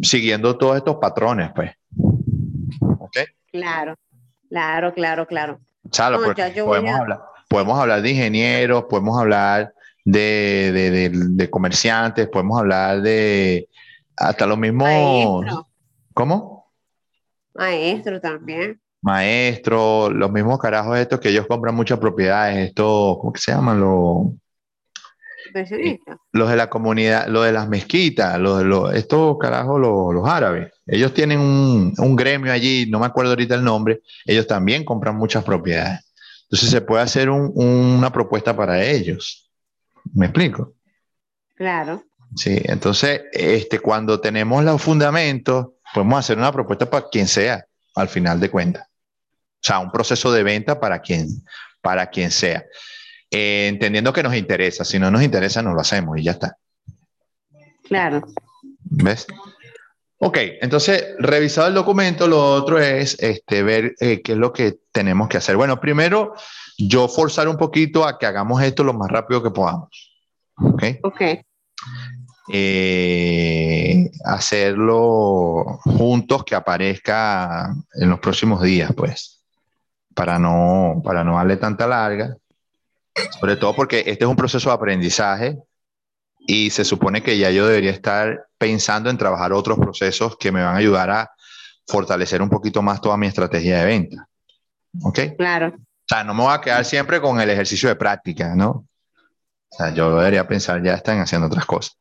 siguiendo 0.02 0.58
todos 0.58 0.78
estos 0.78 0.96
patrones, 0.96 1.52
pues. 1.54 1.72
¿Ok? 2.98 3.18
Claro, 3.52 3.96
claro, 4.48 4.92
claro, 4.94 5.26
claro. 5.26 5.60
Chalo, 5.90 6.18
podemos, 6.64 7.00
hablar, 7.00 7.20
podemos 7.54 7.78
hablar 7.78 8.02
de 8.02 8.10
ingenieros, 8.10 8.86
podemos 8.90 9.16
hablar 9.16 9.72
de, 10.04 11.08
de, 11.32 11.50
comerciantes, 11.50 12.26
podemos 12.26 12.58
hablar 12.58 13.00
de 13.00 13.68
hasta 14.16 14.44
los 14.44 14.58
mismos. 14.58 15.46
¿Cómo? 16.14 16.72
Maestro 17.54 18.20
también 18.20 18.80
maestros, 19.02 20.12
los 20.14 20.32
mismos 20.32 20.58
carajos 20.58 20.98
estos 20.98 21.20
que 21.20 21.28
ellos 21.28 21.46
compran 21.46 21.74
muchas 21.74 21.98
propiedades, 21.98 22.68
estos, 22.68 23.18
¿cómo 23.18 23.34
que 23.34 23.40
se 23.40 23.52
llaman? 23.52 23.78
Los, 23.78 24.28
los 26.32 26.48
de 26.48 26.56
la 26.56 26.70
comunidad, 26.70 27.28
los 27.28 27.44
de 27.44 27.52
las 27.52 27.68
mezquitas, 27.68 28.40
los, 28.40 28.94
estos 28.94 29.36
carajos, 29.38 29.78
los, 29.78 30.26
árabes, 30.26 30.72
ellos 30.86 31.12
tienen 31.12 31.38
un, 31.38 32.16
gremio 32.16 32.50
allí, 32.50 32.86
no 32.90 32.98
me 32.98 33.04
acuerdo 33.04 33.32
ahorita 33.32 33.54
el 33.54 33.62
nombre, 33.62 34.00
ellos 34.24 34.46
también 34.46 34.84
compran 34.84 35.16
muchas 35.16 35.44
propiedades. 35.44 36.00
Entonces 36.54 36.70
se 36.70 36.82
puede 36.82 37.02
hacer 37.02 37.30
una 37.30 38.12
propuesta 38.12 38.54
para 38.54 38.80
ellos. 38.80 39.50
¿Me 40.12 40.26
explico? 40.26 40.74
Claro. 41.56 42.04
Sí, 42.36 42.60
entonces, 42.62 43.22
este, 43.32 43.80
cuando 43.80 44.20
tenemos 44.20 44.62
los 44.62 44.80
fundamentos, 44.80 45.70
podemos 45.92 46.20
hacer 46.20 46.38
una 46.38 46.52
propuesta 46.52 46.88
para 46.88 47.08
quien 47.08 47.26
sea, 47.26 47.64
al 47.96 48.08
final 48.08 48.38
de 48.38 48.50
cuentas. 48.52 48.86
O 48.86 49.66
sea, 49.66 49.80
un 49.80 49.90
proceso 49.90 50.30
de 50.30 50.44
venta 50.44 50.78
para 50.78 51.00
quien, 51.00 51.26
para 51.82 52.08
quien 52.08 52.30
sea. 52.30 52.64
Eh, 53.32 53.66
entendiendo 53.66 54.12
que 54.12 54.22
nos 54.22 54.36
interesa. 54.36 54.84
Si 54.84 54.96
no 55.00 55.10
nos 55.10 55.24
interesa, 55.24 55.60
no 55.60 55.74
lo 55.74 55.80
hacemos 55.80 56.16
y 56.18 56.22
ya 56.22 56.32
está. 56.32 56.56
Claro. 57.82 58.22
¿Ves? 58.84 59.26
Ok, 60.26 60.38
entonces, 60.62 61.04
revisado 61.18 61.68
el 61.68 61.74
documento, 61.74 62.26
lo 62.26 62.54
otro 62.54 62.80
es 62.80 63.14
este, 63.20 63.62
ver 63.62 63.94
eh, 64.00 64.22
qué 64.22 64.32
es 64.32 64.38
lo 64.38 64.54
que 64.54 64.78
tenemos 64.90 65.28
que 65.28 65.36
hacer. 65.36 65.54
Bueno, 65.54 65.78
primero, 65.78 66.32
yo 66.78 67.08
forzar 67.08 67.46
un 67.46 67.58
poquito 67.58 68.06
a 68.06 68.18
que 68.18 68.24
hagamos 68.24 68.62
esto 68.62 68.82
lo 68.84 68.94
más 68.94 69.10
rápido 69.10 69.42
que 69.42 69.50
podamos. 69.50 70.14
Ok. 70.56 70.82
Ok. 71.02 71.20
Eh, 72.48 74.10
hacerlo 74.24 75.78
juntos, 75.82 76.42
que 76.44 76.54
aparezca 76.54 77.74
en 77.92 78.08
los 78.08 78.18
próximos 78.18 78.62
días, 78.62 78.92
pues 78.96 79.44
para 80.14 80.38
no, 80.38 81.02
para 81.04 81.22
no 81.22 81.36
darle 81.36 81.58
tanta 81.58 81.86
larga, 81.86 82.34
sobre 83.38 83.56
todo 83.56 83.76
porque 83.76 83.98
este 83.98 84.24
es 84.24 84.30
un 84.30 84.36
proceso 84.36 84.70
de 84.70 84.74
aprendizaje 84.74 85.58
y 86.46 86.70
se 86.70 86.84
supone 86.84 87.22
que 87.22 87.38
ya 87.38 87.50
yo 87.50 87.66
debería 87.66 87.90
estar 87.90 88.46
pensando 88.58 89.10
en 89.10 89.18
trabajar 89.18 89.52
otros 89.52 89.78
procesos 89.78 90.36
que 90.36 90.52
me 90.52 90.62
van 90.62 90.74
a 90.74 90.78
ayudar 90.78 91.10
a 91.10 91.30
fortalecer 91.86 92.42
un 92.42 92.50
poquito 92.50 92.82
más 92.82 93.00
toda 93.00 93.16
mi 93.16 93.26
estrategia 93.26 93.78
de 93.78 93.84
venta. 93.84 94.28
¿Ok? 95.02 95.20
Claro. 95.36 95.68
O 95.76 96.06
sea, 96.06 96.22
no 96.22 96.34
me 96.34 96.42
voy 96.42 96.52
a 96.52 96.60
quedar 96.60 96.84
siempre 96.84 97.20
con 97.20 97.40
el 97.40 97.48
ejercicio 97.48 97.88
de 97.88 97.96
práctica, 97.96 98.54
¿no? 98.54 98.86
O 99.68 99.76
sea, 99.76 99.92
yo 99.92 100.16
debería 100.16 100.46
pensar, 100.46 100.82
ya 100.82 100.94
están 100.94 101.18
haciendo 101.18 101.46
otras 101.46 101.64
cosas. 101.64 101.98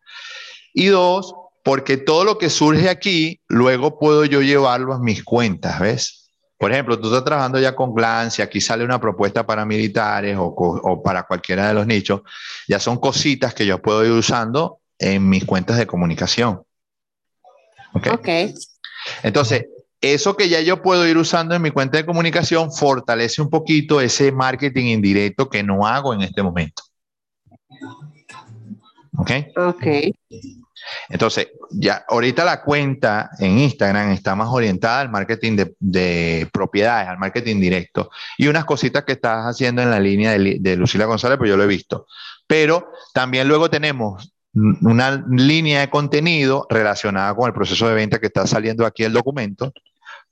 Y 0.74 0.88
dos, 0.88 1.34
porque 1.64 1.98
todo 1.98 2.26
lo 2.26 2.38
que 2.38 2.50
surge 2.50 2.90
aquí, 2.90 3.42
luego 3.48 3.98
puedo 3.98 4.26
yo 4.26 4.42
llevarlo 4.42 4.94
a 4.94 5.00
mis 5.00 5.24
cuentas, 5.24 5.80
¿ves? 5.80 6.23
Por 6.64 6.72
ejemplo, 6.72 6.98
tú 6.98 7.08
estás 7.08 7.26
trabajando 7.26 7.60
ya 7.60 7.76
con 7.76 7.94
Glance 7.94 8.42
y 8.42 8.46
aquí 8.46 8.62
sale 8.62 8.86
una 8.86 8.98
propuesta 8.98 9.46
para 9.46 9.66
militares 9.66 10.38
o, 10.40 11.04
para 11.04 11.24
cualquiera 11.24 11.68
de 11.68 11.74
los 11.74 11.86
nichos. 11.86 12.22
Ya 12.70 12.80
son 12.80 13.02
cositas 13.02 13.54
que 13.54 13.66
yo 13.66 13.82
puedo 13.82 14.06
ir 14.06 14.14
usando 14.14 14.80
en 14.98 15.28
mis 15.28 15.44
cuentas 15.44 15.78
de 15.78 15.86
comunicación. 15.86 16.64
¿Ok? 17.94 18.08
okay. 18.14 18.54
Entonces, 19.24 19.66
eso 20.00 20.38
que 20.38 20.48
ya 20.48 20.62
yo 20.62 20.82
puedo 20.82 21.06
ir 21.06 21.18
usando 21.18 21.54
en 21.54 21.62
mi 21.62 21.70
cuenta 21.70 21.98
de 21.98 22.06
comunicación 22.06 22.72
fortalece 22.72 23.42
un 23.42 23.50
poquito 23.50 24.00
ese 24.00 24.32
marketing 24.32 24.86
indirecto 24.86 25.50
que 25.50 25.64
no 25.64 25.86
hago 25.86 26.14
en 26.14 26.22
este 26.22 26.44
momento. 26.44 26.82
¿Ok? 29.18 29.32
Ok. 29.58 29.86
Entonces, 31.10 31.50
ya 31.72 32.04
ahorita 32.08 32.46
la 32.46 32.62
cuenta 32.62 33.30
en 33.40 33.60
Instagram 33.60 34.12
está 34.12 34.36
más 34.36 34.50
orientada 34.50 35.02
al 35.02 35.10
marketing 35.10 35.58
de, 35.80 36.50
propiedades, 36.52 37.08
al 37.08 37.18
marketing 37.18 37.60
directo. 37.60 38.10
Y 38.38 38.48
unas 38.48 38.66
cositas 38.66 39.04
que 39.04 39.14
estás 39.14 39.46
haciendo 39.46 39.82
en 39.82 39.90
la 39.90 40.00
línea 40.00 40.32
de, 40.32 40.58
de 40.60 40.76
Lucila 40.76 41.06
González, 41.06 41.38
pues 41.38 41.50
yo 41.50 41.58
lo 41.58 41.64
he 41.64 41.68
visto. 41.68 42.08
Pero 42.48 42.92
también 43.14 43.48
luego 43.48 43.70
tenemos 43.70 44.34
una 44.54 45.24
línea 45.30 45.82
de 45.82 45.90
contenido 45.90 46.68
relacionada 46.70 47.34
con 47.36 47.48
el 47.48 47.54
proceso 47.54 47.88
de 47.88 47.96
venta 47.96 48.20
que 48.20 48.28
está 48.28 48.46
saliendo 48.46 48.86
aquí 48.86 49.04
el 49.04 49.14
documento 49.14 49.74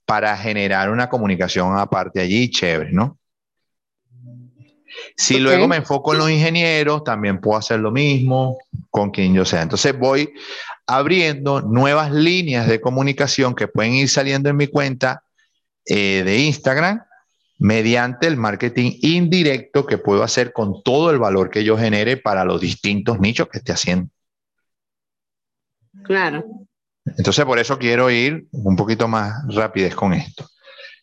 para 0.06 0.36
generar 0.38 0.92
una 0.92 1.10
comunicación 1.10 1.78
aparte 1.78 2.20
allí 2.20 2.50
chévere, 2.50 2.92
¿no? 2.92 3.18
Si 5.16 5.40
luego 5.40 5.68
me 5.68 5.78
enfoco 5.78 6.14
en 6.14 6.20
los 6.20 6.30
ingenieros, 6.30 7.04
también 7.04 7.40
puedo 7.40 7.58
hacer 7.58 7.80
lo 7.80 7.92
mismo 7.92 8.58
con 8.90 9.12
quien 9.12 9.34
yo 9.34 9.46
sea. 9.46 9.62
Entonces 9.62 9.98
voy 9.98 10.32
abriendo 10.88 11.62
nuevas 11.62 12.12
líneas 12.12 12.68
de 12.68 12.82
comunicación 12.82 13.56
que 13.56 13.68
pueden 13.68 13.94
ir 13.94 14.10
saliendo 14.10 14.50
en 14.50 14.58
mi 14.58 14.68
cuenta 14.68 15.24
eh, 15.86 16.24
de 16.24 16.40
Instagram, 16.40 17.04
mediante 17.58 18.28
el 18.28 18.38
marketing 18.38 18.94
indirecto 19.02 19.86
que 19.86 19.98
puedo 19.98 20.24
hacer 20.24 20.52
con 20.52 20.82
todo 20.84 21.12
el 21.12 21.20
valor 21.20 21.50
que 21.50 21.64
yo 21.64 21.78
genere 21.78 22.18
para 22.18 22.44
los 22.44 22.60
distintos 22.60 23.20
nichos 23.20 23.48
que 23.50 23.60
esté 23.60 23.72
haciendo. 23.72 24.10
Claro. 26.04 26.44
Entonces, 27.06 27.46
por 27.46 27.60
eso 27.60 27.78
quiero 27.78 28.10
ir 28.10 28.48
un 28.52 28.76
poquito 28.76 29.08
más 29.08 29.44
rapidez 29.54 29.96
con 29.96 30.14
esto. 30.14 30.48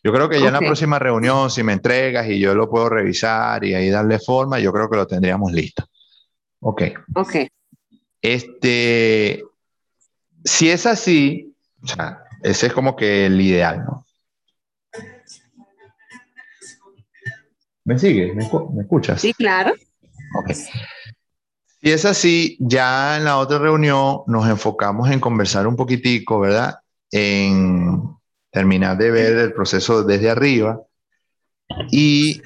Yo 0.03 0.13
creo 0.13 0.29
que 0.29 0.39
ya 0.39 0.47
en 0.47 0.53
la 0.53 0.59
próxima 0.59 0.97
reunión, 0.97 1.49
si 1.49 1.61
me 1.61 1.73
entregas 1.73 2.27
y 2.27 2.39
yo 2.39 2.55
lo 2.55 2.69
puedo 2.69 2.89
revisar 2.89 3.63
y 3.65 3.73
ahí 3.73 3.89
darle 3.89 4.19
forma, 4.19 4.59
yo 4.59 4.71
creo 4.71 4.89
que 4.89 4.95
lo 4.95 5.05
tendríamos 5.05 5.51
listo. 5.51 5.85
Ok. 6.61 6.83
Ok. 7.15 7.35
Este, 8.21 9.43
si 10.43 10.69
es 10.69 10.85
así, 10.85 11.53
o 11.81 11.87
sea, 11.87 12.23
ese 12.43 12.67
es 12.67 12.73
como 12.73 12.95
que 12.95 13.25
el 13.25 13.39
ideal, 13.41 13.83
¿no? 13.85 14.05
¿Me 17.83 17.97
sigues? 17.97 18.35
¿Me, 18.35 18.43
escuchas? 18.81 19.19
Sí, 19.19 19.33
claro. 19.33 19.73
Ok. 20.43 20.51
Si 21.81 21.91
es 21.91 22.05
así, 22.05 22.57
ya 22.59 23.17
en 23.17 23.23
la 23.23 23.37
otra 23.37 23.57
reunión 23.57 24.21
nos 24.27 24.47
enfocamos 24.47 25.09
en 25.09 25.19
conversar 25.19 25.65
un 25.65 25.75
poquitico, 25.75 26.39
¿verdad? 26.39 26.79
En 27.09 28.18
terminar 28.51 28.97
de 28.97 29.11
ver 29.11 29.37
el 29.37 29.53
proceso 29.53 30.03
desde 30.03 30.29
arriba 30.29 30.81
y 31.91 32.41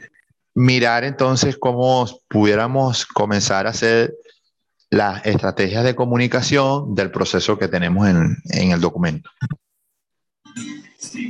mirar 0.53 1.03
entonces 1.03 1.57
cómo 1.57 2.07
pudiéramos 2.27 3.05
comenzar 3.05 3.67
a 3.67 3.71
hacer 3.71 4.13
las 4.89 5.25
estrategias 5.25 5.83
de 5.83 5.95
comunicación 5.95 6.93
del 6.93 7.09
proceso 7.09 7.57
que 7.57 7.67
tenemos 7.67 8.07
en, 8.07 8.37
en 8.51 8.71
el 8.71 8.79
documento. 8.79 9.29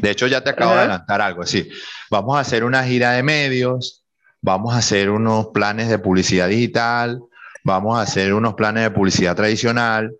De 0.01 0.11
hecho, 0.11 0.27
ya 0.27 0.43
te 0.43 0.49
acabo 0.49 0.73
de 0.73 0.79
adelantar 0.79 1.21
algo, 1.21 1.45
sí. 1.45 1.69
Vamos 2.11 2.37
a 2.37 2.41
hacer 2.41 2.63
una 2.63 2.83
gira 2.83 3.11
de 3.11 3.23
medios, 3.23 4.03
vamos 4.41 4.73
a 4.73 4.79
hacer 4.79 5.09
unos 5.09 5.47
planes 5.47 5.87
de 5.87 5.97
publicidad 5.97 6.49
digital, 6.49 7.21
vamos 7.63 7.97
a 7.97 8.01
hacer 8.01 8.33
unos 8.33 8.55
planes 8.55 8.83
de 8.83 8.91
publicidad 8.91 9.35
tradicional, 9.35 10.13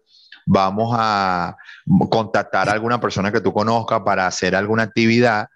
vamos 0.45 0.95
a 0.97 1.55
contactar 2.09 2.69
a 2.69 2.73
alguna 2.73 2.99
persona 2.99 3.31
que 3.31 3.41
tú 3.41 3.53
conozcas 3.53 4.01
para 4.03 4.27
hacer 4.27 4.55
alguna 4.55 4.83
actividad, 4.83 5.47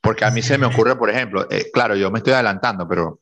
porque 0.00 0.24
a 0.24 0.30
mí 0.30 0.42
se 0.42 0.58
me 0.58 0.66
ocurre, 0.66 0.96
por 0.96 1.10
ejemplo, 1.10 1.46
eh, 1.50 1.70
claro, 1.72 1.96
yo 1.96 2.10
me 2.10 2.18
estoy 2.18 2.34
adelantando, 2.34 2.86
pero 2.86 3.20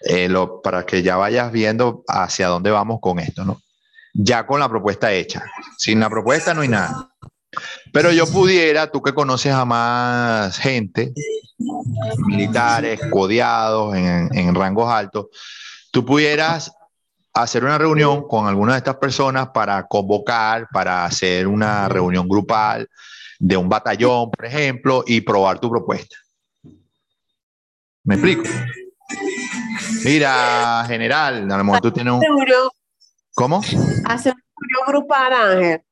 eh, 0.00 0.28
lo, 0.28 0.60
para 0.62 0.84
que 0.84 1.02
ya 1.02 1.16
vayas 1.16 1.52
viendo 1.52 2.02
hacia 2.08 2.48
dónde 2.48 2.70
vamos 2.70 2.98
con 3.00 3.18
esto, 3.18 3.44
¿no? 3.44 3.60
Ya 4.12 4.46
con 4.46 4.60
la 4.60 4.68
propuesta 4.68 5.12
hecha. 5.12 5.44
Sin 5.76 6.00
la 6.00 6.08
propuesta 6.08 6.54
no 6.54 6.60
hay 6.60 6.68
nada. 6.68 7.10
Pero 7.92 8.12
yo 8.12 8.26
pudiera, 8.26 8.90
tú 8.90 9.02
que 9.02 9.12
conoces 9.12 9.52
a 9.52 9.64
más 9.64 10.58
gente, 10.58 11.12
militares, 12.26 13.00
codeados 13.10 13.94
en, 13.94 14.28
en 14.36 14.54
rangos 14.54 14.90
altos, 14.90 15.26
tú 15.90 16.04
pudieras 16.04 16.72
hacer 17.34 17.64
una 17.64 17.76
reunión 17.76 18.26
con 18.28 18.46
alguna 18.46 18.72
de 18.72 18.78
estas 18.78 18.96
personas 18.96 19.48
para 19.48 19.86
convocar, 19.86 20.68
para 20.72 21.04
hacer 21.04 21.48
una 21.48 21.88
reunión 21.88 22.28
grupal 22.28 22.88
de 23.40 23.56
un 23.56 23.68
batallón, 23.68 24.30
por 24.30 24.46
ejemplo, 24.46 25.02
y 25.06 25.20
probar 25.20 25.58
tu 25.58 25.68
propuesta. 25.68 26.16
¿Me 28.04 28.14
explico? 28.14 28.44
Mira, 30.04 30.84
general, 30.86 31.50
a 31.50 31.56
lo 31.58 31.64
mejor 31.64 31.80
tú 31.80 31.90
tienes 31.90 32.12
un... 32.12 32.22
¿Cómo? 33.34 33.60
Hacer 34.04 34.32
un 34.32 34.68
reunión 34.68 34.86
grupal, 34.86 35.32
Ángel. 35.32 35.82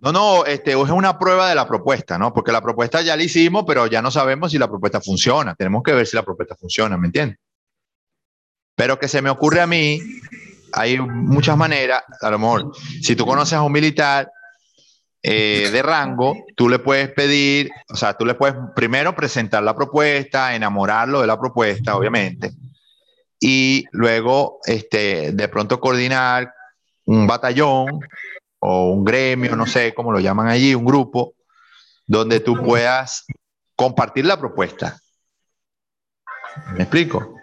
No, 0.00 0.12
no, 0.12 0.44
este, 0.44 0.72
es 0.72 0.76
una 0.76 1.18
prueba 1.18 1.48
de 1.48 1.54
la 1.54 1.66
propuesta, 1.66 2.18
¿no? 2.18 2.32
Porque 2.32 2.52
la 2.52 2.60
propuesta 2.60 3.00
ya 3.00 3.16
la 3.16 3.22
hicimos, 3.22 3.64
pero 3.66 3.86
ya 3.86 4.02
no 4.02 4.10
sabemos 4.10 4.52
si 4.52 4.58
la 4.58 4.68
propuesta 4.68 5.00
funciona. 5.00 5.54
Tenemos 5.54 5.82
que 5.82 5.92
ver 5.92 6.06
si 6.06 6.16
la 6.16 6.22
propuesta 6.22 6.54
funciona, 6.54 6.96
¿me 6.96 7.06
entiendes? 7.06 7.38
Pero 8.78 8.96
que 8.96 9.08
se 9.08 9.20
me 9.20 9.28
ocurre 9.28 9.60
a 9.60 9.66
mí, 9.66 10.00
hay 10.72 11.00
muchas 11.00 11.56
maneras, 11.56 12.04
a 12.20 12.30
lo 12.30 12.38
mejor, 12.38 12.72
si 13.02 13.16
tú 13.16 13.26
conoces 13.26 13.54
a 13.54 13.62
un 13.62 13.72
militar 13.72 14.30
eh, 15.20 15.68
de 15.72 15.82
rango, 15.82 16.44
tú 16.54 16.68
le 16.68 16.78
puedes 16.78 17.10
pedir, 17.10 17.72
o 17.88 17.96
sea, 17.96 18.14
tú 18.14 18.24
le 18.24 18.34
puedes 18.34 18.54
primero 18.76 19.16
presentar 19.16 19.64
la 19.64 19.74
propuesta, 19.74 20.54
enamorarlo 20.54 21.20
de 21.20 21.26
la 21.26 21.40
propuesta, 21.40 21.96
obviamente, 21.96 22.52
y 23.40 23.84
luego, 23.90 24.60
este, 24.64 25.32
de 25.32 25.48
pronto 25.48 25.80
coordinar 25.80 26.54
un 27.06 27.26
batallón 27.26 27.98
o 28.60 28.92
un 28.92 29.04
gremio, 29.04 29.56
no 29.56 29.66
sé 29.66 29.92
cómo 29.92 30.12
lo 30.12 30.20
llaman 30.20 30.46
allí, 30.46 30.72
un 30.72 30.84
grupo, 30.84 31.34
donde 32.06 32.38
tú 32.38 32.62
puedas 32.62 33.26
compartir 33.74 34.24
la 34.24 34.38
propuesta. 34.38 35.00
¿Me 36.74 36.84
explico? 36.84 37.37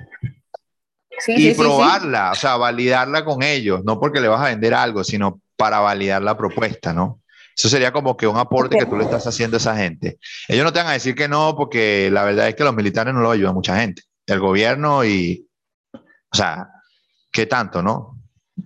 Y 1.27 1.53
probarla, 1.53 2.31
o 2.31 2.35
sea, 2.35 2.57
validarla 2.57 3.23
con 3.23 3.43
ellos, 3.43 3.81
no 3.83 3.99
porque 3.99 4.19
le 4.19 4.27
vas 4.27 4.41
a 4.41 4.49
vender 4.49 4.73
algo, 4.73 5.03
sino 5.03 5.41
para 5.55 5.79
validar 5.79 6.21
la 6.21 6.37
propuesta, 6.37 6.93
¿no? 6.93 7.21
Eso 7.57 7.69
sería 7.69 7.93
como 7.93 8.17
que 8.17 8.27
un 8.27 8.37
aporte 8.37 8.77
que 8.77 8.85
tú 8.85 8.97
le 8.97 9.05
estás 9.05 9.25
haciendo 9.27 9.55
a 9.55 9.59
esa 9.59 9.77
gente. 9.77 10.19
Ellos 10.49 10.65
no 10.65 10.73
te 10.73 10.79
van 10.79 10.89
a 10.89 10.93
decir 10.93 11.15
que 11.15 11.29
no, 11.29 11.55
porque 11.55 12.09
la 12.11 12.25
verdad 12.25 12.49
es 12.49 12.55
que 12.55 12.65
los 12.65 12.75
militares 12.75 13.13
no 13.13 13.21
lo 13.21 13.31
ayudan 13.31 13.53
mucha 13.53 13.79
gente. 13.79 14.01
El 14.27 14.41
gobierno 14.41 15.05
y, 15.05 15.47
o 15.93 16.35
sea, 16.35 16.67
¿qué 17.31 17.45
tanto, 17.45 17.81
no? 17.81 18.19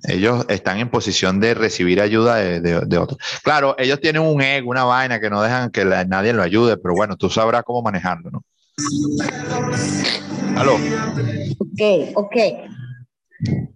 Ellos 0.04 0.46
están 0.50 0.80
en 0.80 0.90
posición 0.90 1.40
de 1.40 1.54
recibir 1.54 2.02
ayuda 2.02 2.36
de, 2.38 2.62
de, 2.62 2.98
otros. 2.98 3.20
Claro, 3.44 3.76
ellos 3.78 4.00
tienen 4.00 4.22
un 4.22 4.42
ego, 4.42 4.70
una 4.70 4.84
vaina 4.86 5.20
que 5.20 5.30
no 5.30 5.42
dejan 5.42 5.72
que 5.72 5.86
nadie 5.86 6.34
lo 6.34 6.42
ayude, 6.42 6.78
pero 6.78 6.96
bueno, 6.96 7.16
tú 7.16 7.30
sabrás 7.30 7.64
cómo 7.64 7.82
manejarlo, 7.82 8.32
¿no? 8.32 8.44
¿Aló? 10.56 10.76
Ok, 11.60 12.16
ok. 12.16 12.36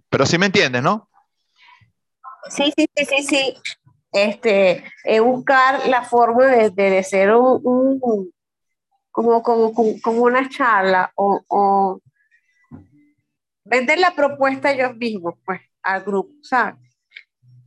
Pero 0.08 0.26
sí 0.26 0.38
me 0.38 0.46
entiendes, 0.46 0.82
¿no? 0.82 1.08
Sí, 2.48 2.72
sí, 2.76 2.86
sí, 2.94 3.04
sí, 3.04 3.22
sí. 3.22 3.54
Este, 4.12 4.84
es 5.02 5.20
buscar 5.20 5.88
la 5.88 6.02
forma 6.02 6.46
de, 6.46 6.70
de, 6.70 7.02
ser 7.02 7.34
un, 7.34 8.00
como, 9.10 9.42
como, 9.42 9.72
como, 9.72 10.22
una 10.22 10.48
charla 10.48 11.10
o, 11.16 11.40
o, 11.48 12.00
vender 13.64 13.98
la 13.98 14.14
propuesta 14.14 14.72
ellos 14.72 14.94
mismos, 14.96 15.34
pues, 15.44 15.60
al 15.82 16.04
grupo, 16.04 16.32
¿sabes? 16.42 16.76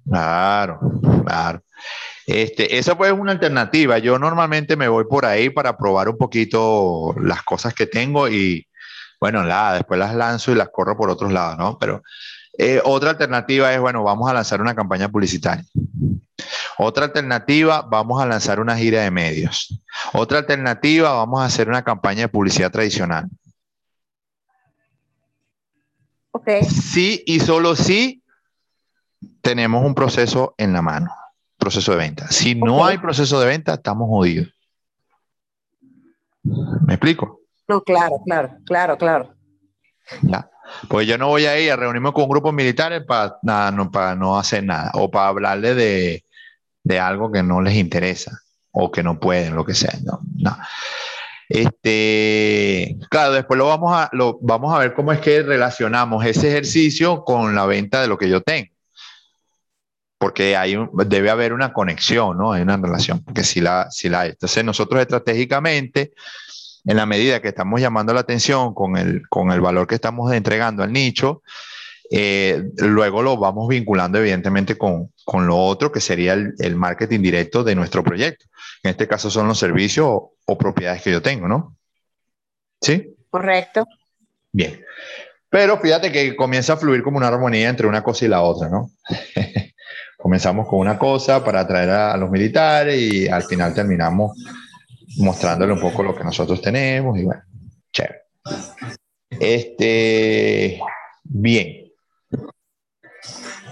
Claro, 0.09 0.79
claro. 1.25 1.61
Este, 2.25 2.77
esa 2.77 2.97
pues 2.97 3.11
es 3.11 3.19
una 3.19 3.31
alternativa. 3.31 3.97
Yo 3.99 4.19
normalmente 4.19 4.75
me 4.75 4.87
voy 4.87 5.05
por 5.05 5.25
ahí 5.25 5.49
para 5.49 5.77
probar 5.77 6.09
un 6.09 6.17
poquito 6.17 7.15
las 7.21 7.43
cosas 7.43 7.73
que 7.73 7.87
tengo 7.87 8.27
y 8.27 8.66
bueno, 9.19 9.43
nada, 9.43 9.73
después 9.73 9.99
las 9.99 10.15
lanzo 10.15 10.51
y 10.51 10.55
las 10.55 10.69
corro 10.69 10.97
por 10.97 11.09
otros 11.09 11.31
lados, 11.31 11.57
¿no? 11.57 11.77
Pero 11.77 12.03
eh, 12.57 12.81
otra 12.83 13.11
alternativa 13.11 13.73
es, 13.73 13.79
bueno, 13.79 14.03
vamos 14.03 14.29
a 14.29 14.33
lanzar 14.33 14.61
una 14.61 14.75
campaña 14.75 15.09
publicitaria. 15.09 15.65
Otra 16.77 17.05
alternativa, 17.05 17.81
vamos 17.81 18.21
a 18.21 18.25
lanzar 18.25 18.59
una 18.59 18.77
gira 18.77 19.01
de 19.01 19.11
medios. 19.11 19.81
Otra 20.13 20.39
alternativa, 20.39 21.13
vamos 21.13 21.41
a 21.41 21.45
hacer 21.45 21.67
una 21.67 21.83
campaña 21.83 22.21
de 22.21 22.27
publicidad 22.29 22.71
tradicional. 22.71 23.27
Ok. 26.31 26.49
Sí 26.69 27.23
y 27.25 27.39
solo 27.39 27.75
sí 27.75 28.23
tenemos 29.41 29.83
un 29.83 29.95
proceso 29.95 30.53
en 30.57 30.73
la 30.73 30.81
mano 30.81 31.09
proceso 31.57 31.91
de 31.91 31.97
venta. 31.97 32.31
Si 32.31 32.55
no 32.55 32.85
hay 32.85 32.97
proceso 32.97 33.39
de 33.39 33.47
venta, 33.47 33.73
estamos 33.73 34.07
jodidos. 34.07 34.47
¿Me 36.43 36.93
explico? 36.93 37.41
No, 37.67 37.81
claro, 37.81 38.21
claro, 38.25 38.57
claro, 38.65 38.97
claro. 38.97 39.33
Ya. 40.21 40.49
Pues 40.87 41.07
yo 41.07 41.17
no 41.17 41.27
voy 41.27 41.45
a 41.45 41.59
ir 41.59 41.71
a 41.71 41.75
reunirme 41.75 42.11
con 42.11 42.29
grupos 42.29 42.53
militares 42.53 43.03
para, 43.05 43.39
no, 43.71 43.91
para 43.91 44.15
no 44.15 44.37
hacer 44.37 44.63
nada 44.63 44.91
o 44.93 45.09
para 45.09 45.29
hablarle 45.29 45.75
de, 45.75 46.23
de, 46.83 46.99
algo 46.99 47.31
que 47.31 47.43
no 47.43 47.61
les 47.61 47.75
interesa 47.75 48.41
o 48.71 48.91
que 48.91 49.03
no 49.03 49.19
pueden, 49.19 49.55
lo 49.55 49.65
que 49.65 49.73
sea. 49.73 49.93
No, 50.03 50.19
no. 50.37 50.57
Este, 51.49 52.97
claro, 53.09 53.31
después 53.33 53.57
lo 53.57 53.67
vamos, 53.67 53.93
a, 53.93 54.09
lo 54.11 54.37
vamos 54.41 54.73
a 54.73 54.79
ver 54.79 54.93
cómo 54.93 55.13
es 55.13 55.19
que 55.19 55.41
relacionamos 55.41 56.25
ese 56.25 56.49
ejercicio 56.49 57.23
con 57.23 57.55
la 57.55 57.65
venta 57.65 58.01
de 58.01 58.07
lo 58.07 58.17
que 58.17 58.29
yo 58.29 58.41
tengo 58.41 58.77
porque 60.17 60.57
hay 60.57 60.75
debe 61.05 61.29
haber 61.29 61.53
una 61.53 61.73
conexión, 61.73 62.37
¿no? 62.37 62.51
Hay 62.51 62.63
una 62.63 62.77
relación, 62.77 63.23
porque 63.23 63.43
si 63.43 63.61
la, 63.61 63.89
si 63.91 64.09
la 64.09 64.25
Entonces 64.25 64.63
nosotros 64.63 65.01
estratégicamente, 65.01 66.13
en 66.87 66.97
la 66.97 67.05
medida 67.05 67.41
que 67.41 67.49
estamos 67.49 67.81
llamando 67.81 68.13
la 68.13 68.21
atención 68.21 68.73
con 68.73 68.97
el, 68.97 69.27
con 69.29 69.51
el 69.51 69.61
valor 69.61 69.87
que 69.87 69.95
estamos 69.95 70.31
entregando 70.33 70.83
al 70.83 70.93
nicho, 70.93 71.43
eh, 72.09 72.63
luego 72.77 73.21
lo 73.21 73.37
vamos 73.37 73.67
vinculando 73.67 74.17
evidentemente 74.17 74.77
con, 74.77 75.11
con 75.25 75.45
lo 75.45 75.57
otro, 75.57 75.91
que 75.91 75.99
sería 75.99 76.33
el, 76.33 76.53
el, 76.59 76.75
marketing 76.77 77.19
directo 77.19 77.63
de 77.63 77.75
nuestro 77.75 78.03
proyecto. 78.03 78.45
En 78.83 78.91
este 78.91 79.07
caso 79.07 79.29
son 79.29 79.47
los 79.47 79.59
servicios 79.59 80.07
o, 80.07 80.33
o 80.45 80.57
propiedades 80.57 81.01
que 81.01 81.11
yo 81.11 81.21
tengo, 81.21 81.47
¿no? 81.47 81.75
¿Sí? 82.81 83.13
Correcto. 83.29 83.85
Bien. 84.53 84.81
Pero 85.49 85.77
fíjate 85.79 86.11
que 86.11 86.35
comienza 86.35 86.73
a 86.73 86.77
fluir 86.77 87.03
como 87.03 87.17
una 87.17 87.27
armonía 87.27 87.69
entre 87.69 87.87
una 87.87 88.01
cosa 88.01 88.25
y 88.25 88.29
la 88.29 88.41
otra, 88.41 88.69
¿no? 88.69 88.91
comenzamos 90.17 90.67
con 90.67 90.79
una 90.79 90.97
cosa 90.97 91.43
para 91.43 91.61
atraer 91.61 91.89
a, 91.89 92.17
los 92.17 92.29
militares 92.29 92.99
y 92.99 93.27
al 93.27 93.43
final 93.43 93.73
terminamos 93.73 94.31
mostrándole 95.17 95.73
un 95.73 95.79
poco 95.79 96.03
lo 96.03 96.15
que 96.15 96.23
nosotros 96.23 96.61
tenemos 96.61 97.17
y 97.17 97.23
bueno, 97.23 97.41
Chévere. 97.91 98.21
Este, 99.29 100.79
bien. 101.23 101.91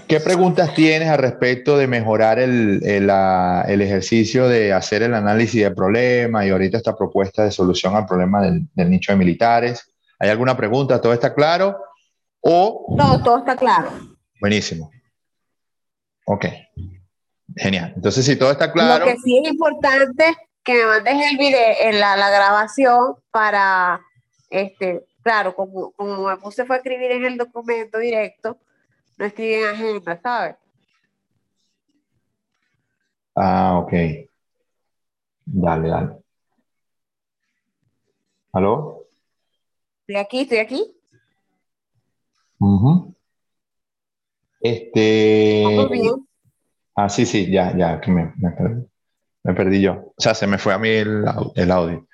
¿Qué 0.08 0.20
preguntas 0.20 0.72
tienes 0.74 1.08
al 1.08 1.18
respecto 1.18 1.76
de 1.76 1.88
mejorar 1.88 2.38
el, 2.38 2.80
el, 2.84 3.82
ejercicio 3.82 4.48
de 4.48 4.72
hacer 4.72 5.02
el 5.02 5.14
análisis 5.14 5.62
del 5.62 5.74
problema 5.74 6.46
y 6.46 6.50
ahorita 6.50 6.76
esta 6.76 6.96
propuesta 6.96 7.42
de 7.44 7.50
solución 7.50 7.96
al 7.96 8.06
problema 8.06 8.40
del, 8.42 8.68
del, 8.74 8.88
nicho 8.88 9.10
de 9.10 9.18
militares? 9.18 9.92
¿Hay 10.20 10.28
alguna 10.30 10.56
pregunta? 10.56 11.00
¿Todo 11.00 11.12
está 11.12 11.34
claro? 11.34 11.76
O... 12.40 12.94
No, 12.96 13.20
todo 13.22 13.38
está 13.38 13.56
claro. 13.56 13.90
Buenísimo. 14.40 14.90
Ok. 16.26 16.46
Genial. 17.56 17.92
Entonces, 17.96 18.24
si 18.24 18.36
todo 18.36 18.52
está 18.52 18.70
claro... 18.70 19.06
Lo 19.06 19.12
que 19.12 19.18
sí 19.18 19.40
es 19.42 19.50
importante 19.50 20.36
que 20.66 20.74
me 20.74 20.84
mandes 20.84 21.14
el 21.30 21.38
video, 21.38 21.74
en 21.80 22.00
la, 22.00 22.16
la 22.16 22.28
grabación 22.28 23.14
para, 23.30 24.00
este, 24.50 25.06
claro, 25.22 25.54
como, 25.54 25.92
como 25.92 26.26
me 26.26 26.36
puse 26.38 26.64
fue 26.64 26.76
a 26.76 26.78
escribir 26.80 27.12
en 27.12 27.24
el 27.24 27.38
documento 27.38 27.98
directo, 27.98 28.58
no 29.16 29.24
escribí 29.24 29.54
en 29.54 29.66
agenda, 29.66 30.20
¿sabes? 30.20 30.56
Ah, 33.36 33.78
ok. 33.78 33.92
Dale, 35.44 35.88
dale. 35.88 36.16
¿Aló? 38.52 39.06
Estoy 40.00 40.16
aquí, 40.16 40.40
estoy 40.40 40.58
aquí. 40.58 40.96
Este. 44.60 45.64
Ah, 46.96 47.08
sí, 47.08 47.24
sí, 47.24 47.52
ya, 47.52 47.76
ya, 47.76 48.00
que 48.00 48.10
me, 48.10 48.32
me, 48.38 48.86
perdí, 49.54 49.80
yo. 49.80 49.92
O 49.92 50.14
sea, 50.18 50.34
se 50.34 50.46
me 50.46 50.58
fue 50.58 50.72
a 50.74 50.78
mí 50.78 50.88
el, 50.88 51.24
el 51.54 51.70
audio. 51.70 52.06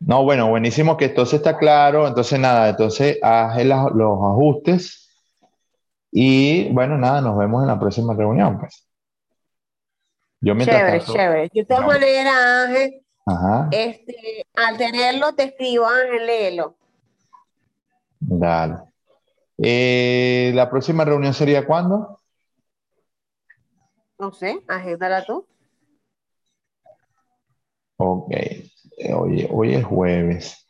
No, 0.00 0.22
bueno, 0.22 0.48
buenísimo 0.48 0.96
que 0.96 1.06
entonces 1.06 1.34
está 1.34 1.58
claro. 1.58 2.06
Entonces, 2.06 2.38
nada, 2.38 2.68
entonces 2.68 3.18
haz 3.22 3.64
los 3.64 4.18
ajustes 4.22 5.08
y 6.10 6.72
bueno, 6.72 6.96
nada, 6.96 7.20
nos 7.20 7.36
vemos 7.36 7.62
en 7.62 7.68
la 7.68 7.78
próxima 7.78 8.14
reunión, 8.14 8.58
pues. 8.58 8.86
Yo 10.40 10.56
chévere, 10.56 11.00
chévere. 11.00 11.50
De 11.52 11.64
todas 11.64 11.84
maneras, 11.84 12.34
Ángel, 12.34 13.02
Este, 13.72 14.46
al 14.54 14.76
tenerlo, 14.76 15.34
te 15.34 15.44
escribo, 15.44 15.86
Ángel, 15.86 16.26
léelo. 16.26 16.76
Dale. 18.20 18.76
Eh, 19.58 20.52
¿La 20.54 20.70
próxima 20.70 21.04
reunión 21.04 21.34
sería 21.34 21.66
cuándo? 21.66 22.20
No 24.18 24.32
sé, 24.32 24.62
agéndala 24.68 25.24
tú. 25.24 25.46
Ok. 27.98 28.30
Eh, 28.30 29.14
hoy, 29.14 29.46
hoy 29.50 29.74
es 29.74 29.84
jueves. 29.84 30.66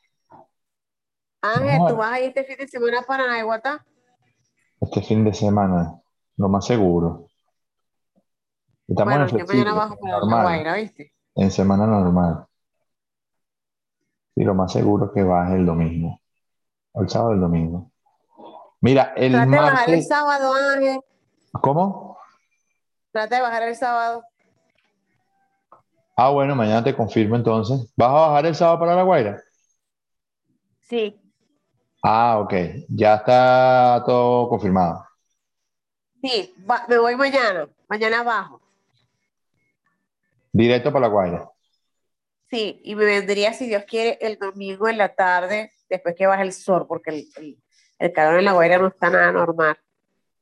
Ángel, 1.41 1.79
¿tú 1.89 1.97
vas 1.97 2.13
a 2.13 2.21
ir 2.21 2.29
este 2.29 2.45
fin 2.45 2.57
de 2.59 2.69
semana 2.69 3.03
para 3.03 3.29
Nahuatl? 3.29 3.69
este 4.81 5.03
fin 5.03 5.25
de 5.25 5.35
semana, 5.35 6.01
lo 6.37 6.49
más 6.49 6.67
seguro. 6.67 7.27
Estamos 8.87 9.15
bueno, 9.15 9.39
en, 9.39 9.47
mañana 9.47 9.75
bajo 9.75 9.99
para 9.99 10.75
¿viste? 10.75 11.13
en 11.35 11.51
semana 11.51 11.87
normal. 11.87 12.47
Y 14.35 14.45
lo 14.45 14.55
más 14.55 14.73
seguro 14.73 15.07
es 15.07 15.13
que 15.13 15.23
baje 15.23 15.57
el 15.57 15.67
domingo. 15.67 16.21
O 16.93 17.03
el 17.03 17.09
sábado 17.09 17.33
el 17.33 17.41
domingo. 17.41 17.91
Mira, 18.81 19.13
el 19.17 19.33
Trate 19.33 19.47
martes... 19.47 19.67
de 19.67 19.73
bajar 19.73 19.91
el 19.91 20.05
sábado, 20.05 20.53
Ángel. 20.55 21.01
¿Cómo? 21.61 22.19
Trate 23.11 23.35
de 23.35 23.41
bajar 23.43 23.63
el 23.65 23.77
sábado. 23.77 24.23
Ah, 26.21 26.31
bueno, 26.31 26.57
mañana 26.57 26.83
te 26.83 26.97
confirmo 26.97 27.37
entonces. 27.37 27.93
¿Vas 27.97 28.09
a 28.09 28.13
bajar 28.13 28.47
el 28.47 28.55
sábado 28.57 28.81
para 28.81 28.97
La 28.97 29.05
Guaira? 29.05 29.41
Sí. 30.81 31.17
Ah, 32.03 32.41
ok. 32.41 32.55
Ya 32.89 33.15
está 33.15 34.03
todo 34.05 34.49
confirmado. 34.49 35.05
Sí, 36.21 36.53
me 36.89 36.99
voy 36.99 37.15
mañana. 37.15 37.69
Mañana 37.89 38.19
abajo. 38.19 38.61
Directo 40.51 40.93
para 40.93 41.07
la 41.07 41.13
Guaira. 41.13 41.49
Sí, 42.51 42.81
y 42.83 42.97
me 42.97 43.05
vendría, 43.05 43.53
si 43.53 43.69
Dios 43.69 43.85
quiere, 43.85 44.19
el 44.21 44.39
domingo 44.41 44.89
en 44.89 44.99
la 44.99 45.15
tarde, 45.15 45.71
después 45.89 46.17
que 46.17 46.27
baje 46.27 46.43
el 46.43 46.53
sol, 46.53 46.87
porque 46.89 47.29
el, 48.01 48.13
calor 48.13 48.41
en 48.41 48.45
la 48.45 48.55
Guaira 48.55 48.79
no 48.79 48.89
está 48.89 49.09
nada 49.09 49.31
normal. 49.31 49.77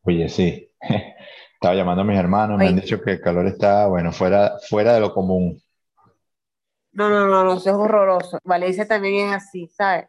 Oye, 0.04 0.26
sí. 0.30 0.72
Estaba 1.52 1.74
llamando 1.74 2.00
a 2.00 2.04
mis 2.06 2.18
hermanos, 2.18 2.58
me 2.58 2.68
han 2.68 2.76
dicho 2.76 3.02
que 3.02 3.12
el 3.12 3.20
calor 3.20 3.46
está, 3.46 3.86
bueno, 3.88 4.10
fuera, 4.10 4.54
fuera 4.70 4.94
de 4.94 5.00
lo 5.00 5.12
común. 5.12 5.60
No, 6.96 7.10
no, 7.10 7.26
no, 7.26 7.44
no, 7.44 7.58
eso 7.58 7.68
es 7.68 7.76
horroroso. 7.76 8.38
Valencia 8.42 8.88
también 8.88 9.28
es 9.28 9.34
así, 9.34 9.68
¿sabes? 9.68 10.06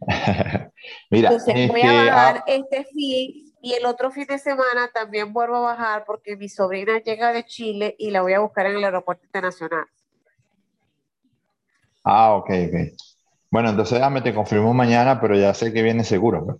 Mira, 1.08 1.28
Entonces 1.28 1.68
voy 1.68 1.82
a 1.82 1.84
este, 1.84 2.10
bajar 2.10 2.36
ah, 2.38 2.44
este 2.48 2.84
fin 2.86 3.54
y 3.62 3.72
el 3.74 3.86
otro 3.86 4.10
fin 4.10 4.26
de 4.26 4.40
semana 4.40 4.90
también 4.92 5.32
vuelvo 5.32 5.54
a 5.54 5.60
bajar 5.60 6.04
porque 6.04 6.36
mi 6.36 6.48
sobrina 6.48 6.98
llega 6.98 7.32
de 7.32 7.44
Chile 7.44 7.94
y 7.96 8.10
la 8.10 8.22
voy 8.22 8.32
a 8.32 8.40
buscar 8.40 8.66
en 8.66 8.74
el 8.78 8.84
aeropuerto 8.84 9.24
internacional. 9.24 9.86
Ah, 12.02 12.34
ok, 12.34 12.50
ok. 12.66 12.74
Bueno, 13.48 13.70
entonces 13.70 13.98
déjame, 13.98 14.20
te 14.20 14.34
confirmo 14.34 14.74
mañana, 14.74 15.20
pero 15.20 15.36
ya 15.36 15.54
sé 15.54 15.72
que 15.72 15.82
viene 15.82 16.02
seguro. 16.02 16.44
Pues. 16.44 16.56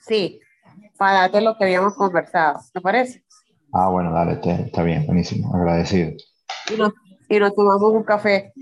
Sí, 0.00 0.38
para 0.98 1.20
darte 1.20 1.40
lo 1.40 1.56
que 1.56 1.64
habíamos 1.64 1.94
conversado, 1.94 2.60
¿te 2.74 2.80
parece? 2.82 3.24
Ah, 3.72 3.88
bueno, 3.88 4.12
dale, 4.12 4.38
está 4.66 4.82
bien, 4.82 5.06
buenísimo, 5.06 5.54
agradecido. 5.54 6.10
Y 6.70 6.76
nos, 6.76 6.92
y 7.28 7.38
nos 7.38 7.54
tomamos 7.54 7.92
un 7.92 8.02
café. 8.02 8.52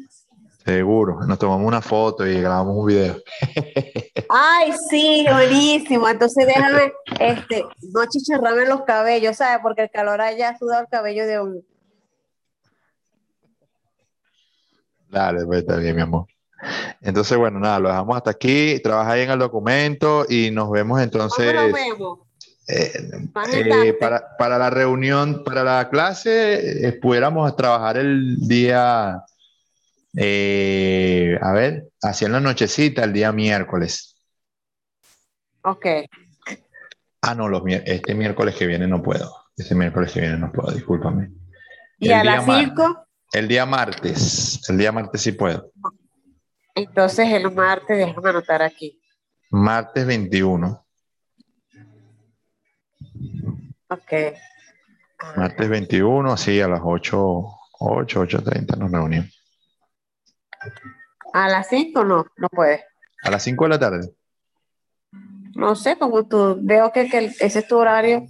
Seguro, 0.65 1.21
nos 1.25 1.39
tomamos 1.39 1.65
una 1.65 1.81
foto 1.81 2.27
y 2.27 2.41
grabamos 2.41 2.77
un 2.77 2.87
video. 2.87 3.17
Ay, 4.29 4.73
sí, 4.91 5.25
buenísimo. 5.33 6.09
Entonces 6.09 6.45
déjame, 6.45 6.93
este, 7.21 7.65
no 7.93 8.05
chicharrame 8.07 8.67
los 8.67 8.83
cabellos, 8.83 9.37
¿sabes? 9.37 9.61
Porque 9.63 9.83
el 9.83 9.91
calor 9.91 10.21
haya 10.21 10.59
sudado 10.59 10.83
el 10.83 10.89
cabello 10.89 11.25
de 11.27 11.41
un. 11.41 11.65
Dale, 15.09 15.47
pues 15.47 15.61
está 15.61 15.77
bien, 15.77 15.95
mi 15.95 16.03
amor. 16.03 16.27
Entonces, 17.01 17.39
bueno, 17.39 17.61
nada, 17.61 17.79
lo 17.79 17.89
dejamos 17.89 18.17
hasta 18.17 18.31
aquí. 18.31 18.81
Trabaja 18.83 19.13
ahí 19.13 19.23
en 19.23 19.31
el 19.31 19.39
documento 19.39 20.27
y 20.29 20.51
nos 20.51 20.69
vemos 20.71 21.01
entonces. 21.01 21.55
nos 21.55 21.73
vemos? 21.73 22.26
Eh, 22.69 22.93
eh, 23.53 23.93
para, 23.95 24.37
para, 24.37 24.59
la 24.59 24.71
reunión, 24.71 25.45
para 25.45 25.63
la 25.63 25.89
clase, 25.89 26.89
eh, 26.89 26.93
pudiéramos 26.93 27.55
trabajar 27.55 27.97
el 27.97 28.37
día 28.41 29.25
eh, 30.17 31.39
a 31.43 31.53
ver, 31.53 31.91
hacia 32.01 32.29
la 32.31 32.41
nochecita, 32.41 33.05
el 33.05 33.13
día 33.13 33.33
miércoles. 33.33 34.17
Ok. 35.63 35.87
Ah, 37.21 37.35
no, 37.35 37.49
los, 37.49 37.63
este 37.67 38.15
miércoles 38.15 38.55
que 38.55 38.67
viene 38.67 38.87
no 38.87 39.03
puedo. 39.03 39.37
Este 39.57 39.75
miércoles 39.75 40.13
que 40.13 40.21
viene 40.21 40.39
no 40.39 40.51
puedo, 40.51 40.73
discúlpame. 40.73 41.31
¿Y 41.99 42.11
a 42.11 42.25
las 42.25 42.45
5? 42.45 43.07
El 43.33 43.49
día 43.49 43.67
martes. 43.67 44.69
El 44.69 44.79
día 44.79 44.91
martes 44.91 45.21
sí 45.21 45.33
puedo. 45.33 45.71
Entonces 46.75 47.29
el 47.31 47.51
martes, 47.51 47.99
déjame 47.99 48.31
anotar 48.31 48.63
aquí. 48.63 49.01
Martes 49.51 50.07
21. 50.07 50.86
Ok. 53.89 54.13
Martes 55.37 55.69
21, 55.69 56.37
sí, 56.37 56.61
a 56.61 56.69
las 56.69 56.81
8, 56.83 57.45
8, 57.79 58.23
8.30 58.23 58.77
nos 58.77 58.91
reunimos. 58.91 59.43
¿A 61.33 61.49
las 61.49 61.69
5 61.69 62.05
no? 62.05 62.27
No 62.37 62.49
puede. 62.49 62.85
¿A 63.23 63.31
las 63.31 63.43
5 63.43 63.65
de 63.65 63.69
la 63.69 63.79
tarde? 63.79 64.11
No 65.55 65.75
sé, 65.75 65.97
como 65.97 66.27
tú, 66.27 66.59
veo 66.61 66.93
que, 66.93 67.03
ese 67.41 67.59
es 67.59 67.69
tu 67.69 67.77
horario. 67.77 68.27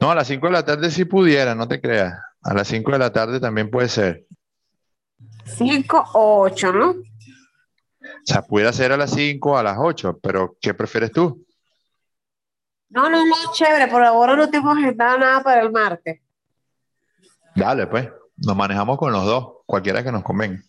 No, 0.00 0.10
a 0.10 0.14
las 0.14 0.26
5 0.28 0.46
de 0.46 0.52
la 0.52 0.64
tarde 0.64 0.90
sí 0.90 1.04
pudiera, 1.04 1.54
no 1.54 1.66
te 1.66 1.80
creas. 1.80 2.14
A 2.42 2.54
las 2.54 2.68
5 2.68 2.92
de 2.92 2.98
la 2.98 3.12
tarde 3.12 3.40
también 3.40 3.70
puede 3.70 3.88
ser. 3.88 4.26
5 5.44 6.10
o 6.14 6.42
8, 6.42 6.72
¿no? 6.72 6.90
O 6.90 6.96
sea, 8.24 8.42
pudiera 8.42 8.72
ser 8.72 8.92
a 8.92 8.96
las 8.96 9.10
5 9.12 9.58
a 9.58 9.62
las 9.62 9.76
8, 9.78 10.18
pero 10.22 10.56
¿qué 10.60 10.74
prefieres 10.74 11.12
tú? 11.12 11.46
No, 12.90 13.10
no, 13.10 13.24
no, 13.24 13.34
chévere, 13.52 13.88
por 13.88 14.02
ahora 14.02 14.34
no 14.34 14.48
tengo 14.48 14.70
agendado 14.70 15.18
nada 15.18 15.42
para 15.42 15.60
el 15.60 15.70
martes. 15.70 16.20
Dale, 17.54 17.86
pues, 17.86 18.08
nos 18.36 18.56
manejamos 18.56 18.96
con 18.98 19.12
los 19.12 19.24
dos, 19.24 19.56
cualquiera 19.66 20.02
que 20.02 20.12
nos 20.12 20.22
convenga. 20.22 20.62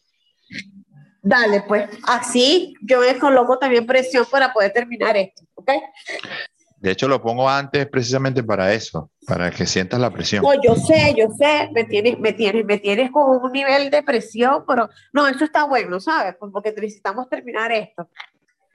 Dale, 1.21 1.61
pues 1.67 1.89
así 2.07 2.75
yo 2.81 3.01
me 3.01 3.17
coloco 3.19 3.57
también 3.57 3.85
presión 3.85 4.25
para 4.31 4.53
poder 4.53 4.71
terminar 4.71 5.17
esto, 5.17 5.43
¿ok? 5.53 5.71
De 6.77 6.91
hecho, 6.91 7.09
lo 7.09 7.21
pongo 7.21 7.49
antes 7.49 7.87
precisamente 7.87 8.41
para 8.41 8.73
eso, 8.73 9.11
para 9.27 9.51
que 9.51 9.65
sientas 9.65 9.99
la 9.99 10.11
presión. 10.11 10.43
No, 10.43 10.53
yo 10.63 10.75
sé, 10.75 11.13
yo 11.17 11.27
sé, 11.37 11.69
me 11.73 11.83
tienes, 11.83 12.17
me 12.17 12.31
tienes, 12.31 12.65
me 12.65 12.77
tienes 12.77 13.11
con 13.11 13.43
un 13.43 13.51
nivel 13.51 13.89
de 13.89 14.01
presión, 14.01 14.63
pero 14.65 14.89
no, 15.11 15.27
eso 15.27 15.43
está 15.43 15.65
bueno, 15.65 15.99
¿sabes? 15.99 16.35
Pues 16.39 16.51
porque 16.53 16.71
necesitamos 16.71 17.27
terminar 17.29 17.69
esto. 17.73 18.09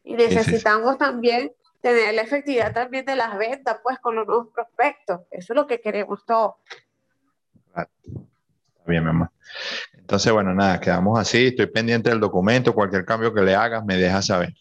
Y 0.05 0.14
necesitamos 0.14 0.99
también 0.99 1.51
tener 1.85 2.14
la 2.14 2.22
efectividad 2.22 2.72
también 2.72 3.05
de 3.05 3.14
las 3.14 3.37
ventas, 3.37 3.76
pues, 3.82 3.99
con 3.99 4.16
los 4.16 4.26
nuevos 4.26 4.49
prospectos. 4.55 5.20
Eso 5.30 5.53
es 5.53 5.55
lo 5.55 5.66
que 5.66 5.82
queremos 5.82 6.24
todos. 6.24 6.55
Bien, 8.87 9.05
mi 9.05 9.11
amor. 9.11 9.30
Entonces, 9.93 10.32
bueno, 10.32 10.55
nada, 10.55 10.80
quedamos 10.80 11.18
así. 11.18 11.49
Estoy 11.49 11.66
pendiente 11.66 12.09
del 12.09 12.20
documento. 12.20 12.74
Cualquier 12.74 13.05
cambio 13.05 13.35
que 13.35 13.43
le 13.43 13.55
hagas, 13.55 13.85
me 13.85 13.97
dejas 13.97 14.26
saber. 14.26 14.55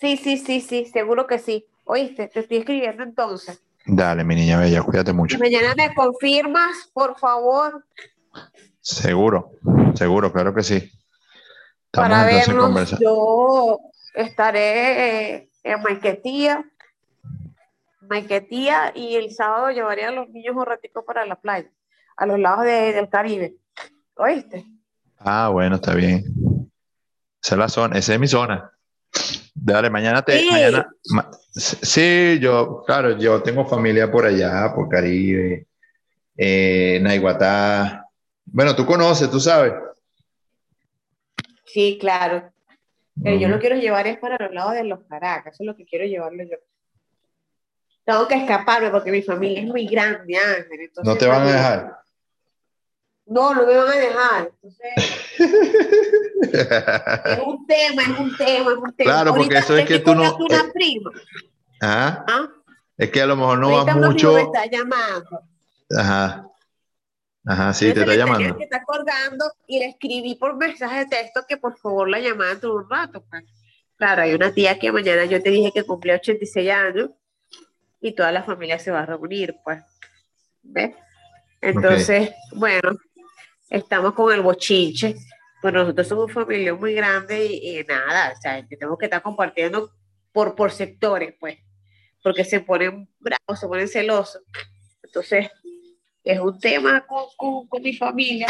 Sí, 0.00 0.16
sí, 0.16 0.36
sí, 0.36 0.60
sí, 0.60 0.84
seguro 0.86 1.26
que 1.26 1.40
sí. 1.40 1.66
Oíste, 1.82 2.28
te 2.28 2.40
estoy 2.40 2.58
escribiendo 2.58 3.02
entonces. 3.02 3.60
Dale, 3.84 4.22
mi 4.22 4.36
niña 4.36 4.60
bella, 4.60 4.82
cuídate 4.82 5.12
mucho. 5.12 5.36
mañana 5.38 5.74
me 5.76 5.92
confirmas, 5.94 6.90
por 6.92 7.18
favor. 7.18 7.84
Seguro, 8.80 9.50
seguro, 9.94 10.32
claro 10.32 10.54
que 10.54 10.62
sí. 10.62 10.92
Para 11.90 12.24
vernos, 12.24 13.00
yo 13.00 13.78
estaré 14.14 15.34
eh, 15.34 15.51
en 15.64 15.82
Maiquetía, 15.82 16.64
Maiquetía 18.00 18.92
y 18.94 19.16
el 19.16 19.32
sábado 19.32 19.70
llevaré 19.70 20.04
a 20.04 20.10
los 20.10 20.28
niños 20.28 20.56
un 20.56 20.66
ratito 20.66 21.04
para 21.04 21.24
la 21.24 21.36
playa, 21.36 21.70
a 22.16 22.26
los 22.26 22.38
lados 22.38 22.64
del 22.64 23.08
Caribe. 23.08 23.56
¿Oíste? 24.16 24.64
Ah, 25.18 25.48
bueno, 25.48 25.76
está 25.76 25.94
bien. 25.94 26.24
Esa 27.42 27.54
es 27.54 27.58
la 27.58 27.68
zona, 27.68 27.98
esa 27.98 28.14
es 28.14 28.20
mi 28.20 28.28
zona. 28.28 28.70
Dale, 29.54 29.90
mañana 29.90 30.22
te. 30.22 30.38
Sí. 30.38 30.48
Mañana, 30.50 30.90
sí, 31.52 32.38
yo, 32.40 32.82
claro, 32.86 33.18
yo 33.18 33.42
tengo 33.42 33.66
familia 33.66 34.10
por 34.10 34.24
allá, 34.26 34.72
por 34.74 34.88
Caribe, 34.88 35.66
eh, 36.36 36.98
Naiguatá. 37.02 38.06
Bueno, 38.44 38.74
tú 38.74 38.84
conoces, 38.84 39.30
tú 39.30 39.38
sabes. 39.38 39.74
Sí, 41.66 41.98
claro. 42.00 42.51
Pero 43.22 43.36
yo 43.36 43.48
lo 43.48 43.58
quiero 43.58 43.76
llevar 43.76 44.06
es 44.06 44.18
para 44.18 44.38
los 44.38 44.54
lados 44.54 44.74
de 44.74 44.84
los 44.84 45.00
Caracas, 45.04 45.54
eso 45.54 45.62
es 45.62 45.66
lo 45.66 45.76
que 45.76 45.84
quiero 45.84 46.04
llevarlo 46.04 46.42
yo. 46.44 46.56
Tengo 48.04 48.26
que 48.26 48.34
escaparme 48.34 48.90
porque 48.90 49.12
mi 49.12 49.22
familia 49.22 49.60
es 49.60 49.66
muy 49.66 49.86
grande, 49.86 50.36
Ángel. 50.36 50.90
no 51.04 51.16
te 51.16 51.26
van 51.26 51.42
a 51.42 51.52
dejar. 51.52 51.98
No, 53.26 53.54
no 53.54 53.66
me 53.66 53.76
van 53.76 53.88
a 53.88 53.96
dejar. 53.96 54.50
Entonces, 54.62 55.24
es 55.38 55.50
un 57.46 57.66
tema, 57.66 58.02
es 58.02 58.18
un 58.18 58.36
tema, 58.36 58.72
es 58.72 58.78
un 58.78 58.96
tema. 58.96 59.10
Claro, 59.10 59.34
porque 59.34 59.58
eso 59.58 59.76
es 59.76 59.86
que 59.86 60.00
tú 60.00 60.14
no. 60.14 60.36
Una 60.36 60.58
eh, 60.58 60.70
prima. 60.74 61.10
¿Ah? 61.80 62.24
¿Ah? 62.28 62.48
Es 62.96 63.10
que 63.10 63.22
a 63.22 63.26
lo 63.26 63.36
mejor 63.36 63.58
no 63.58 63.70
va 63.70 63.84
mucho. 63.94 64.34
Me 64.34 64.42
está 64.42 64.66
llamando. 64.66 65.42
Ajá. 65.96 66.48
Ajá, 67.44 67.74
sí, 67.74 67.92
te 67.92 68.00
está 68.00 68.14
llamando. 68.14 68.56
Que 68.56 68.64
está 68.64 68.78
acordando 68.78 69.44
y 69.66 69.80
le 69.80 69.86
escribí 69.86 70.36
por 70.36 70.56
mensaje 70.56 71.00
de 71.00 71.06
texto 71.06 71.44
que 71.48 71.56
por 71.56 71.76
favor 71.76 72.08
la 72.08 72.20
llamara 72.20 72.50
dentro 72.50 72.74
un 72.76 72.88
rato. 72.88 73.24
Pues. 73.28 73.44
Claro, 73.96 74.22
hay 74.22 74.34
una 74.34 74.52
tía 74.52 74.78
que 74.78 74.92
mañana 74.92 75.24
yo 75.24 75.42
te 75.42 75.50
dije 75.50 75.72
que 75.72 75.84
cumplía 75.84 76.16
86 76.16 76.70
años 76.70 77.10
y 78.00 78.12
toda 78.12 78.32
la 78.32 78.42
familia 78.42 78.78
se 78.78 78.90
va 78.90 79.00
a 79.00 79.06
reunir, 79.06 79.56
pues. 79.64 79.82
¿Ves? 80.62 80.94
Entonces, 81.60 82.30
bueno, 82.54 82.90
estamos 83.70 84.14
con 84.14 84.32
el 84.32 84.42
bochinche. 84.42 85.16
Pues 85.60 85.72
nosotros 85.72 86.08
somos 86.08 86.24
una 86.24 86.34
familia 86.34 86.74
muy 86.74 86.92
grande 86.92 87.46
y, 87.46 87.84
nada, 87.84 88.32
o 88.36 88.40
sea, 88.40 88.66
tenemos 88.66 88.98
que 88.98 89.06
estar 89.06 89.22
compartiendo 89.22 89.92
por, 90.32 90.56
por 90.56 90.72
sectores, 90.72 91.34
pues, 91.38 91.58
porque 92.20 92.44
se 92.44 92.58
ponen 92.60 93.08
bravos, 93.20 93.60
se 93.60 93.68
ponen 93.68 93.86
celosos. 93.86 94.42
Entonces, 95.04 95.48
es 96.24 96.38
un 96.38 96.58
tema 96.58 97.04
con, 97.06 97.66
con, 97.66 97.82
mi 97.82 97.94
familia. 97.94 98.46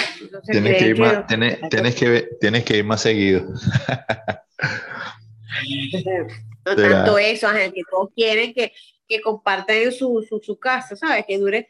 tienes, 0.50 0.78
que 0.78 0.88
ir 0.88 0.98
más, 0.98 1.26
tienes, 1.26 1.94
que, 1.94 2.28
tienes 2.40 2.64
que 2.64 2.78
ir 2.78 2.84
más 2.84 3.00
seguido. 3.00 3.42
no 6.66 6.76
tanto 6.76 7.18
eso, 7.18 7.48
que 7.52 7.82
todos 7.90 8.10
quieren 8.14 8.52
que, 8.52 8.72
que 9.08 9.20
compartan 9.20 9.92
su, 9.92 10.24
su, 10.28 10.40
su 10.42 10.58
casa, 10.58 10.96
¿sabes? 10.96 11.24
Que 11.26 11.38
dure 11.38 11.68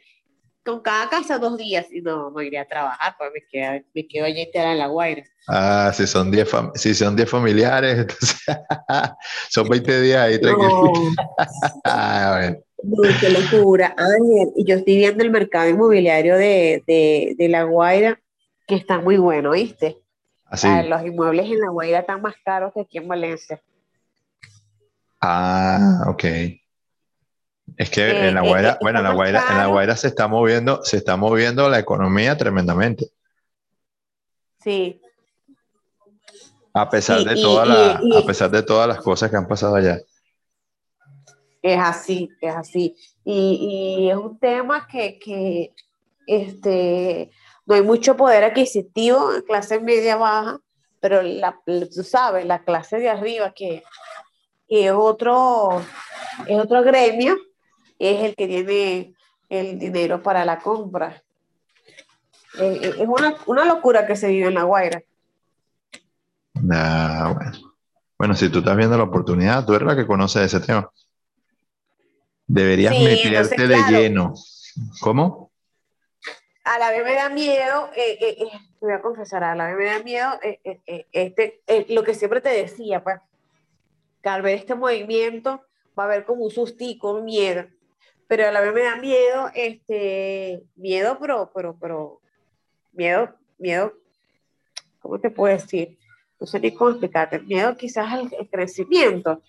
con 0.63 0.81
cada 0.81 1.09
casa 1.09 1.37
dos 1.37 1.57
días 1.57 1.87
y 1.91 2.01
no, 2.01 2.31
no 2.31 2.41
iría 2.41 2.61
a 2.61 2.67
trabajar, 2.67 3.15
pues 3.17 3.31
me 3.33 3.41
quedo, 3.49 3.83
me 3.93 4.07
quedo 4.07 4.25
allí 4.25 4.49
en 4.53 4.77
la 4.77 4.87
Guaira. 4.87 5.23
Ah, 5.47 5.91
si 5.93 6.07
son 6.07 6.31
10 6.31 6.49
si 6.75 6.93
son 6.93 7.15
diez 7.15 7.29
familiares, 7.29 7.99
entonces 7.99 8.39
son 9.49 9.67
20 9.67 10.01
días 10.01 10.21
ahí 10.21 10.39
tranquilo. 10.39 10.93
ah, 11.83 12.53
qué 13.19 13.29
locura, 13.29 13.95
Ángel. 13.97 14.51
Y 14.55 14.65
yo 14.65 14.75
estoy 14.75 14.97
viendo 14.97 15.23
el 15.23 15.31
mercado 15.31 15.69
inmobiliario 15.69 16.37
de, 16.37 16.83
de, 16.85 17.35
de 17.37 17.49
La 17.49 17.63
Guaira, 17.63 18.19
que 18.67 18.75
está 18.75 18.99
muy 18.99 19.17
bueno, 19.17 19.51
¿viste? 19.51 19.97
Así. 20.45 20.67
Ah, 20.67 20.83
los 20.83 21.03
inmuebles 21.05 21.45
en 21.47 21.59
La 21.59 21.69
Guaira 21.69 21.99
están 21.99 22.21
más 22.21 22.35
caros 22.43 22.73
que 22.73 22.81
aquí 22.81 22.97
en 22.97 23.07
Valencia. 23.07 23.61
Ah, 25.21 26.05
ok. 26.07 26.23
Es 27.77 27.89
que 27.89 28.09
en 28.09 28.25
eh, 28.25 28.31
la 28.31 28.41
Guaira, 28.41 28.71
eh, 28.73 28.77
bueno, 28.81 28.99
en 28.99 29.05
la 29.05 29.13
Guaira, 29.13 29.43
en 29.49 29.57
la 29.57 29.67
Guaira 29.67 29.95
se 29.95 30.07
está 30.07 30.27
moviendo, 30.27 30.83
se 30.83 30.97
está 30.97 31.15
moviendo 31.15 31.69
la 31.69 31.79
economía 31.79 32.37
tremendamente. 32.37 33.07
Sí. 34.63 35.01
A 36.73 36.89
pesar 36.89 37.23
de 37.23 37.35
todas 37.35 37.67
las, 37.67 38.23
a 38.23 38.25
pesar 38.25 38.51
de 38.51 38.63
todas 38.63 38.87
las 38.87 38.97
cosas 38.97 39.29
que 39.29 39.37
han 39.37 39.47
pasado 39.47 39.75
allá. 39.75 39.99
Es 41.63 41.79
así, 41.79 42.29
es 42.41 42.53
así. 42.53 42.95
Y, 43.23 44.09
es 44.11 44.17
un 44.17 44.37
tema 44.37 44.85
que, 44.85 45.17
que 45.17 45.73
este, 46.27 47.31
no 47.65 47.75
hay 47.75 47.81
mucho 47.81 48.17
poder 48.17 48.43
adquisitivo 48.43 49.33
en 49.33 49.43
clase 49.43 49.79
media 49.79 50.17
baja, 50.17 50.59
pero 50.99 51.21
la, 51.21 51.57
tú 51.65 52.03
sabes, 52.03 52.45
la 52.45 52.63
clase 52.65 52.97
de 52.97 53.09
arriba, 53.09 53.53
que, 53.55 53.81
que 54.67 54.87
es, 54.87 54.91
otro, 54.91 55.81
es 56.47 56.59
otro 56.59 56.83
gremio, 56.83 57.37
es 57.97 58.23
el 58.23 58.35
que 58.35 58.47
tiene 58.47 59.13
el 59.47 59.79
dinero 59.79 60.21
para 60.21 60.43
la 60.43 60.59
compra. 60.59 61.23
Eh, 62.59 62.79
eh, 62.83 62.93
es 62.99 63.07
una, 63.47 63.65
locura 63.65 64.05
que 64.05 64.17
se 64.17 64.27
vive 64.27 64.47
en 64.47 64.55
La 64.55 64.63
Guaira. 64.63 65.01
bueno. 66.53 67.51
bueno, 68.17 68.35
si 68.35 68.49
tú 68.49 68.59
estás 68.59 68.75
viendo 68.75 68.97
la 68.97 69.03
oportunidad, 69.03 69.65
tú 69.65 69.73
eres 69.73 69.87
la 69.87 69.95
que 69.95 70.05
conoce 70.05 70.43
ese 70.43 70.59
tema. 70.59 70.91
Deberías 72.53 72.97
meterte 72.97 73.67
de 73.67 73.77
lleno. 73.89 74.33
¿Cómo? 75.01 75.51
A 76.63 76.79
la 76.79 76.91
vez 76.91 77.03
me 77.03 77.13
da 77.13 77.29
miedo, 77.29 77.89
eh, 77.95 78.37
te 78.79 78.85
voy 78.85 78.93
a 78.93 79.01
confesar, 79.01 79.43
a 79.43 79.55
la 79.55 79.67
vez 79.67 79.77
me 79.77 79.85
da 79.85 80.03
miedo 80.03 80.39
este, 81.11 81.61
lo 81.89 82.03
que 82.03 82.13
siempre 82.13 82.39
te 82.39 82.49
decía, 82.49 83.03
pues, 83.03 83.19
que 84.21 84.29
al 84.29 84.41
ver 84.41 84.57
este 84.57 84.73
movimiento 84.73 85.61
va 85.97 86.03
a 86.03 86.05
haber 86.05 86.23
como 86.23 86.45
un 86.45 86.51
sustico, 86.51 87.11
un 87.11 87.25
miedo 87.25 87.65
pero 88.27 88.47
a 88.47 88.51
la 88.51 88.61
vez 88.61 88.73
me 88.73 88.81
da 88.81 88.95
miedo, 88.95 89.51
este, 89.53 90.63
miedo, 90.75 91.19
pero, 91.19 91.51
pero, 91.53 91.77
pero, 91.79 92.21
miedo, 92.91 93.29
miedo, 93.59 93.93
¿cómo 94.99 95.19
te 95.19 95.29
puedo 95.29 95.55
decir? 95.55 95.99
No 96.39 96.47
sé 96.47 96.59
ni 96.59 96.73
cómo 96.73 96.89
explicarte, 96.89 97.39
miedo 97.39 97.77
quizás 97.77 98.11
al, 98.11 98.31
crecimiento, 98.49 99.41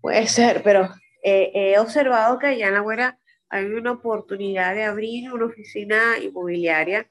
puede 0.00 0.26
ser, 0.26 0.64
pero 0.64 0.88
he 1.32 1.78
observado 1.78 2.38
que 2.38 2.46
allá 2.46 2.68
en 2.68 2.74
la 2.74 2.80
Güera 2.80 3.18
hay 3.48 3.64
una 3.64 3.92
oportunidad 3.92 4.74
de 4.74 4.84
abrir 4.84 5.32
una 5.32 5.46
oficina 5.46 6.18
inmobiliaria 6.22 7.08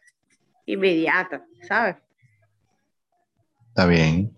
inmediata, 0.65 1.45
¿sabes? 1.67 1.97
Está 3.69 3.85
bien 3.85 4.35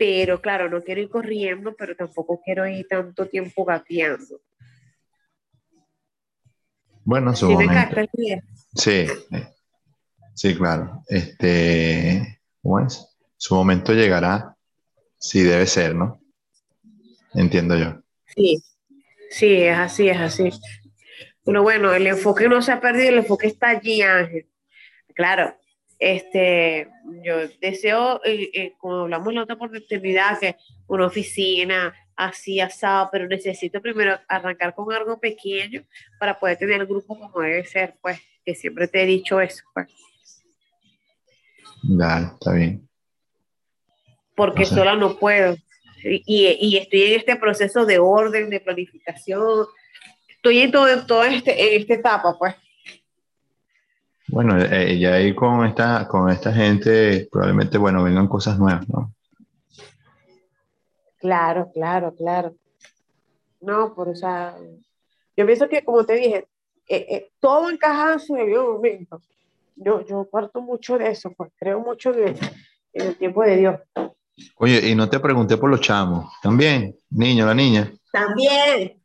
pero 0.00 0.40
claro, 0.40 0.70
no 0.70 0.82
quiero 0.82 1.02
ir 1.02 1.10
corriendo, 1.10 1.74
pero 1.76 1.94
tampoco 1.94 2.40
quiero 2.42 2.66
ir 2.66 2.88
tanto 2.88 3.28
tiempo 3.28 3.66
gateando. 3.66 4.40
Bueno, 7.04 7.36
su 7.36 7.50
momento. 7.50 8.00
Sí, 8.74 9.06
sí, 10.34 10.56
claro. 10.56 11.02
Este, 11.06 12.40
¿cómo 12.62 12.80
es? 12.80 13.14
Su 13.36 13.54
momento 13.54 13.92
llegará, 13.92 14.56
si 15.18 15.42
debe 15.42 15.66
ser, 15.66 15.94
¿no? 15.94 16.19
Entiendo 17.34 17.76
yo. 17.76 18.02
Sí, 18.26 18.62
sí, 19.30 19.62
es 19.62 19.78
así, 19.78 20.08
es 20.08 20.18
así. 20.18 20.50
Pero 21.44 21.62
bueno, 21.62 21.94
el 21.94 22.06
enfoque 22.06 22.48
no 22.48 22.62
se 22.62 22.72
ha 22.72 22.80
perdido, 22.80 23.10
el 23.10 23.18
enfoque 23.18 23.46
está 23.46 23.70
allí, 23.70 24.02
Ángel. 24.02 24.46
Claro, 25.14 25.54
este, 25.98 26.88
yo 27.22 27.48
deseo, 27.60 28.20
eh, 28.24 28.50
eh, 28.54 28.74
como 28.78 29.00
hablamos 29.00 29.34
la 29.34 29.42
otra 29.42 29.56
oportunidad, 29.56 30.38
que 30.38 30.56
una 30.86 31.06
oficina 31.06 31.94
así 32.16 32.60
asado, 32.60 33.08
pero 33.10 33.26
necesito 33.26 33.80
primero 33.80 34.18
arrancar 34.28 34.74
con 34.74 34.92
algo 34.92 35.18
pequeño 35.18 35.82
para 36.18 36.38
poder 36.38 36.58
tener 36.58 36.80
el 36.80 36.86
grupo 36.86 37.18
como 37.18 37.40
debe 37.40 37.64
ser, 37.64 37.96
pues, 38.00 38.18
que 38.44 38.54
siempre 38.54 38.88
te 38.88 39.02
he 39.02 39.06
dicho 39.06 39.40
eso, 39.40 39.64
pues. 39.72 39.88
está 42.32 42.52
bien. 42.52 42.88
Porque 44.34 44.64
sola 44.64 44.96
no 44.96 45.18
puedo. 45.18 45.56
Y, 46.02 46.56
y, 46.60 46.76
estoy 46.76 47.02
en 47.02 47.20
este 47.20 47.36
proceso 47.36 47.84
de 47.84 47.98
orden, 47.98 48.50
de 48.50 48.60
planificación. 48.60 49.66
Estoy 50.28 50.60
en 50.60 50.70
todo, 50.70 50.88
en 50.88 51.06
todo 51.06 51.24
este, 51.24 51.74
en 51.74 51.82
esta 51.82 51.94
etapa, 51.94 52.36
pues. 52.38 52.54
Bueno, 54.28 54.56
eh, 54.62 54.98
ya 54.98 55.14
ahí 55.14 55.34
con 55.34 55.66
esta, 55.66 56.06
con 56.06 56.30
esta 56.30 56.52
gente 56.52 57.28
probablemente, 57.30 57.78
bueno, 57.78 58.04
vengan 58.04 58.28
cosas 58.28 58.58
nuevas, 58.58 58.88
¿no? 58.88 59.12
Claro, 61.18 61.70
claro, 61.74 62.14
claro. 62.14 62.54
No, 63.60 63.94
por 63.94 64.08
o 64.08 64.14
sea, 64.14 64.56
yo 65.36 65.46
pienso 65.46 65.68
que, 65.68 65.84
como 65.84 66.04
te 66.04 66.14
dije, 66.14 66.48
eh, 66.88 67.06
eh, 67.08 67.30
todo 67.40 67.70
encaja 67.70 68.14
en 68.14 68.20
su 68.20 68.34
debido 68.34 68.72
momento. 68.72 69.20
Yo, 69.76 70.04
yo 70.06 70.24
parto 70.30 70.60
mucho 70.60 70.98
de 70.98 71.08
eso, 71.08 71.32
pues 71.36 71.52
creo 71.58 71.80
mucho 71.80 72.12
en 72.14 72.36
el, 72.92 73.16
tiempo 73.16 73.42
de 73.42 73.56
Dios. 73.56 73.80
Oye, 74.56 74.88
y 74.88 74.94
no 74.94 75.08
te 75.08 75.20
pregunté 75.20 75.56
por 75.56 75.70
los 75.70 75.80
chamos. 75.80 76.32
¿También? 76.42 76.96
Niño, 77.10 77.46
la 77.46 77.54
niña. 77.54 77.92
También. 78.12 79.00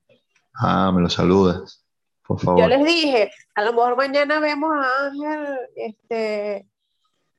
Ah, 0.54 0.92
me 0.94 1.02
lo 1.02 1.10
saludas, 1.10 1.84
por 2.26 2.40
favor. 2.40 2.62
Yo 2.62 2.68
les 2.68 2.86
dije, 2.86 3.32
a 3.56 3.64
lo 3.64 3.74
mejor 3.74 3.98
mañana 3.98 4.40
vemos 4.40 4.72
a 4.74 5.06
Ángel, 5.08 5.58
este, 5.76 6.66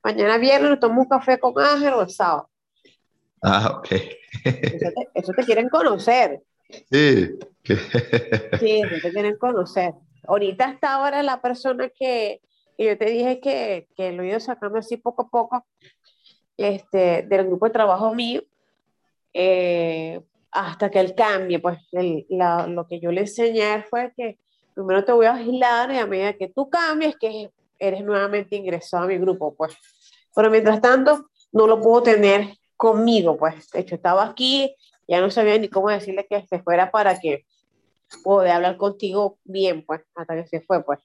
mañana 0.03 0.37
viernes 0.37 0.69
nos 0.71 0.79
tomamos 0.79 1.05
un 1.05 1.09
café 1.09 1.39
con 1.39 1.53
Ángel 1.59 1.93
o 1.93 2.01
el 2.01 2.09
sábado. 2.09 2.49
Ah, 3.41 3.77
ok. 3.77 3.87
Eso 5.13 5.31
te, 5.35 5.43
quieren 5.43 5.69
conocer. 5.69 6.41
Sí. 6.91 7.39
sí, 8.59 8.81
eso 8.81 8.95
te 9.01 9.11
quieren 9.11 9.37
conocer. 9.37 9.93
Ahorita 10.27 10.65
hasta 10.65 10.93
ahora 10.93 11.23
la 11.23 11.41
persona 11.41 11.89
que, 11.89 12.41
yo 12.77 12.97
te 12.97 13.05
dije 13.05 13.39
que, 13.39 13.87
que 13.95 14.11
lo 14.11 14.23
he 14.23 14.29
ido 14.29 14.39
sacando 14.39 14.77
así 14.77 14.97
poco 14.97 15.23
a 15.23 15.29
poco 15.29 15.65
este, 16.57 17.23
del 17.23 17.47
grupo 17.47 17.67
de 17.67 17.71
trabajo 17.71 18.13
mío, 18.13 18.41
eh, 19.33 20.21
hasta 20.51 20.89
que 20.89 20.99
él 20.99 21.13
cambie, 21.15 21.59
pues 21.59 21.77
lo 21.91 22.87
que 22.87 22.99
yo 22.99 23.11
le 23.11 23.21
enseñé 23.21 23.83
fue 23.83 24.11
que 24.17 24.39
primero 24.73 25.03
te 25.03 25.11
voy 25.11 25.25
a 25.27 25.33
vigilar 25.33 25.91
y 25.91 25.97
a 25.97 26.07
medida 26.07 26.33
que 26.33 26.49
tú 26.49 26.69
cambies, 26.69 27.15
que 27.17 27.51
eres 27.79 28.03
nuevamente 28.03 28.55
ingresado 28.55 29.03
a 29.03 29.07
mi 29.07 29.17
grupo, 29.17 29.53
pues. 29.55 29.75
Pero 30.35 30.49
mientras 30.49 30.81
tanto, 30.81 31.29
no 31.51 31.67
lo 31.67 31.79
puedo 31.79 32.03
tener 32.03 32.57
conmigo, 32.75 33.37
pues. 33.37 33.69
De 33.71 33.81
hecho, 33.81 33.95
estaba 33.95 34.25
aquí, 34.25 34.75
ya 35.07 35.21
no 35.21 35.29
sabía 35.29 35.57
ni 35.57 35.67
cómo 35.67 35.89
decirle 35.89 36.25
que 36.27 36.45
se 36.47 36.59
fuera 36.59 36.91
para 36.91 37.19
que 37.19 37.45
pueda 38.23 38.55
hablar 38.55 38.77
contigo 38.77 39.37
bien, 39.43 39.85
pues, 39.85 40.01
hasta 40.15 40.35
que 40.35 40.47
se 40.47 40.61
fue, 40.61 40.83
pues. 40.83 40.99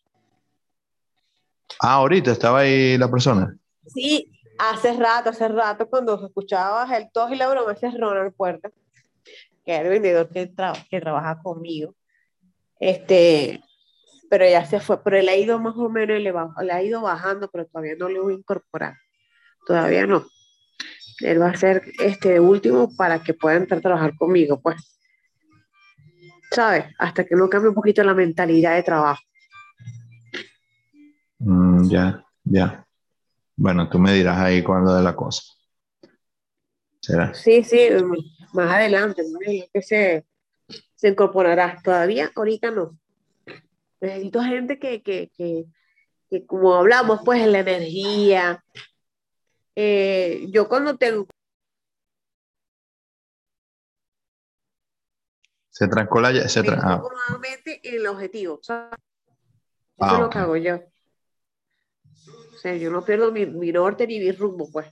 Ah, 1.81 1.95
ahorita 1.95 2.33
estaba 2.33 2.61
ahí 2.61 2.97
la 2.97 3.11
persona. 3.11 3.57
Sí, 3.87 4.31
hace 4.59 4.93
rato, 4.95 5.31
hace 5.31 5.49
rato, 5.49 5.89
cuando 5.89 6.25
escuchabas 6.25 6.91
el 6.93 7.11
tos 7.13 7.31
y 7.31 7.37
la 7.37 7.49
broma, 7.49 7.73
ese 7.73 7.89
es 7.89 7.99
Ronald 7.99 8.35
Puerta, 8.35 8.71
que 9.65 9.75
es 9.75 9.81
el 9.81 9.89
vendedor 9.89 10.29
que, 10.29 10.53
que 10.91 11.01
trabaja 11.01 11.41
conmigo. 11.43 11.95
Este, 12.79 13.63
pero 14.29 14.49
ya 14.49 14.65
se 14.65 14.81
fue, 14.81 15.03
pero 15.03 15.19
él 15.19 15.29
ha 15.29 15.37
ido 15.37 15.59
más 15.59 15.77
o 15.77 15.89
menos, 15.89 16.19
le, 16.19 16.33
le 16.33 16.73
ha 16.73 16.83
ido 16.83 17.03
bajando, 17.03 17.49
pero 17.51 17.67
todavía 17.67 17.95
no 17.99 18.09
le 18.09 18.19
voy 18.19 18.35
a 18.35 18.39
incorporar. 18.39 18.97
Todavía 19.67 20.07
no. 20.07 20.27
Él 21.21 21.41
va 21.41 21.51
a 21.51 21.57
ser 21.57 21.83
este 22.01 22.41
último 22.41 22.95
para 22.97 23.23
que 23.23 23.35
pueda 23.35 23.57
entrar 23.57 23.79
a 23.79 23.83
trabajar 23.83 24.17
conmigo, 24.17 24.61
pues. 24.61 24.99
¿Sabes? 26.51 26.87
Hasta 26.99 27.25
que 27.25 27.37
no 27.37 27.49
cambie 27.49 27.69
un 27.69 27.75
poquito 27.75 28.03
la 28.03 28.15
mentalidad 28.15 28.75
de 28.75 28.83
trabajo. 28.83 29.23
Mm, 31.39 31.89
ya, 31.89 32.25
ya. 32.45 32.87
Bueno, 33.63 33.89
tú 33.89 34.01
me 34.01 34.13
dirás 34.13 34.39
ahí 34.39 34.61
cuándo 34.61 34.93
de 34.93 35.05
la 35.05 35.15
cosa. 35.15 35.41
¿Será? 37.01 37.33
Sí, 37.33 37.63
sí, 37.63 37.91
más 38.55 38.75
adelante, 38.75 39.23
que 39.73 39.83
se, 39.83 40.27
se 40.97 41.09
incorporará. 41.09 41.81
Todavía, 41.85 42.33
ahorita 42.35 42.73
no. 42.73 42.99
Necesito 44.01 44.43
gente 44.43 44.81
que, 44.81 45.01
que, 45.01 45.31
que, 45.37 45.67
que 46.29 46.45
como 46.45 46.75
hablamos, 46.75 47.21
pues 47.25 47.41
en 47.41 47.53
la 47.53 47.61
energía. 47.61 48.65
Eh, 49.77 50.49
yo 50.49 50.69
cuando 50.69 50.97
tengo... 50.97 51.29
Se 55.71 55.87
trancó 55.87 56.21
la... 56.21 56.49
Se 56.49 56.65
tra 56.65 56.81
ah. 56.83 57.01
nuevamente 57.29 57.81
en 57.85 57.95
el 57.95 58.07
objetivo. 58.09 58.59
Eso 58.61 58.73
ah, 60.01 60.15
es 60.15 60.19
lo 60.19 60.31
que 60.31 60.39
hago 60.39 60.57
yo. 60.57 60.81
Sea, 62.63 62.77
yo 62.77 62.91
no 62.91 63.05
pierdo 63.05 63.33
mi, 63.33 63.45
mi 63.45 63.73
norte 63.73 64.07
ni 64.07 64.21
mi 64.21 64.31
rumbo, 64.31 64.71
pues. 64.71 64.87